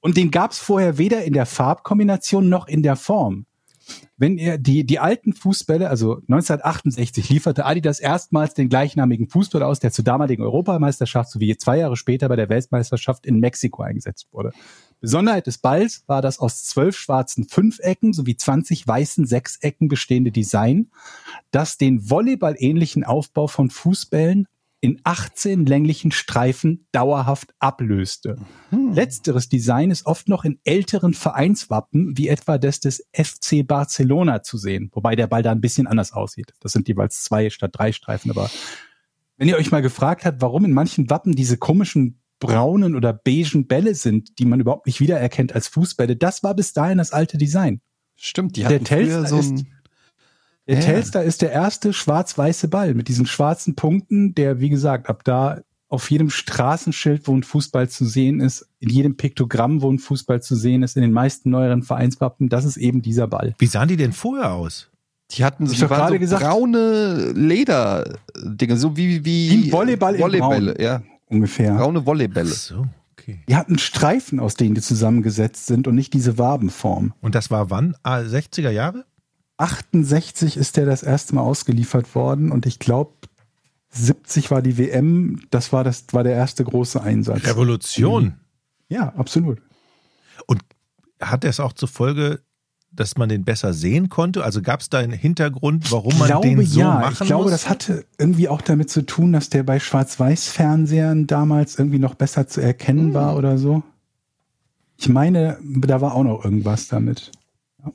[0.00, 3.46] Und den gab es vorher weder in der Farbkombination noch in der Form.
[4.16, 9.80] Wenn ihr die, die alten Fußbälle, also 1968 lieferte Adidas erstmals den gleichnamigen Fußball aus,
[9.80, 14.52] der zur damaligen Europameisterschaft sowie zwei Jahre später bei der Weltmeisterschaft in Mexiko eingesetzt wurde.
[15.00, 20.90] Besonderheit des Balls war das aus zwölf schwarzen Fünfecken sowie 20 weißen Sechsecken bestehende Design,
[21.50, 24.46] das den Volleyball-ähnlichen Aufbau von Fußbällen
[24.82, 28.36] in 18 länglichen Streifen dauerhaft ablöste.
[28.92, 34.58] Letzteres Design ist oft noch in älteren Vereinswappen, wie etwa das des FC Barcelona zu
[34.58, 36.52] sehen, wobei der Ball da ein bisschen anders aussieht.
[36.58, 38.50] Das sind jeweils zwei statt drei Streifen, aber
[39.36, 43.68] wenn ihr euch mal gefragt habt, warum in manchen Wappen diese komischen braunen oder beigen
[43.68, 47.38] Bälle sind, die man überhaupt nicht wiedererkennt als Fußbälle, das war bis dahin das alte
[47.38, 47.80] Design.
[48.16, 49.66] Stimmt, die Der hatten früher Telstar so ein,
[50.68, 50.80] Der Ja.
[50.82, 55.60] Telstar ist der erste schwarz-weiße Ball mit diesen schwarzen Punkten, der, wie gesagt, ab da
[55.88, 60.40] auf jedem Straßenschild, wo ein Fußball zu sehen ist, in jedem Piktogramm, wo ein Fußball
[60.40, 63.54] zu sehen ist, in den meisten neueren Vereinswappen, das ist eben dieser Ball.
[63.58, 64.88] Wie sahen die denn vorher aus?
[65.32, 69.72] die hatten so, Ich die waren so gesagt- braune Leder-Dinge, so wie, wie, Wie ein
[69.72, 70.84] Volleyball in Volleybälle, Braun.
[70.84, 71.02] ja.
[71.26, 71.74] Ungefähr.
[71.74, 72.50] Braune Volleybälle.
[72.50, 73.40] So, okay.
[73.48, 77.14] Die hatten Streifen, aus denen die zusammengesetzt sind und nicht diese Wabenform.
[77.22, 77.96] Und das war wann?
[78.02, 79.04] Ah, 60er Jahre?
[79.62, 83.12] 68 ist der das erste Mal ausgeliefert worden und ich glaube
[83.90, 87.44] 70 war die WM, das war das war der erste große Einsatz.
[87.46, 88.34] Revolution.
[88.88, 89.60] Ja, absolut.
[90.46, 90.62] Und
[91.20, 92.40] hat das auch zur Folge,
[92.90, 94.44] dass man den besser sehen konnte?
[94.44, 97.00] Also gab es da einen Hintergrund, warum man glaube, den so ja.
[97.00, 97.52] machen Ich glaube, musste?
[97.52, 102.46] das hatte irgendwie auch damit zu tun, dass der bei Schwarz-Weiß-Fernsehern damals irgendwie noch besser
[102.48, 103.14] zu erkennen Hm.
[103.14, 103.82] war oder so.
[104.98, 107.32] Ich meine, da war auch noch irgendwas damit.
[107.82, 107.92] Ja.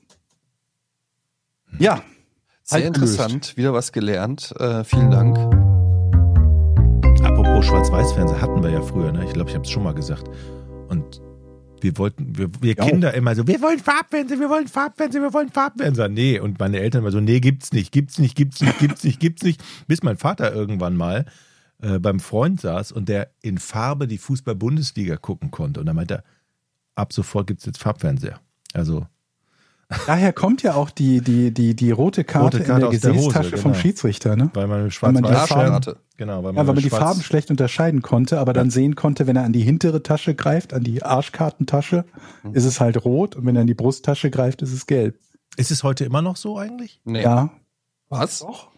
[1.80, 2.02] Ja.
[2.64, 3.14] Sehr Halt gelöst.
[3.14, 4.54] interessant, wieder was gelernt.
[4.60, 5.38] Äh, vielen Dank.
[7.24, 9.24] Apropos Schwarz-Weiß-Fernseher hatten wir ja früher, ne?
[9.26, 10.30] Ich glaube, ich habe es schon mal gesagt.
[10.90, 11.22] Und
[11.82, 12.86] wir wollten, wir, wir Ja.
[12.86, 16.14] Kinder immer so, wir wollen Farbfernsehen, wir wollen Farbfernsehen, wir wollen Farbfernsehen.
[16.14, 19.20] Nee, und meine Eltern immer so, nee, gibt's nicht, gibt's nicht, gibt's nicht, gibt's nicht,
[19.20, 19.64] gibt's nicht.
[19.88, 21.26] Bis mein Vater irgendwann mal
[21.82, 25.80] äh, beim Freund saß und der in Farbe die Fußball-Bundesliga gucken konnte.
[25.80, 26.24] Und dann meinte er,
[26.96, 28.40] ab sofort gibt's jetzt Farbfernseher.
[28.74, 29.06] Also,
[30.06, 33.10] Daher kommt ja auch die, die, die, die rote Karte, Rote Karte in der der
[33.12, 33.82] Hose, Gesäßtasche vom genau.
[33.82, 34.50] Schiedsrichter, ne?
[34.54, 35.98] weil man Weil man die schwarz-weiß Farben- Arschkarte.
[36.18, 38.96] Genau, weil man, Ja, weil man die schwarz- Farben schlecht unterscheiden konnte, aber dann sehen
[38.96, 42.04] konnte, wenn er an die hintere Tasche greift, an die Arschkartentasche,
[42.44, 42.54] Mhm.
[42.54, 45.18] ist es halt rot und wenn er an die Brusttasche greift, ist es gelb.
[45.56, 47.00] Ist es heute immer noch so eigentlich?
[47.06, 47.22] Nee.
[47.24, 47.52] Ja.
[48.10, 48.40] Was?
[48.40, 48.70] Doch.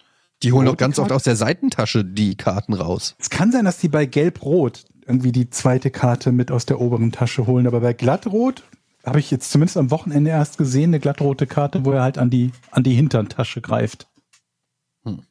[0.44, 1.16] Die holen doch ganz oft Karte?
[1.16, 3.16] aus der Seitentasche die Karten raus.
[3.20, 7.12] Es kann sein, dass die bei gelb-rot irgendwie die zweite Karte mit aus der oberen
[7.12, 8.64] Tasche holen, aber bei glattrot
[9.06, 12.30] habe ich jetzt zumindest am Wochenende erst gesehen, eine glattrote Karte, wo er halt an
[12.30, 14.08] die, an die Hinterntasche greift.
[15.04, 15.22] Hm.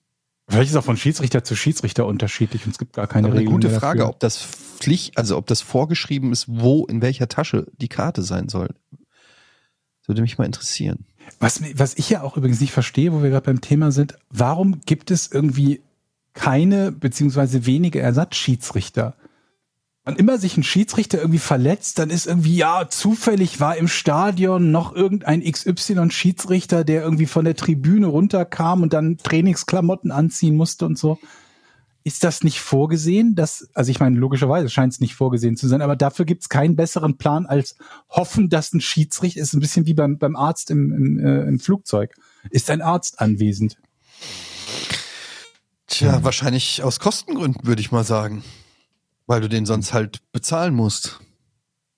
[0.49, 3.45] Vielleicht ist auch von Schiedsrichter zu Schiedsrichter unterschiedlich und es gibt gar keine Aber eine
[3.45, 4.15] gute Frage, dafür.
[4.15, 8.49] ob das Pflicht, also ob das vorgeschrieben ist, wo, in welcher Tasche die Karte sein
[8.49, 8.69] soll.
[8.91, 11.05] Das würde mich mal interessieren.
[11.41, 14.81] Was, was ich ja auch übrigens nicht verstehe, wo wir gerade beim Thema sind, warum
[14.87, 15.83] gibt es irgendwie
[16.33, 19.15] keine beziehungsweise wenige Ersatzschiedsrichter?
[20.09, 24.71] Wann immer sich ein Schiedsrichter irgendwie verletzt, dann ist irgendwie, ja, zufällig war im Stadion
[24.71, 30.97] noch irgendein XY-Schiedsrichter, der irgendwie von der Tribüne runterkam und dann Trainingsklamotten anziehen musste und
[30.97, 31.19] so.
[32.05, 33.35] ist das nicht vorgesehen?
[33.35, 36.49] Dass, also ich meine, logischerweise scheint es nicht vorgesehen zu sein, aber dafür gibt es
[36.49, 37.77] keinen besseren Plan als
[38.09, 41.61] hoffen, dass ein Schiedsrichter ist ein bisschen wie beim, beim Arzt im, im, äh, im
[41.61, 42.15] Flugzeug.
[42.49, 43.77] Ist ein Arzt anwesend?
[45.87, 48.43] Tja, wahrscheinlich aus Kostengründen, würde ich mal sagen.
[49.29, 51.21] Weil du den sonst halt bezahlen musst.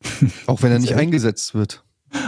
[0.47, 1.85] Auch wenn er nicht eingesetzt wird.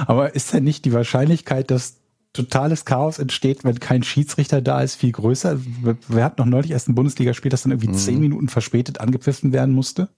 [0.07, 1.99] Aber ist denn nicht die Wahrscheinlichkeit, dass
[2.33, 5.59] totales Chaos entsteht, wenn kein Schiedsrichter da ist, viel größer?
[6.09, 7.95] Wir hatten noch neulich erst ein Bundesligaspiel, das dann irgendwie Mhm.
[7.95, 10.09] zehn Minuten verspätet angepfiffen werden musste.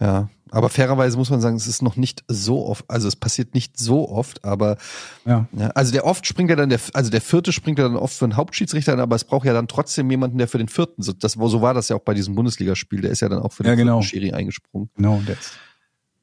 [0.00, 3.54] Ja, aber fairerweise muss man sagen, es ist noch nicht so oft, also es passiert
[3.54, 4.76] nicht so oft, aber
[5.24, 5.46] Ja.
[5.52, 8.14] ja, also der oft springt ja dann der, also der vierte springt ja dann oft
[8.14, 11.02] für den Hauptschiedsrichter, an, aber es braucht ja dann trotzdem jemanden, der für den vierten,
[11.02, 13.52] so, das, so war das ja auch bei diesem Bundesligaspiel, der ist ja dann auch
[13.52, 14.00] für den Ja, genau.
[14.02, 14.90] vierten Schiri eingesprungen.
[14.96, 15.58] Genau, und jetzt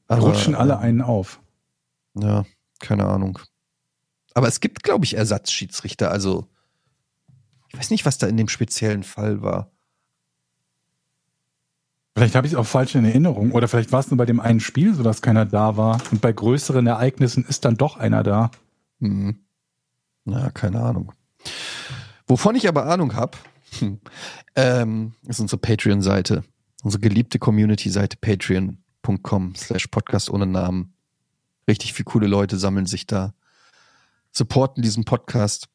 [0.06, 1.40] Aber, rutschen alle einen auf.
[2.14, 2.44] Ja,
[2.78, 3.38] keine Ahnung.
[4.34, 6.46] Aber es gibt, glaube ich, Ersatzschiedsrichter, also
[7.72, 9.70] ich weiß nicht, was da in dem speziellen Fall war.
[12.20, 13.52] Vielleicht habe ich es auch falsch in Erinnerung.
[13.52, 16.02] Oder vielleicht war es nur bei dem einen Spiel so, dass keiner da war.
[16.10, 18.50] Und bei größeren Ereignissen ist dann doch einer da.
[19.00, 19.38] Hm.
[20.26, 21.12] Na, keine Ahnung.
[22.26, 23.38] Wovon ich aber Ahnung habe,
[24.54, 26.44] ähm, ist unsere Patreon-Seite.
[26.82, 30.92] Unsere geliebte Community-Seite patreon.com slash podcast ohne Namen.
[31.66, 33.32] Richtig viele coole Leute sammeln sich da,
[34.30, 35.70] supporten diesen Podcast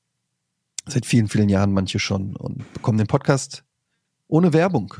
[0.85, 3.63] seit vielen, vielen Jahren manche schon und bekommen den Podcast
[4.27, 4.93] ohne Werbung.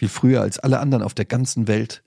[0.00, 2.02] Viel früher als alle anderen auf der ganzen Welt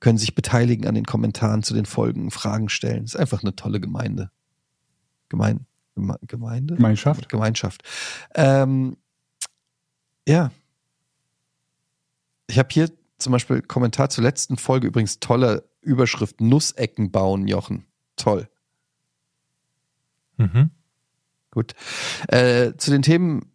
[0.00, 3.04] können sich beteiligen an den Kommentaren zu den Folgen, Fragen stellen.
[3.04, 4.30] Ist einfach eine tolle Gemeinde.
[5.28, 6.76] Gemein, Geme Gemeinde?
[6.76, 7.28] Gemeinschaft.
[7.28, 7.82] Gemeinschaft.
[8.34, 8.96] Ähm,
[10.26, 10.50] ja.
[12.46, 17.84] Ich habe hier zum Beispiel Kommentar zur letzten Folge, übrigens tolle Überschrift, Nussecken bauen, Jochen.
[18.16, 18.48] Toll.
[20.38, 20.70] Mhm.
[21.50, 21.74] Gut.
[22.28, 23.52] Äh, zu den Themen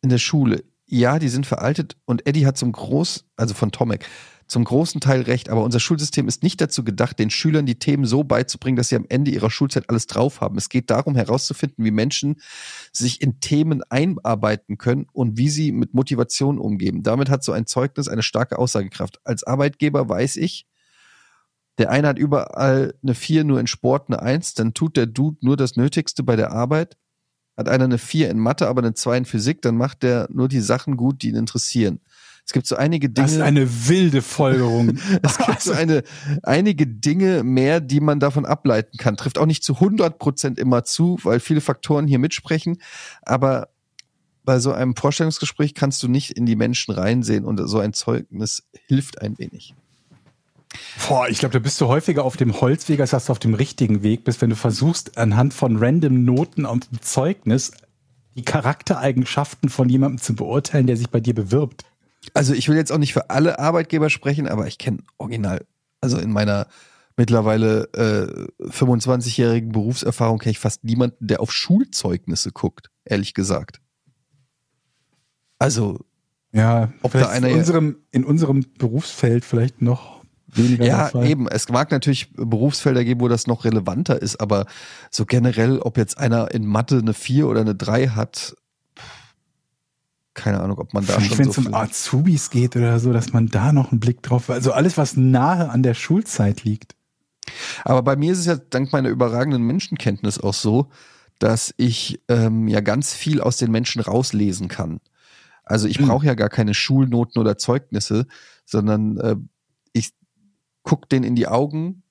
[0.00, 0.64] in der Schule.
[0.92, 4.04] Ja, die sind veraltet und Eddie hat zum Groß, also von Tomek,
[4.48, 8.04] zum großen Teil recht, aber unser Schulsystem ist nicht dazu gedacht, den Schülern die Themen
[8.04, 10.58] so beizubringen, dass sie am Ende ihrer Schulzeit alles drauf haben.
[10.58, 12.40] Es geht darum, herauszufinden, wie Menschen
[12.92, 17.04] sich in Themen einarbeiten können und wie sie mit Motivation umgehen.
[17.04, 19.20] Damit hat so ein Zeugnis eine starke Aussagekraft.
[19.22, 20.66] Als Arbeitgeber weiß ich,
[21.78, 25.38] der eine hat überall eine 4, nur in Sport eine 1, dann tut der Dude
[25.40, 26.96] nur das Nötigste bei der Arbeit.
[27.60, 30.48] Hat einer eine 4 in Mathe, aber eine 2 in Physik, dann macht der nur
[30.48, 32.00] die Sachen gut, die ihn interessieren.
[32.46, 33.26] Es gibt so einige Dinge.
[33.26, 34.98] Das ist eine wilde Folgerung.
[35.22, 36.02] Es gibt so eine,
[36.42, 39.18] einige Dinge mehr, die man davon ableiten kann.
[39.18, 42.78] Trifft auch nicht zu 100 Prozent immer zu, weil viele Faktoren hier mitsprechen.
[43.20, 43.68] Aber
[44.42, 48.62] bei so einem Vorstellungsgespräch kannst du nicht in die Menschen reinsehen und so ein Zeugnis
[48.86, 49.74] hilft ein wenig.
[51.08, 53.54] Boah, ich glaube, da bist du häufiger auf dem Holzweg, als dass du auf dem
[53.54, 57.72] richtigen Weg bist, wenn du versuchst, anhand von random Noten auf dem Zeugnis
[58.36, 61.84] die Charaktereigenschaften von jemandem zu beurteilen, der sich bei dir bewirbt.
[62.34, 65.66] Also ich will jetzt auch nicht für alle Arbeitgeber sprechen, aber ich kenne original,
[66.00, 66.68] also in meiner
[67.16, 67.88] mittlerweile
[68.60, 73.80] äh, 25-jährigen Berufserfahrung kenne ich fast niemanden, der auf Schulzeugnisse guckt, ehrlich gesagt.
[75.58, 75.98] Also
[76.52, 80.19] Ja, Ob da einer- in unserem, in unserem Berufsfeld vielleicht noch
[80.54, 81.26] weniger der Ja, Fall.
[81.26, 81.48] eben.
[81.48, 84.66] Es mag natürlich Berufsfelder geben, wo das noch relevanter ist, aber
[85.10, 88.54] so generell, ob jetzt einer in Mathe eine 4 oder eine 3 hat,
[90.34, 92.98] keine Ahnung, ob man da Vielleicht, schon wenn so es um viel- Azubis geht oder
[93.00, 96.64] so, dass man da noch einen Blick drauf, also alles, was nahe an der Schulzeit
[96.64, 96.94] liegt.
[97.84, 100.88] Aber bei mir ist es ja dank meiner überragenden Menschenkenntnis auch so,
[101.40, 105.00] dass ich ähm, ja ganz viel aus den Menschen rauslesen kann.
[105.64, 106.06] Also ich Mhm.
[106.08, 108.26] brauche ja gar keine Schulnoten oder Zeugnisse,
[108.64, 109.36] sondern äh,
[110.82, 112.02] guck den in die Augen,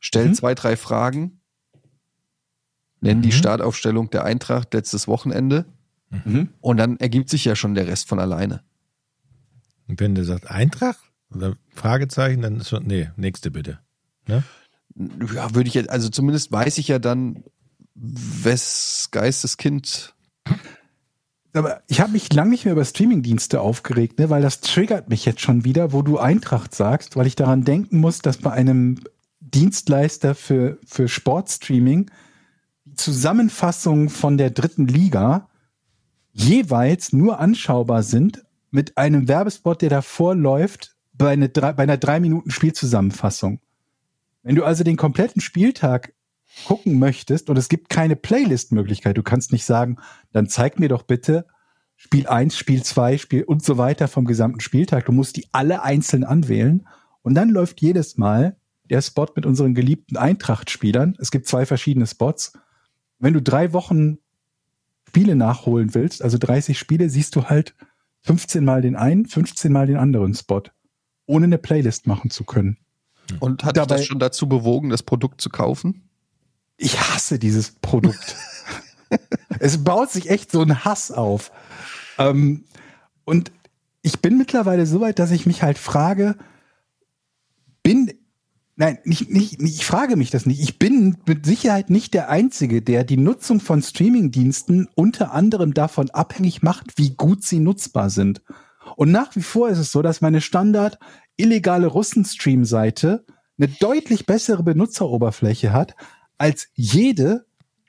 [0.00, 0.34] stell Mhm.
[0.34, 1.40] zwei, drei Fragen,
[3.00, 3.32] nenne die Mhm.
[3.32, 5.66] Startaufstellung der Eintracht letztes Wochenende
[6.10, 6.50] Mhm.
[6.60, 8.62] und dann ergibt sich ja schon der Rest von alleine.
[9.88, 11.00] Und wenn der sagt Eintracht
[11.34, 13.78] oder Fragezeichen, dann ist schon, nee, nächste bitte.
[14.26, 14.42] Ne?
[15.34, 17.44] Ja, würde ich jetzt, also zumindest weiß ich ja dann,
[17.94, 20.14] wes Geisteskind
[21.56, 25.24] Aber ich habe mich lange nicht mehr über Streamingdienste aufgeregt, ne, weil das triggert mich
[25.24, 29.00] jetzt schon wieder, wo du Eintracht sagst, weil ich daran denken muss, dass bei einem
[29.40, 32.10] Dienstleister für, für Sportstreaming
[32.84, 35.48] die Zusammenfassungen von der dritten Liga
[36.32, 42.20] jeweils nur anschaubar sind mit einem Werbespot, der davor läuft, bei, eine, bei einer drei
[42.20, 43.60] Minuten Spielzusammenfassung.
[44.42, 46.12] Wenn du also den kompletten Spieltag
[46.64, 49.98] gucken möchtest und es gibt keine Playlist-Möglichkeit, du kannst nicht sagen,
[50.32, 51.46] dann zeig mir doch bitte
[51.96, 55.06] Spiel 1, Spiel 2, Spiel und so weiter vom gesamten Spieltag.
[55.06, 56.86] Du musst die alle einzeln anwählen
[57.22, 58.56] und dann läuft jedes Mal
[58.90, 61.16] der Spot mit unseren geliebten Eintracht-Spielern.
[61.18, 62.52] Es gibt zwei verschiedene Spots.
[63.18, 64.18] Wenn du drei Wochen
[65.16, 67.74] Spiele nachholen willst, also 30 Spiele, siehst du halt
[68.24, 70.62] 15 mal den einen, 15 mal den anderen Spot,
[71.24, 72.76] ohne eine Playlist machen zu können.
[73.40, 76.05] Und hat dich das schon dazu bewogen, das Produkt zu kaufen?
[76.76, 78.36] Ich hasse dieses Produkt.
[79.60, 81.50] es baut sich echt so ein Hass auf.
[82.18, 82.64] Ähm,
[83.24, 83.52] und
[84.02, 86.36] ich bin mittlerweile so weit, dass ich mich halt frage,
[87.82, 88.12] bin,
[88.76, 90.60] nein, nicht, nicht, nicht, ich frage mich das nicht.
[90.60, 96.10] Ich bin mit Sicherheit nicht der Einzige, der die Nutzung von Streamingdiensten unter anderem davon
[96.10, 98.42] abhängig macht, wie gut sie nutzbar sind.
[98.96, 100.98] Und nach wie vor ist es so, dass meine Standard
[101.36, 103.24] illegale Russen-Stream-Seite
[103.58, 105.96] eine deutlich bessere Benutzeroberfläche hat
[106.38, 107.46] als jede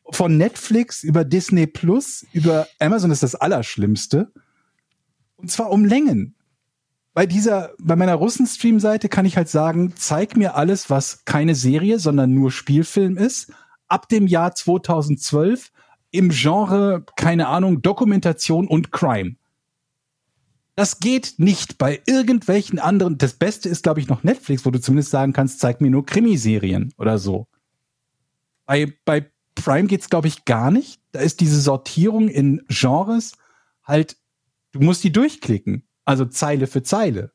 [0.09, 4.31] von Netflix über Disney Plus über Amazon ist das Allerschlimmste.
[5.35, 6.35] Und zwar um Längen.
[7.13, 11.99] Bei dieser, bei meiner Russen-Stream-Seite kann ich halt sagen, zeig mir alles, was keine Serie,
[11.99, 13.51] sondern nur Spielfilm ist.
[13.87, 15.71] Ab dem Jahr 2012
[16.11, 19.35] im Genre, keine Ahnung, Dokumentation und Crime.
[20.75, 23.17] Das geht nicht bei irgendwelchen anderen.
[23.17, 26.05] Das Beste ist, glaube ich, noch Netflix, wo du zumindest sagen kannst, zeig mir nur
[26.05, 27.47] Krimiserien oder so.
[28.67, 31.01] Bei, bei Prime geht's, glaube ich, gar nicht.
[31.11, 33.33] Da ist diese Sortierung in Genres
[33.83, 34.17] halt,
[34.73, 35.87] du musst die durchklicken.
[36.05, 37.31] Also Zeile für Zeile.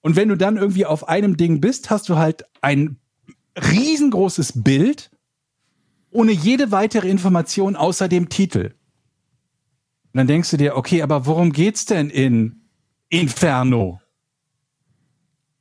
[0.00, 2.98] Und wenn du dann irgendwie auf einem Ding bist, hast du halt ein
[3.56, 5.10] riesengroßes Bild
[6.10, 8.74] ohne jede weitere Information außer dem Titel.
[10.12, 12.62] Und dann denkst du dir, okay, aber worum geht's denn in
[13.08, 13.99] Inferno?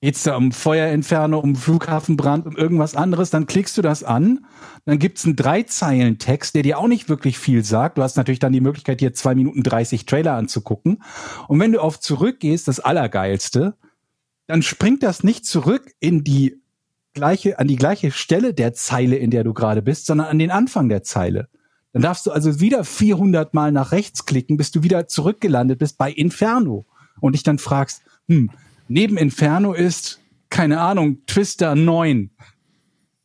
[0.01, 3.31] Geht's da um Feuerinferno, um Flughafenbrand, um irgendwas anderes?
[3.31, 4.45] Dann klickst du das an,
[4.85, 7.97] dann gibt's einen Dreizeilen-Text, der dir auch nicht wirklich viel sagt.
[7.97, 11.03] Du hast natürlich dann die Möglichkeit, dir zwei Minuten 30 Trailer anzugucken.
[11.49, 13.75] Und wenn du auf zurückgehst, das Allergeilste,
[14.47, 16.61] dann springt das nicht zurück in die
[17.13, 20.51] gleiche, an die gleiche Stelle der Zeile, in der du gerade bist, sondern an den
[20.51, 21.49] Anfang der Zeile.
[21.91, 25.97] Dann darfst du also wieder 400 Mal nach rechts klicken, bis du wieder zurückgelandet bist
[25.97, 26.85] bei Inferno.
[27.19, 28.49] Und dich dann fragst, hm,
[28.89, 32.31] neben Inferno ist, keine Ahnung, Twister 9.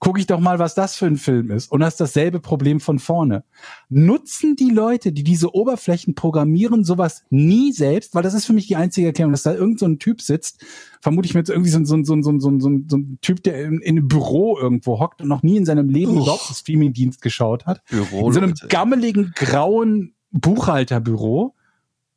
[0.01, 1.73] Guck ich doch mal, was das für ein Film ist.
[1.73, 3.43] Und hast dasselbe Problem von vorne.
[3.89, 8.15] Nutzen die Leute, die diese Oberflächen programmieren, sowas nie selbst?
[8.15, 10.63] Weil das ist für mich die einzige Erklärung, dass da irgend so ein Typ sitzt,
[11.01, 13.43] vermute ich mir jetzt irgendwie so, ein- so, so, so, so, so, so ein Typ,
[13.45, 16.55] der in, in einem Büro irgendwo hockt und noch nie in seinem Leben überhaupt einen
[16.57, 21.55] Streamingdienst geschaut hat Büro, in so einem gammeligen grauen Buchhalterbüro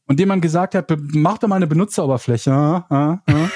[0.07, 2.51] und dem man gesagt hat, mach doch mal eine Benutzeroberfläche.
[2.51, 3.49] Ah, ah, ah.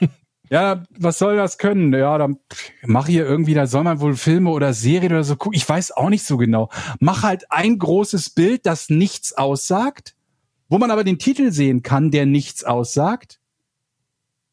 [0.50, 1.92] ja, was soll das können?
[1.92, 2.38] Ja, dann
[2.84, 5.56] mach hier irgendwie, da soll man wohl Filme oder Serien oder so gucken.
[5.56, 6.70] Ich weiß auch nicht so genau.
[7.00, 10.14] Mach halt ein großes Bild, das nichts aussagt,
[10.68, 13.40] wo man aber den Titel sehen kann, der nichts aussagt.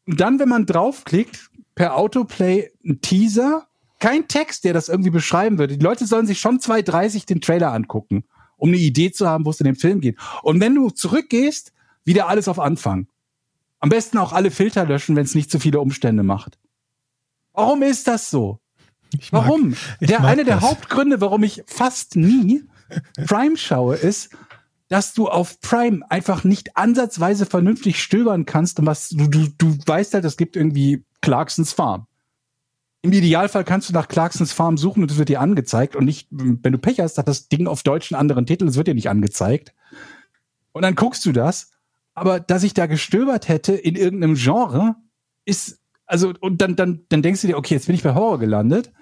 [0.08, 3.68] Und dann, wenn man draufklickt, per Autoplay ein Teaser,
[4.00, 5.78] kein Text, der das irgendwie beschreiben würde.
[5.78, 8.26] Die Leute sollen sich schon 2.30 den Trailer angucken,
[8.64, 10.18] um eine Idee zu haben, wo es in dem Film geht.
[10.42, 11.74] Und wenn du zurückgehst,
[12.06, 13.08] wieder alles auf Anfang.
[13.80, 16.58] Am besten auch alle Filter löschen, wenn es nicht zu viele Umstände macht.
[17.52, 18.60] Warum ist das so?
[19.20, 19.76] Ich mag- Warum?
[20.00, 20.64] ich Der mag eine der das.
[20.64, 22.64] Hauptgründe, warum ich fast nie
[23.28, 24.30] Prime schaue, ist,
[24.88, 29.78] dass du auf Prime einfach nicht ansatzweise vernünftig stöbern kannst und was du, du, du
[29.86, 32.08] weißt halt, es gibt irgendwie Clarksons Farm.
[33.04, 36.30] Im Idealfall kannst du nach Clarksons Farm suchen und es wird dir angezeigt und nicht,
[36.32, 38.96] wenn du Pech hast, hat das Ding auf Deutsch einen anderen Titel, es wird dir
[38.96, 39.74] nicht angezeigt.
[40.72, 41.72] Und dann guckst du das,
[42.14, 44.96] aber dass ich da gestöbert hätte in irgendeinem Genre,
[45.44, 48.40] ist, also, und dann, dann, dann denkst du dir, okay, jetzt bin ich bei Horror
[48.40, 48.94] gelandet.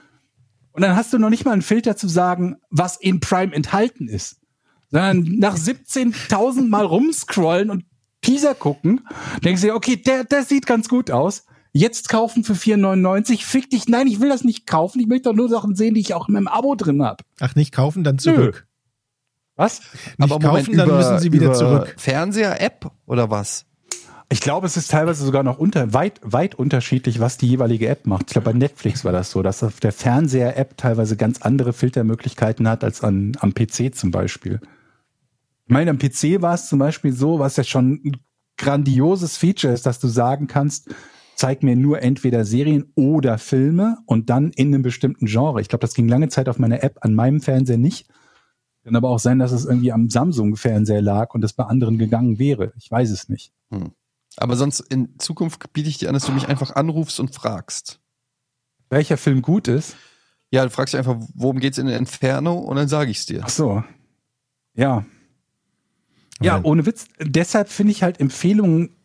[0.71, 4.07] Und dann hast du noch nicht mal einen Filter zu sagen, was in Prime enthalten
[4.07, 4.39] ist.
[4.89, 7.85] Sondern nach 17.000 Mal rumscrollen und
[8.21, 9.01] Teaser gucken,
[9.43, 11.45] denkst du dir, okay, der, der sieht ganz gut aus.
[11.73, 13.43] Jetzt kaufen für 4,99.
[13.45, 14.99] Fick dich, nein, ich will das nicht kaufen.
[14.99, 17.23] Ich möchte doch nur Sachen sehen, die ich auch in meinem Abo drin habe.
[17.39, 18.67] Ach, nicht kaufen, dann zurück.
[19.55, 19.81] Was?
[20.17, 21.95] Nicht kaufen, dann müssen sie wieder über zurück.
[21.97, 23.65] Fernseher-App oder was?
[24.31, 28.07] Ich glaube, es ist teilweise sogar noch unter, weit, weit unterschiedlich, was die jeweilige App
[28.07, 28.23] macht.
[28.27, 32.67] Ich glaube, bei Netflix war das so, dass auf der Fernseher-App teilweise ganz andere Filtermöglichkeiten
[32.67, 34.61] hat als an, am PC zum Beispiel.
[35.65, 38.17] Ich meine, am PC war es zum Beispiel so, was ja schon ein
[38.57, 40.89] grandioses Feature ist, dass du sagen kannst,
[41.41, 45.59] zeig mir nur entweder Serien oder Filme und dann in einem bestimmten Genre.
[45.59, 48.07] Ich glaube, das ging lange Zeit auf meiner App, an meinem Fernseher nicht.
[48.83, 52.37] Kann aber auch sein, dass es irgendwie am Samsung-Fernseher lag und es bei anderen gegangen
[52.37, 52.73] wäre.
[52.77, 53.53] Ich weiß es nicht.
[54.37, 57.99] Aber sonst in Zukunft biete ich dir an, dass du mich einfach anrufst und fragst.
[58.91, 59.95] Welcher Film gut ist?
[60.51, 63.41] Ja, du fragst dich einfach, worum geht's in Inferno und dann sage ich's dir.
[63.43, 63.83] Ach so.
[64.75, 65.05] Ja.
[66.39, 66.65] Ja, Nein.
[66.65, 67.07] ohne Witz.
[67.19, 68.95] Deshalb finde ich halt Empfehlungen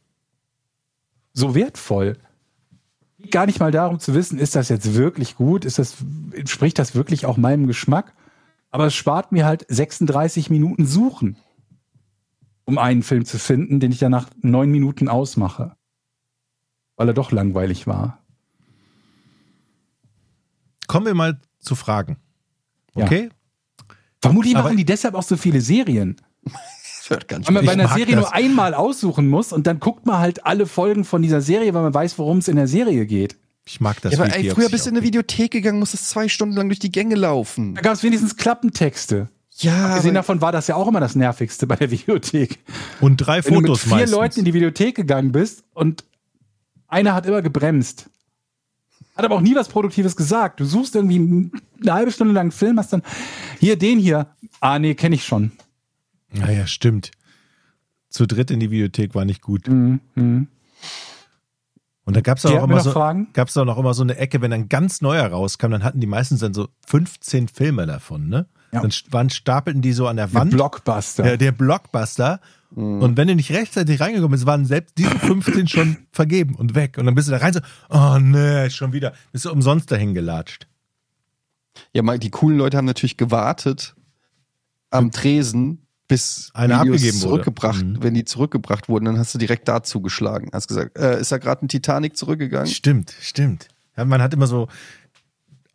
[1.32, 2.18] so wertvoll.
[3.26, 5.64] Geht Gar nicht mal darum zu wissen, ist das jetzt wirklich gut?
[5.64, 5.96] Ist das,
[6.32, 8.14] entspricht das wirklich auch meinem Geschmack?
[8.70, 11.36] Aber es spart mir halt 36 Minuten Suchen.
[12.66, 15.76] um einen Film zu finden, den ich dann nach neun Minuten ausmache.
[16.96, 18.18] Weil er doch langweilig war.
[20.86, 22.16] Kommen wir mal zu Fragen.
[22.94, 23.28] Okay?
[24.20, 26.16] Vermutlich Aber- machen die deshalb auch so viele Serien.
[27.08, 28.24] Gar nicht Weil man bei einer Serie das.
[28.24, 31.82] nur einmal aussuchen muss und dann guckt man halt alle Folgen von dieser Serie, weil
[31.82, 33.36] man weiß, worum es in der Serie geht.
[33.64, 34.12] Ich mag das.
[34.12, 35.04] Ja, aber ey, früher bist du in eine.
[35.04, 37.74] Videothek gegangen, musstest zwei Stunden lang durch die Gänge laufen.
[37.74, 39.28] Da gab es wenigstens Klappentexte.
[39.58, 42.58] Ja, Abgesehen davon war das ja auch immer das Nervigste bei der Videothek.
[43.00, 44.12] Und drei Wenn du mit Fotos vier meistens.
[44.12, 46.04] Leuten in die Videothek gegangen bist und
[46.88, 48.10] einer hat immer gebremst.
[49.16, 50.60] Hat aber auch nie was Produktives gesagt.
[50.60, 51.50] Du suchst irgendwie
[51.80, 53.02] eine halbe Stunde lang einen Film, hast dann
[53.58, 54.26] hier den hier.
[54.60, 55.52] Ah, nee, kenne ich schon.
[56.32, 57.10] Naja, stimmt.
[58.08, 59.68] Zu dritt in die Videothek war nicht gut.
[59.68, 60.00] Mhm.
[60.14, 60.48] mhm.
[62.04, 64.40] Und da gab es auch immer noch so, gab's auch noch immer so eine Ecke,
[64.40, 68.46] wenn ein ganz neuer rauskam, dann hatten die meistens dann so 15 Filme davon, ne?
[68.70, 68.82] Ja.
[68.82, 70.52] Dann waren, stapelten die so an der Der Wand.
[70.52, 71.24] Blockbuster.
[71.24, 72.40] Der, der Blockbuster.
[72.70, 76.98] Und wenn du nicht rechtzeitig reingekommen bist, waren selbst diese 15 schon vergeben und weg.
[76.98, 79.12] Und dann bist du da rein so, oh nee, schon wieder.
[79.32, 80.68] Bist du umsonst dahin gelatscht.
[81.92, 83.96] ja, mal, die coolen Leute haben natürlich gewartet
[84.90, 87.28] am Tresen, bis Einer Videos abgegeben wurde.
[87.28, 88.02] zurückgebracht, Mhm.
[88.02, 90.50] wenn die zurückgebracht wurden, dann hast du direkt da zugeschlagen.
[90.52, 92.68] Hast gesagt, äh, ist da gerade ein Titanic zurückgegangen?
[92.68, 93.68] Stimmt, stimmt.
[93.96, 94.68] Ja, man hat immer so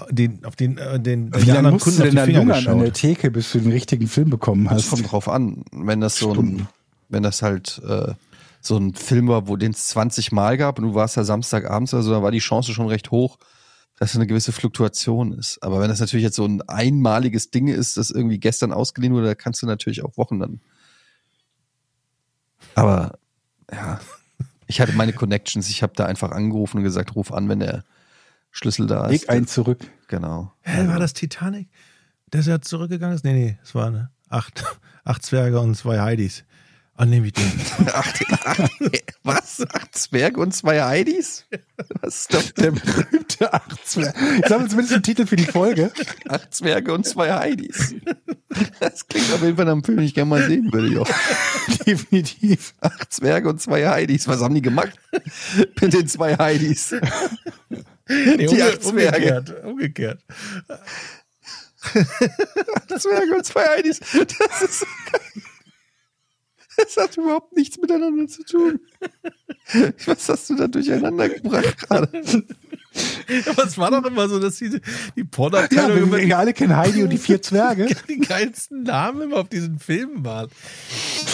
[0.09, 2.33] den, auf den, äh, den, Wie den lange anderen musst du Kunden auf denn die
[2.33, 2.93] da Finger an der.
[2.93, 4.89] Theke, bis du den richtigen Film bekommen Das hast?
[4.89, 5.63] kommt drauf an.
[5.71, 6.67] Wenn das so ein,
[7.09, 8.13] wenn das halt äh,
[8.61, 11.93] so ein Film war, wo den es 20 Mal gab und du warst ja Samstagabends,
[11.93, 13.37] also da war die Chance schon recht hoch,
[14.01, 15.61] dass eine gewisse Fluktuation ist.
[15.61, 19.27] Aber wenn das natürlich jetzt so ein einmaliges Ding ist, das irgendwie gestern ausgeliehen wurde,
[19.27, 20.59] da kannst du natürlich auch Wochen dann.
[22.73, 23.19] Aber
[23.71, 23.99] ja,
[24.65, 27.83] ich hatte meine Connections, ich habe da einfach angerufen und gesagt, ruf an, wenn der
[28.49, 29.21] Schlüssel da ist.
[29.21, 29.85] Leg einen zurück.
[30.07, 30.51] Genau.
[30.61, 31.69] Hä, war das Titanic?
[32.33, 33.23] Der ja zurückgegangen ist?
[33.23, 34.63] Nee, nee, es waren ne, acht,
[35.03, 36.43] acht Zwerge und zwei Heidis.
[37.01, 37.51] Ah, nehme ich den.
[37.87, 38.71] Acht, acht,
[39.23, 39.65] was?
[39.73, 41.45] Acht Zwerge und zwei Heidis?
[41.99, 44.15] Was ist das Der berühmte Achtzwerg.
[44.37, 45.91] Jetzt haben wir zumindest den Titel für die Folge.
[46.29, 47.95] Acht Zwerge und zwei Heidis.
[48.79, 51.09] Das klingt auf jeden Fall nach einem Film, den ich gerne mal sehen würde, Joch.
[51.87, 52.75] Definitiv.
[52.81, 54.27] Acht Zwerge und zwei Heidis.
[54.27, 54.93] Was haben die gemacht?
[55.81, 56.93] Mit den zwei Heidis.
[58.07, 59.39] Nee, Die acht Zwerge.
[59.63, 59.63] Umgekehrt.
[59.65, 60.23] umgekehrt.
[61.83, 63.99] Acht Zwerge und zwei Heidis.
[64.01, 64.85] Das ist.
[66.77, 68.79] Das hat überhaupt nichts miteinander zu tun.
[70.05, 72.09] Was hast du da durcheinander gebracht gerade?
[73.49, 74.79] Aber es war doch immer so, dass die, die
[75.15, 77.87] Ja, Pornoabteilung wir, immer wir alle kennen Heidi und die vier Zwerge.
[78.09, 80.49] die geilsten Namen immer auf diesen Filmen waren.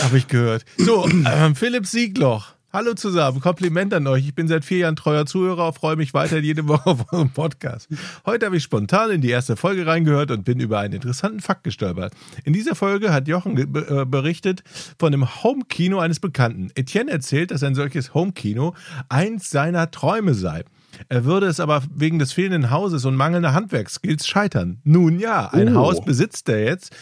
[0.04, 0.66] Habe ich gehört.
[0.78, 2.57] So, ähm, Philipp Siegloch.
[2.78, 4.28] Hallo zusammen, Kompliment an euch.
[4.28, 7.90] Ich bin seit vier Jahren treuer Zuhörer, freue mich weiter jede Woche auf euren Podcast.
[8.24, 11.64] Heute habe ich spontan in die erste Folge reingehört und bin über einen interessanten Fakt
[11.64, 12.14] gestolpert.
[12.44, 14.62] In dieser Folge hat Jochen äh, berichtet
[15.00, 16.70] von dem Homekino eines Bekannten.
[16.76, 18.76] Etienne erzählt, dass ein solches Homekino
[19.10, 20.64] eins seiner Träume sei.
[21.10, 24.82] Er würde es aber wegen des fehlenden Hauses und mangelnder Handwerksskills scheitern.
[24.84, 25.80] Nun ja, ein Oh.
[25.80, 26.96] Haus besitzt er jetzt.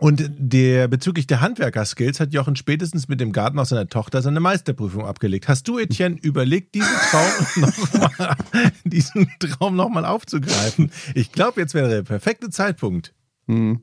[0.00, 4.38] Und der bezüglich der Handwerkerskills hat Jochen spätestens mit dem Garten aus seiner Tochter seine
[4.38, 5.48] Meisterprüfung abgelegt.
[5.48, 8.36] Hast du, Etienne, überlegt, diesen Traum nochmal
[8.84, 10.92] diesen Traum noch mal aufzugreifen?
[11.14, 13.12] Ich glaube, jetzt wäre der perfekte Zeitpunkt.
[13.46, 13.80] Hm.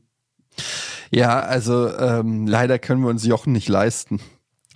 [1.12, 4.22] Ja, also ähm, leider können wir uns Jochen nicht leisten.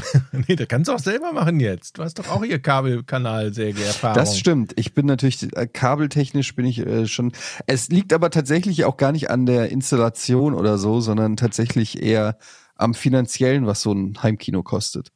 [0.47, 1.97] Nee, das kannst du auch selber machen jetzt.
[1.97, 4.15] Du hast doch auch hier Kabelkanalsäge-Erfahrung.
[4.15, 4.73] Das stimmt.
[4.75, 7.31] Ich bin natürlich äh, kabeltechnisch bin ich äh, schon.
[7.67, 12.37] Es liegt aber tatsächlich auch gar nicht an der Installation oder so, sondern tatsächlich eher
[12.75, 15.11] am finanziellen, was so ein Heimkino kostet.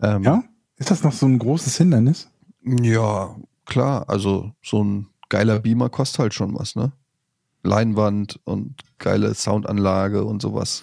[0.00, 0.44] Ähm, Ja?
[0.76, 2.30] Ist das noch so ein großes Hindernis?
[2.64, 3.36] Ja,
[3.66, 4.08] klar.
[4.08, 6.92] Also so ein geiler Beamer kostet halt schon was, ne?
[7.62, 10.82] Leinwand und geile Soundanlage und sowas.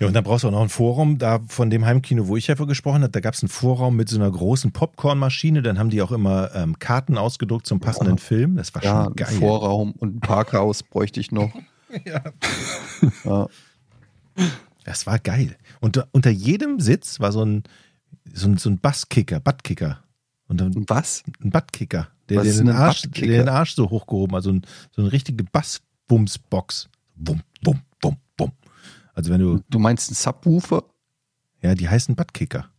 [0.00, 1.18] Ja, und dann brauchst du auch noch ein Vorraum.
[1.18, 4.08] Da von dem Heimkino, wo ich ja gesprochen habe, da gab es einen Vorraum mit
[4.08, 5.62] so einer großen Popcornmaschine.
[5.62, 8.56] Dann haben die auch immer ähm, Karten ausgedruckt zum passenden Film.
[8.56, 9.34] Das war Ja, schon ein geil.
[9.38, 11.50] Vorraum und ein Parkhaus bräuchte ich noch.
[12.04, 12.20] Ja.
[13.24, 13.46] Ja.
[14.84, 15.56] Das war geil.
[15.80, 17.62] Und unter jedem Sitz war so ein,
[18.30, 20.02] so ein, so ein Basskicker, Buttkicker.
[20.48, 21.22] Und dann was?
[21.42, 23.26] ein Buttkicker, der, der, den ein Arsch, Buttkicker?
[23.26, 24.42] der den Arsch so hochgehoben hat.
[24.44, 26.90] So, ein, so eine richtige Bassbumsbox.
[27.16, 28.16] Bum, bum, bum, bum.
[29.18, 30.84] Also wenn du, Du meinst einen Subwoofer?
[31.60, 32.70] ja, die heißen Buttkicker.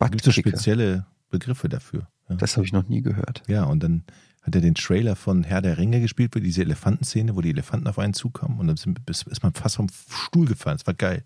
[0.00, 0.56] Da gibt es so Buttkicker.
[0.56, 2.08] spezielle Begriffe dafür.
[2.28, 2.34] Ja.
[2.34, 3.44] Das habe ich noch nie gehört.
[3.46, 4.02] ja, und dann
[4.42, 7.86] hat er den Trailer von Herr der Ringe gespielt, wo diese Elefantenszene, wo die Elefanten
[7.86, 10.76] auf einen zukommen und dann ist man fast vom Stuhl gefallen.
[10.76, 11.22] Das war geil.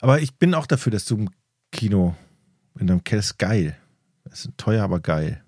[0.00, 1.30] Aber ich bin auch dafür, dass du im
[1.70, 2.16] Kino
[2.78, 3.76] in einem Keller ist geil.
[4.24, 5.42] Das ist teuer, aber geil.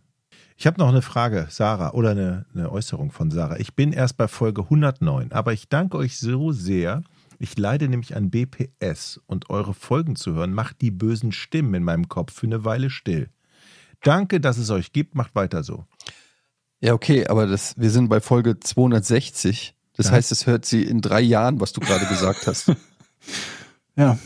[0.56, 3.58] Ich habe noch eine Frage, Sarah, oder eine, eine Äußerung von Sarah.
[3.58, 7.02] Ich bin erst bei Folge 109, aber ich danke euch so sehr.
[7.42, 11.82] Ich leide nämlich an BPS und eure Folgen zu hören macht die bösen Stimmen in
[11.84, 13.30] meinem Kopf für eine Weile still.
[14.02, 15.14] Danke, dass es euch gibt.
[15.14, 15.86] Macht weiter so.
[16.80, 19.74] Ja, okay, aber das, wir sind bei Folge 260.
[19.96, 20.12] Das Ja.
[20.12, 22.72] heißt, es hört sie in drei Jahren, was du gerade gesagt hast.
[23.96, 24.18] Ja,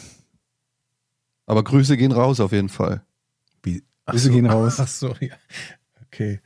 [1.46, 3.04] Aber Grüße gehen raus auf jeden Fall.
[3.64, 3.82] Wie?
[4.06, 4.76] Grüße so, gehen raus.
[4.78, 5.34] Ach so, ja.
[6.06, 6.40] Okay.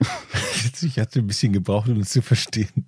[0.82, 2.86] Ich hatte ein bisschen gebraucht, um es zu verstehen.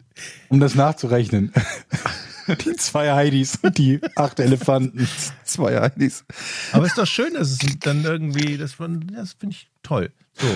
[0.49, 1.53] um das nachzurechnen.
[2.64, 5.09] Die zwei Heidis und die acht Elefanten.
[5.44, 6.24] Zwei Heidis.
[6.73, 10.12] Aber ist doch schön, dass es dann irgendwie, das, das finde ich toll.
[10.35, 10.47] So.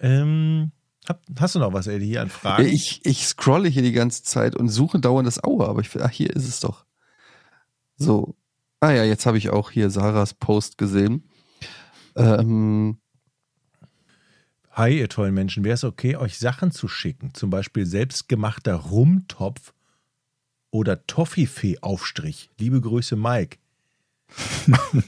[0.00, 0.72] Ähm,
[1.08, 2.66] hab, hast du noch was, Eddie, hier an Fragen?
[2.66, 6.06] Ich, ich scrolle hier die ganze Zeit und suche dauernd das Auge, aber ich finde,
[6.06, 6.84] ach, hier ist es doch.
[7.96, 8.34] So.
[8.80, 11.28] Ah ja, jetzt habe ich auch hier Sarahs Post gesehen.
[12.16, 12.98] Ähm,
[14.72, 15.64] Hi, ihr tollen Menschen.
[15.64, 17.34] Wäre es okay, euch Sachen zu schicken?
[17.34, 19.74] Zum Beispiel selbstgemachter Rumtopf
[20.72, 22.50] oder Toffifee-Aufstrich.
[22.58, 23.58] Liebe Grüße, Mike.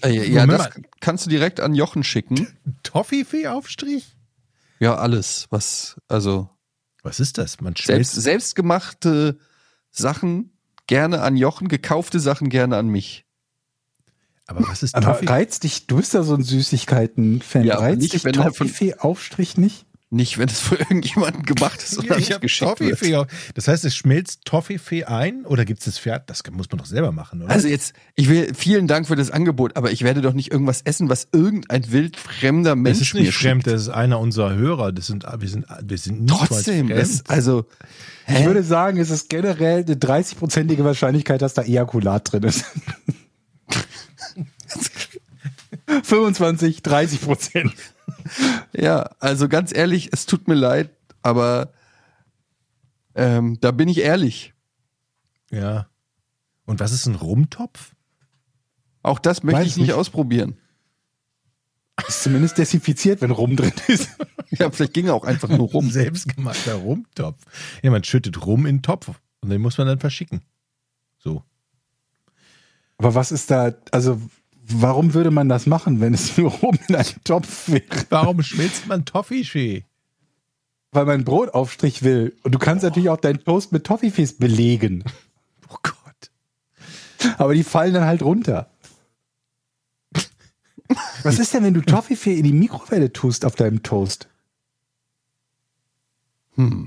[0.04, 2.46] äh, ja, Moment das kannst du direkt an Jochen schicken.
[2.84, 4.14] Toffifee-Aufstrich?
[4.78, 6.50] Ja, alles, was, also
[7.02, 7.60] Was ist das?
[7.60, 9.38] Man selbst, selbstgemachte
[9.90, 10.52] Sachen
[10.86, 13.24] gerne an Jochen, gekaufte Sachen gerne an mich.
[14.46, 15.26] Aber was ist Aber Toffee?
[15.26, 17.64] reizt dich, du bist ja so ein Süßigkeiten-Fan.
[17.64, 19.86] Ja, reizt nicht, dich Toffifee-Aufstrich nicht?
[20.14, 22.90] Nicht, wenn es von irgendjemandem gemacht ist oder Ja, ich nicht geschickt wird.
[22.98, 23.16] Toffifee.
[23.16, 26.30] auf- Das heißt, es schmilzt Toffifee ein oder gibt es das Pferd?
[26.30, 27.50] Das muss man doch selber machen, oder?
[27.52, 30.82] Also jetzt, ich will, vielen Dank für das Angebot, aber ich werde doch nicht irgendwas
[30.82, 33.74] essen, was irgendein wildfremder Mensch das ist nicht fremd, schickt.
[33.74, 34.92] das ist einer unserer Hörer.
[34.92, 37.00] Das sind, wir sind, wir sind nicht Trotzdem, fremd.
[37.00, 37.66] das, also,
[38.28, 38.46] Ich hä?
[38.46, 42.64] würde sagen, es ist generell eine 30-prozentige Wahrscheinlichkeit, dass da Ejakulat drin ist.
[46.02, 47.72] 25, 30 Prozent.
[48.72, 50.90] Ja, also ganz ehrlich, es tut mir leid,
[51.22, 51.72] aber
[53.14, 54.54] ähm, da bin ich ehrlich.
[55.50, 55.88] Ja.
[56.66, 57.94] Und was ist ein Rumtopf?
[59.02, 59.96] Auch das möchte Weiß ich nicht nicht.
[59.96, 60.56] ausprobieren.
[62.08, 64.10] Ist zumindest desinfiziert, wenn Rum drin ist.
[64.50, 65.90] Ja, vielleicht ging er auch einfach nur rum.
[65.90, 67.42] Selbstgemachter Rumtopf.
[67.82, 69.10] Ja, man schüttet Rum in den Topf
[69.40, 70.42] und den muss man dann verschicken.
[71.18, 71.42] So.
[72.98, 74.20] Aber was ist da, also
[74.66, 78.06] warum würde man das machen, wenn es nur Rum in einem Topf wäre?
[78.10, 79.84] Warum schmilzt man Toffifee?
[80.92, 82.36] Weil man Brotaufstrich will.
[82.42, 85.04] Und du kannst natürlich auch deinen Toast mit Toffifees belegen.
[85.68, 86.30] Oh Gott.
[87.38, 88.70] Aber die fallen dann halt runter.
[91.22, 94.28] Was ist denn, wenn du Toffifee in die Mikrowelle tust auf deinem Toast?
[96.56, 96.86] Aber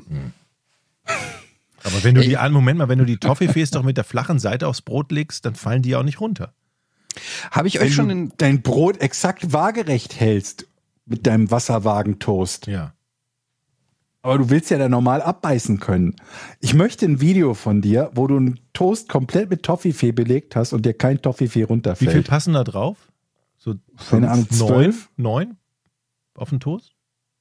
[2.04, 4.82] wenn du die Moment mal, wenn du die Toffifees doch mit der flachen Seite aufs
[4.82, 6.54] Brot legst, dann fallen die ja auch nicht runter.
[7.52, 10.68] Habe ich euch schon in, dein Brot exakt waagerecht hältst
[11.06, 12.68] mit deinem Wasserwagen-Toast.
[12.68, 12.94] Ja.
[14.22, 16.16] Aber du willst ja da normal abbeißen können.
[16.60, 20.74] Ich möchte ein Video von dir, wo du einen Toast komplett mit Toffifee belegt hast
[20.74, 22.12] und dir kein Toffifee Wie runterfällt.
[22.12, 22.98] viel passen da drauf?
[23.58, 23.76] So
[24.10, 24.68] Keine Ahnung, neun?
[24.68, 25.10] zwölf?
[25.16, 25.58] Neun?
[26.36, 26.94] Auf den Toast?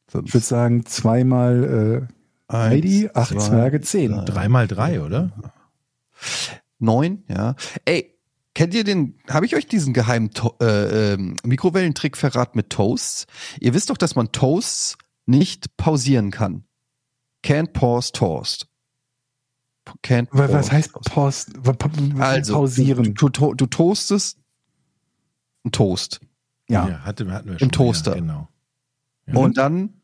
[0.09, 2.09] Ich würde sagen, zweimal
[2.48, 4.24] äh, Heidi, acht zwei, Zwerge, zehn.
[4.24, 5.31] Drei mal drei, oder?
[6.78, 7.57] neun, ja.
[7.85, 8.15] Ey,
[8.56, 13.26] kennt ihr den, habe ich euch diesen geheimen to äh, ähm, Mikrowellentrick verraten mit Toasts?
[13.60, 14.96] Ihr wisst doch, dass man Toasts
[15.26, 16.64] nicht pausieren kann.
[17.44, 18.66] Can't pause toast.
[20.02, 21.10] Can't Was, was pause heißt toast.
[21.10, 21.90] Post, wa- pa-
[22.24, 23.14] Also, pausieren?
[23.14, 24.38] Du, du, du toastest
[25.62, 26.20] einen Toast.
[26.68, 27.00] ja.
[27.04, 27.70] hatte, hatten wir Im schon.
[27.72, 28.14] Toaster.
[28.14, 28.48] Ja, genau.
[29.26, 29.34] Ja.
[29.34, 30.00] Und dann,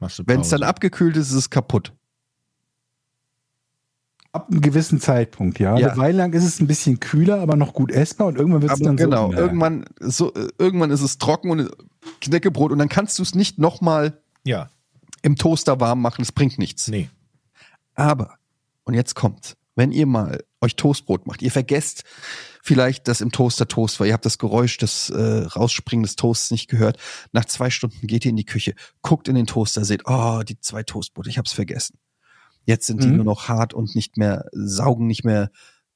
[0.00, 0.66] wenn es dann Pause.
[0.66, 1.94] abgekühlt ist, ist es kaputt.
[4.36, 5.76] Ab einem gewissen Zeitpunkt, ja.
[5.78, 5.88] Ja.
[5.88, 8.72] Eine Weile lang ist es ein bisschen kühler, aber noch gut essbar und irgendwann wird
[8.72, 9.38] es dann genau, so.
[9.38, 11.70] irgendwann, so, irgendwann ist es trocken und
[12.20, 14.68] Knäckebrot und dann kannst du es nicht nochmal Ja,
[15.22, 16.22] im Toaster warm machen.
[16.22, 16.88] Es bringt nichts.
[16.88, 17.08] nee.
[17.94, 18.34] Aber,
[18.84, 22.04] und jetzt kommt, wenn ihr mal euch Toastbrot macht, ihr vergesst
[22.62, 24.06] vielleicht, dass im Toaster Toast war.
[24.06, 26.98] Ihr habt das Geräusch des äh, Rausspringen des Toasts nicht gehört.
[27.32, 30.60] Nach zwei Stunden geht ihr in die Küche, guckt in den Toaster, seht, oh, die
[30.60, 31.98] zwei Toastbrote, ich hab's vergessen.
[32.66, 33.16] Jetzt sind die Mhm.
[33.16, 35.50] nur noch hart und nicht mehr, saugen nicht mehr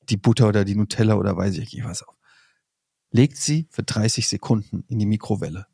[0.09, 2.14] die Butter oder die Nutella oder weiß ich nicht was auf.
[3.10, 5.66] Legt sie für 30 Sekunden in die Mikrowelle.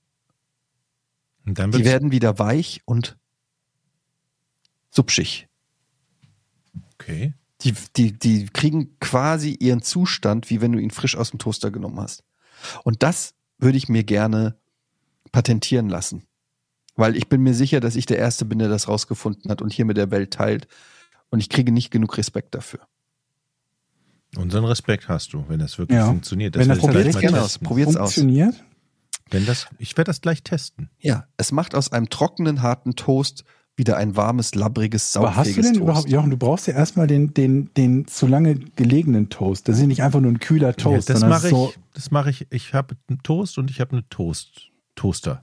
[1.79, 3.17] Die werden wieder weich und
[4.91, 5.49] supschig.
[6.95, 7.35] okay.
[7.63, 11.71] Die, die, die kriegen quasi ihren Zustand, wie wenn du ihn frisch aus dem Toaster
[11.71, 12.23] genommen hast.
[12.85, 14.59] Und das würde ich mir gerne
[15.33, 16.26] patentieren lassen.
[16.97, 19.73] Weil ich bin mir sicher, dass ich der Erste bin, der das rausgefunden hat und
[19.73, 20.67] hier mit der Welt teilt.
[21.31, 22.81] Und ich kriege nicht genug Respekt dafür.
[24.37, 26.07] Unseren Respekt hast du, wenn das wirklich Ja.
[26.07, 26.57] funktioniert.
[26.57, 27.59] Wenn das werde ich Probiert's gerne aus.
[27.59, 28.15] Probiert's aus.
[28.15, 28.55] Funktioniert?
[29.31, 30.89] Wenn das, ich werde das gleich testen.
[31.01, 33.45] Ja, es macht aus einem trockenen, harten Toast
[33.77, 35.81] wieder ein warmes, labbriges, Aber hast du denn Toast.
[35.81, 39.69] überhaupt, Jochen, du brauchst ja erstmal den, den, den zu lange gelegenen Toast.
[39.69, 41.51] Das ist ja nicht einfach nur ein kühler Toast, ja, das mache ich.
[41.51, 41.75] so.
[41.93, 42.47] Das mache ich.
[42.51, 45.43] Ich habe einen Toast und ich habe eine Toast Toaster.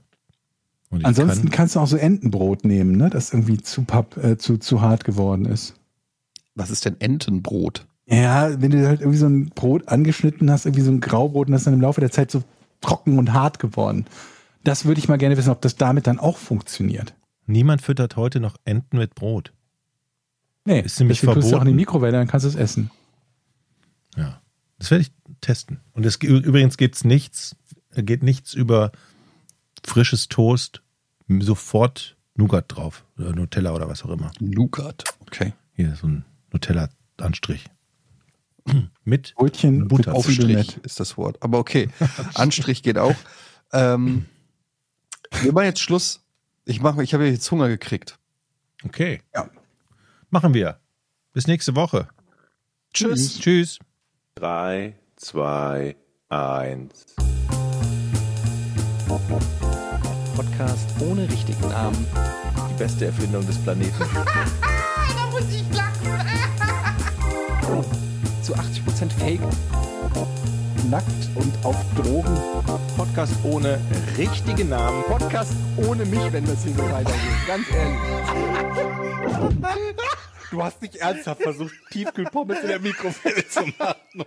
[1.02, 3.10] Ansonsten kann, kannst du auch so Entenbrot nehmen, ne?
[3.10, 5.74] Das irgendwie zu, papp, äh, zu, zu hart geworden ist.
[6.54, 7.86] Was ist denn Entenbrot?
[8.06, 11.52] Ja, wenn du halt irgendwie so ein Brot angeschnitten hast, irgendwie so ein Graubrot und
[11.52, 12.42] das ist dann im Laufe der Zeit so
[12.80, 14.04] trocken und hart geworden.
[14.62, 17.14] Das würde ich mal gerne wissen, ob das damit dann auch funktioniert.
[17.46, 19.52] niemand füttert heute noch Enten mit Brot.
[20.66, 21.76] Nee, Ist nämlich deswegen tust du auch in die verboten.
[21.76, 22.90] Mikrowelle, dann kannst du es essen.
[24.16, 24.40] Ja.
[24.78, 25.80] Das werde ich testen.
[25.92, 27.56] Und es, übrigens geht's nichts,
[27.94, 28.92] geht nichts über
[29.84, 30.82] frisches Toast,
[31.28, 33.04] sofort Nougat drauf.
[33.16, 34.32] Oder Nutella oder was auch immer.
[34.40, 35.04] Nougat.
[35.20, 35.52] Okay.
[35.74, 37.66] Hier so ein Nutella-Anstrich.
[39.04, 40.14] Mit Brötchen Butter.
[40.14, 40.78] Zwiebelnett.
[40.78, 41.40] ist das Wort.
[41.42, 41.88] Aber okay.
[42.34, 43.14] Anstrich geht auch.
[43.72, 44.26] Ähm,
[45.42, 46.20] wir machen jetzt Schluss.
[46.64, 48.18] Ich mache, ich habe jetzt Hunger gekriegt.
[48.84, 49.20] Okay.
[49.34, 49.48] Ja.
[50.30, 50.80] Machen wir.
[51.32, 52.08] Bis nächste Woche.
[52.92, 53.38] Tschüss.
[53.38, 53.78] Tschüss.
[54.36, 55.96] 3, 2,
[56.28, 57.06] 1.
[60.36, 62.06] Podcast ohne richtigen Namen.
[62.70, 63.94] Die beste Erfindung des Planeten.
[65.16, 66.10] Da muss ich lachen.
[68.42, 69.40] Zu 80% Fake.
[70.90, 72.36] Nackt und auf Drogen.
[72.96, 73.80] Podcast ohne
[74.18, 75.02] richtigen Namen.
[75.04, 77.20] Podcast ohne mich, wenn das hier so weitergeht.
[77.46, 77.98] Ganz ehrlich.
[80.50, 84.24] Du hast nicht ernsthaft versucht, Tiefkühlpommes in der Mikrowelle zu machen.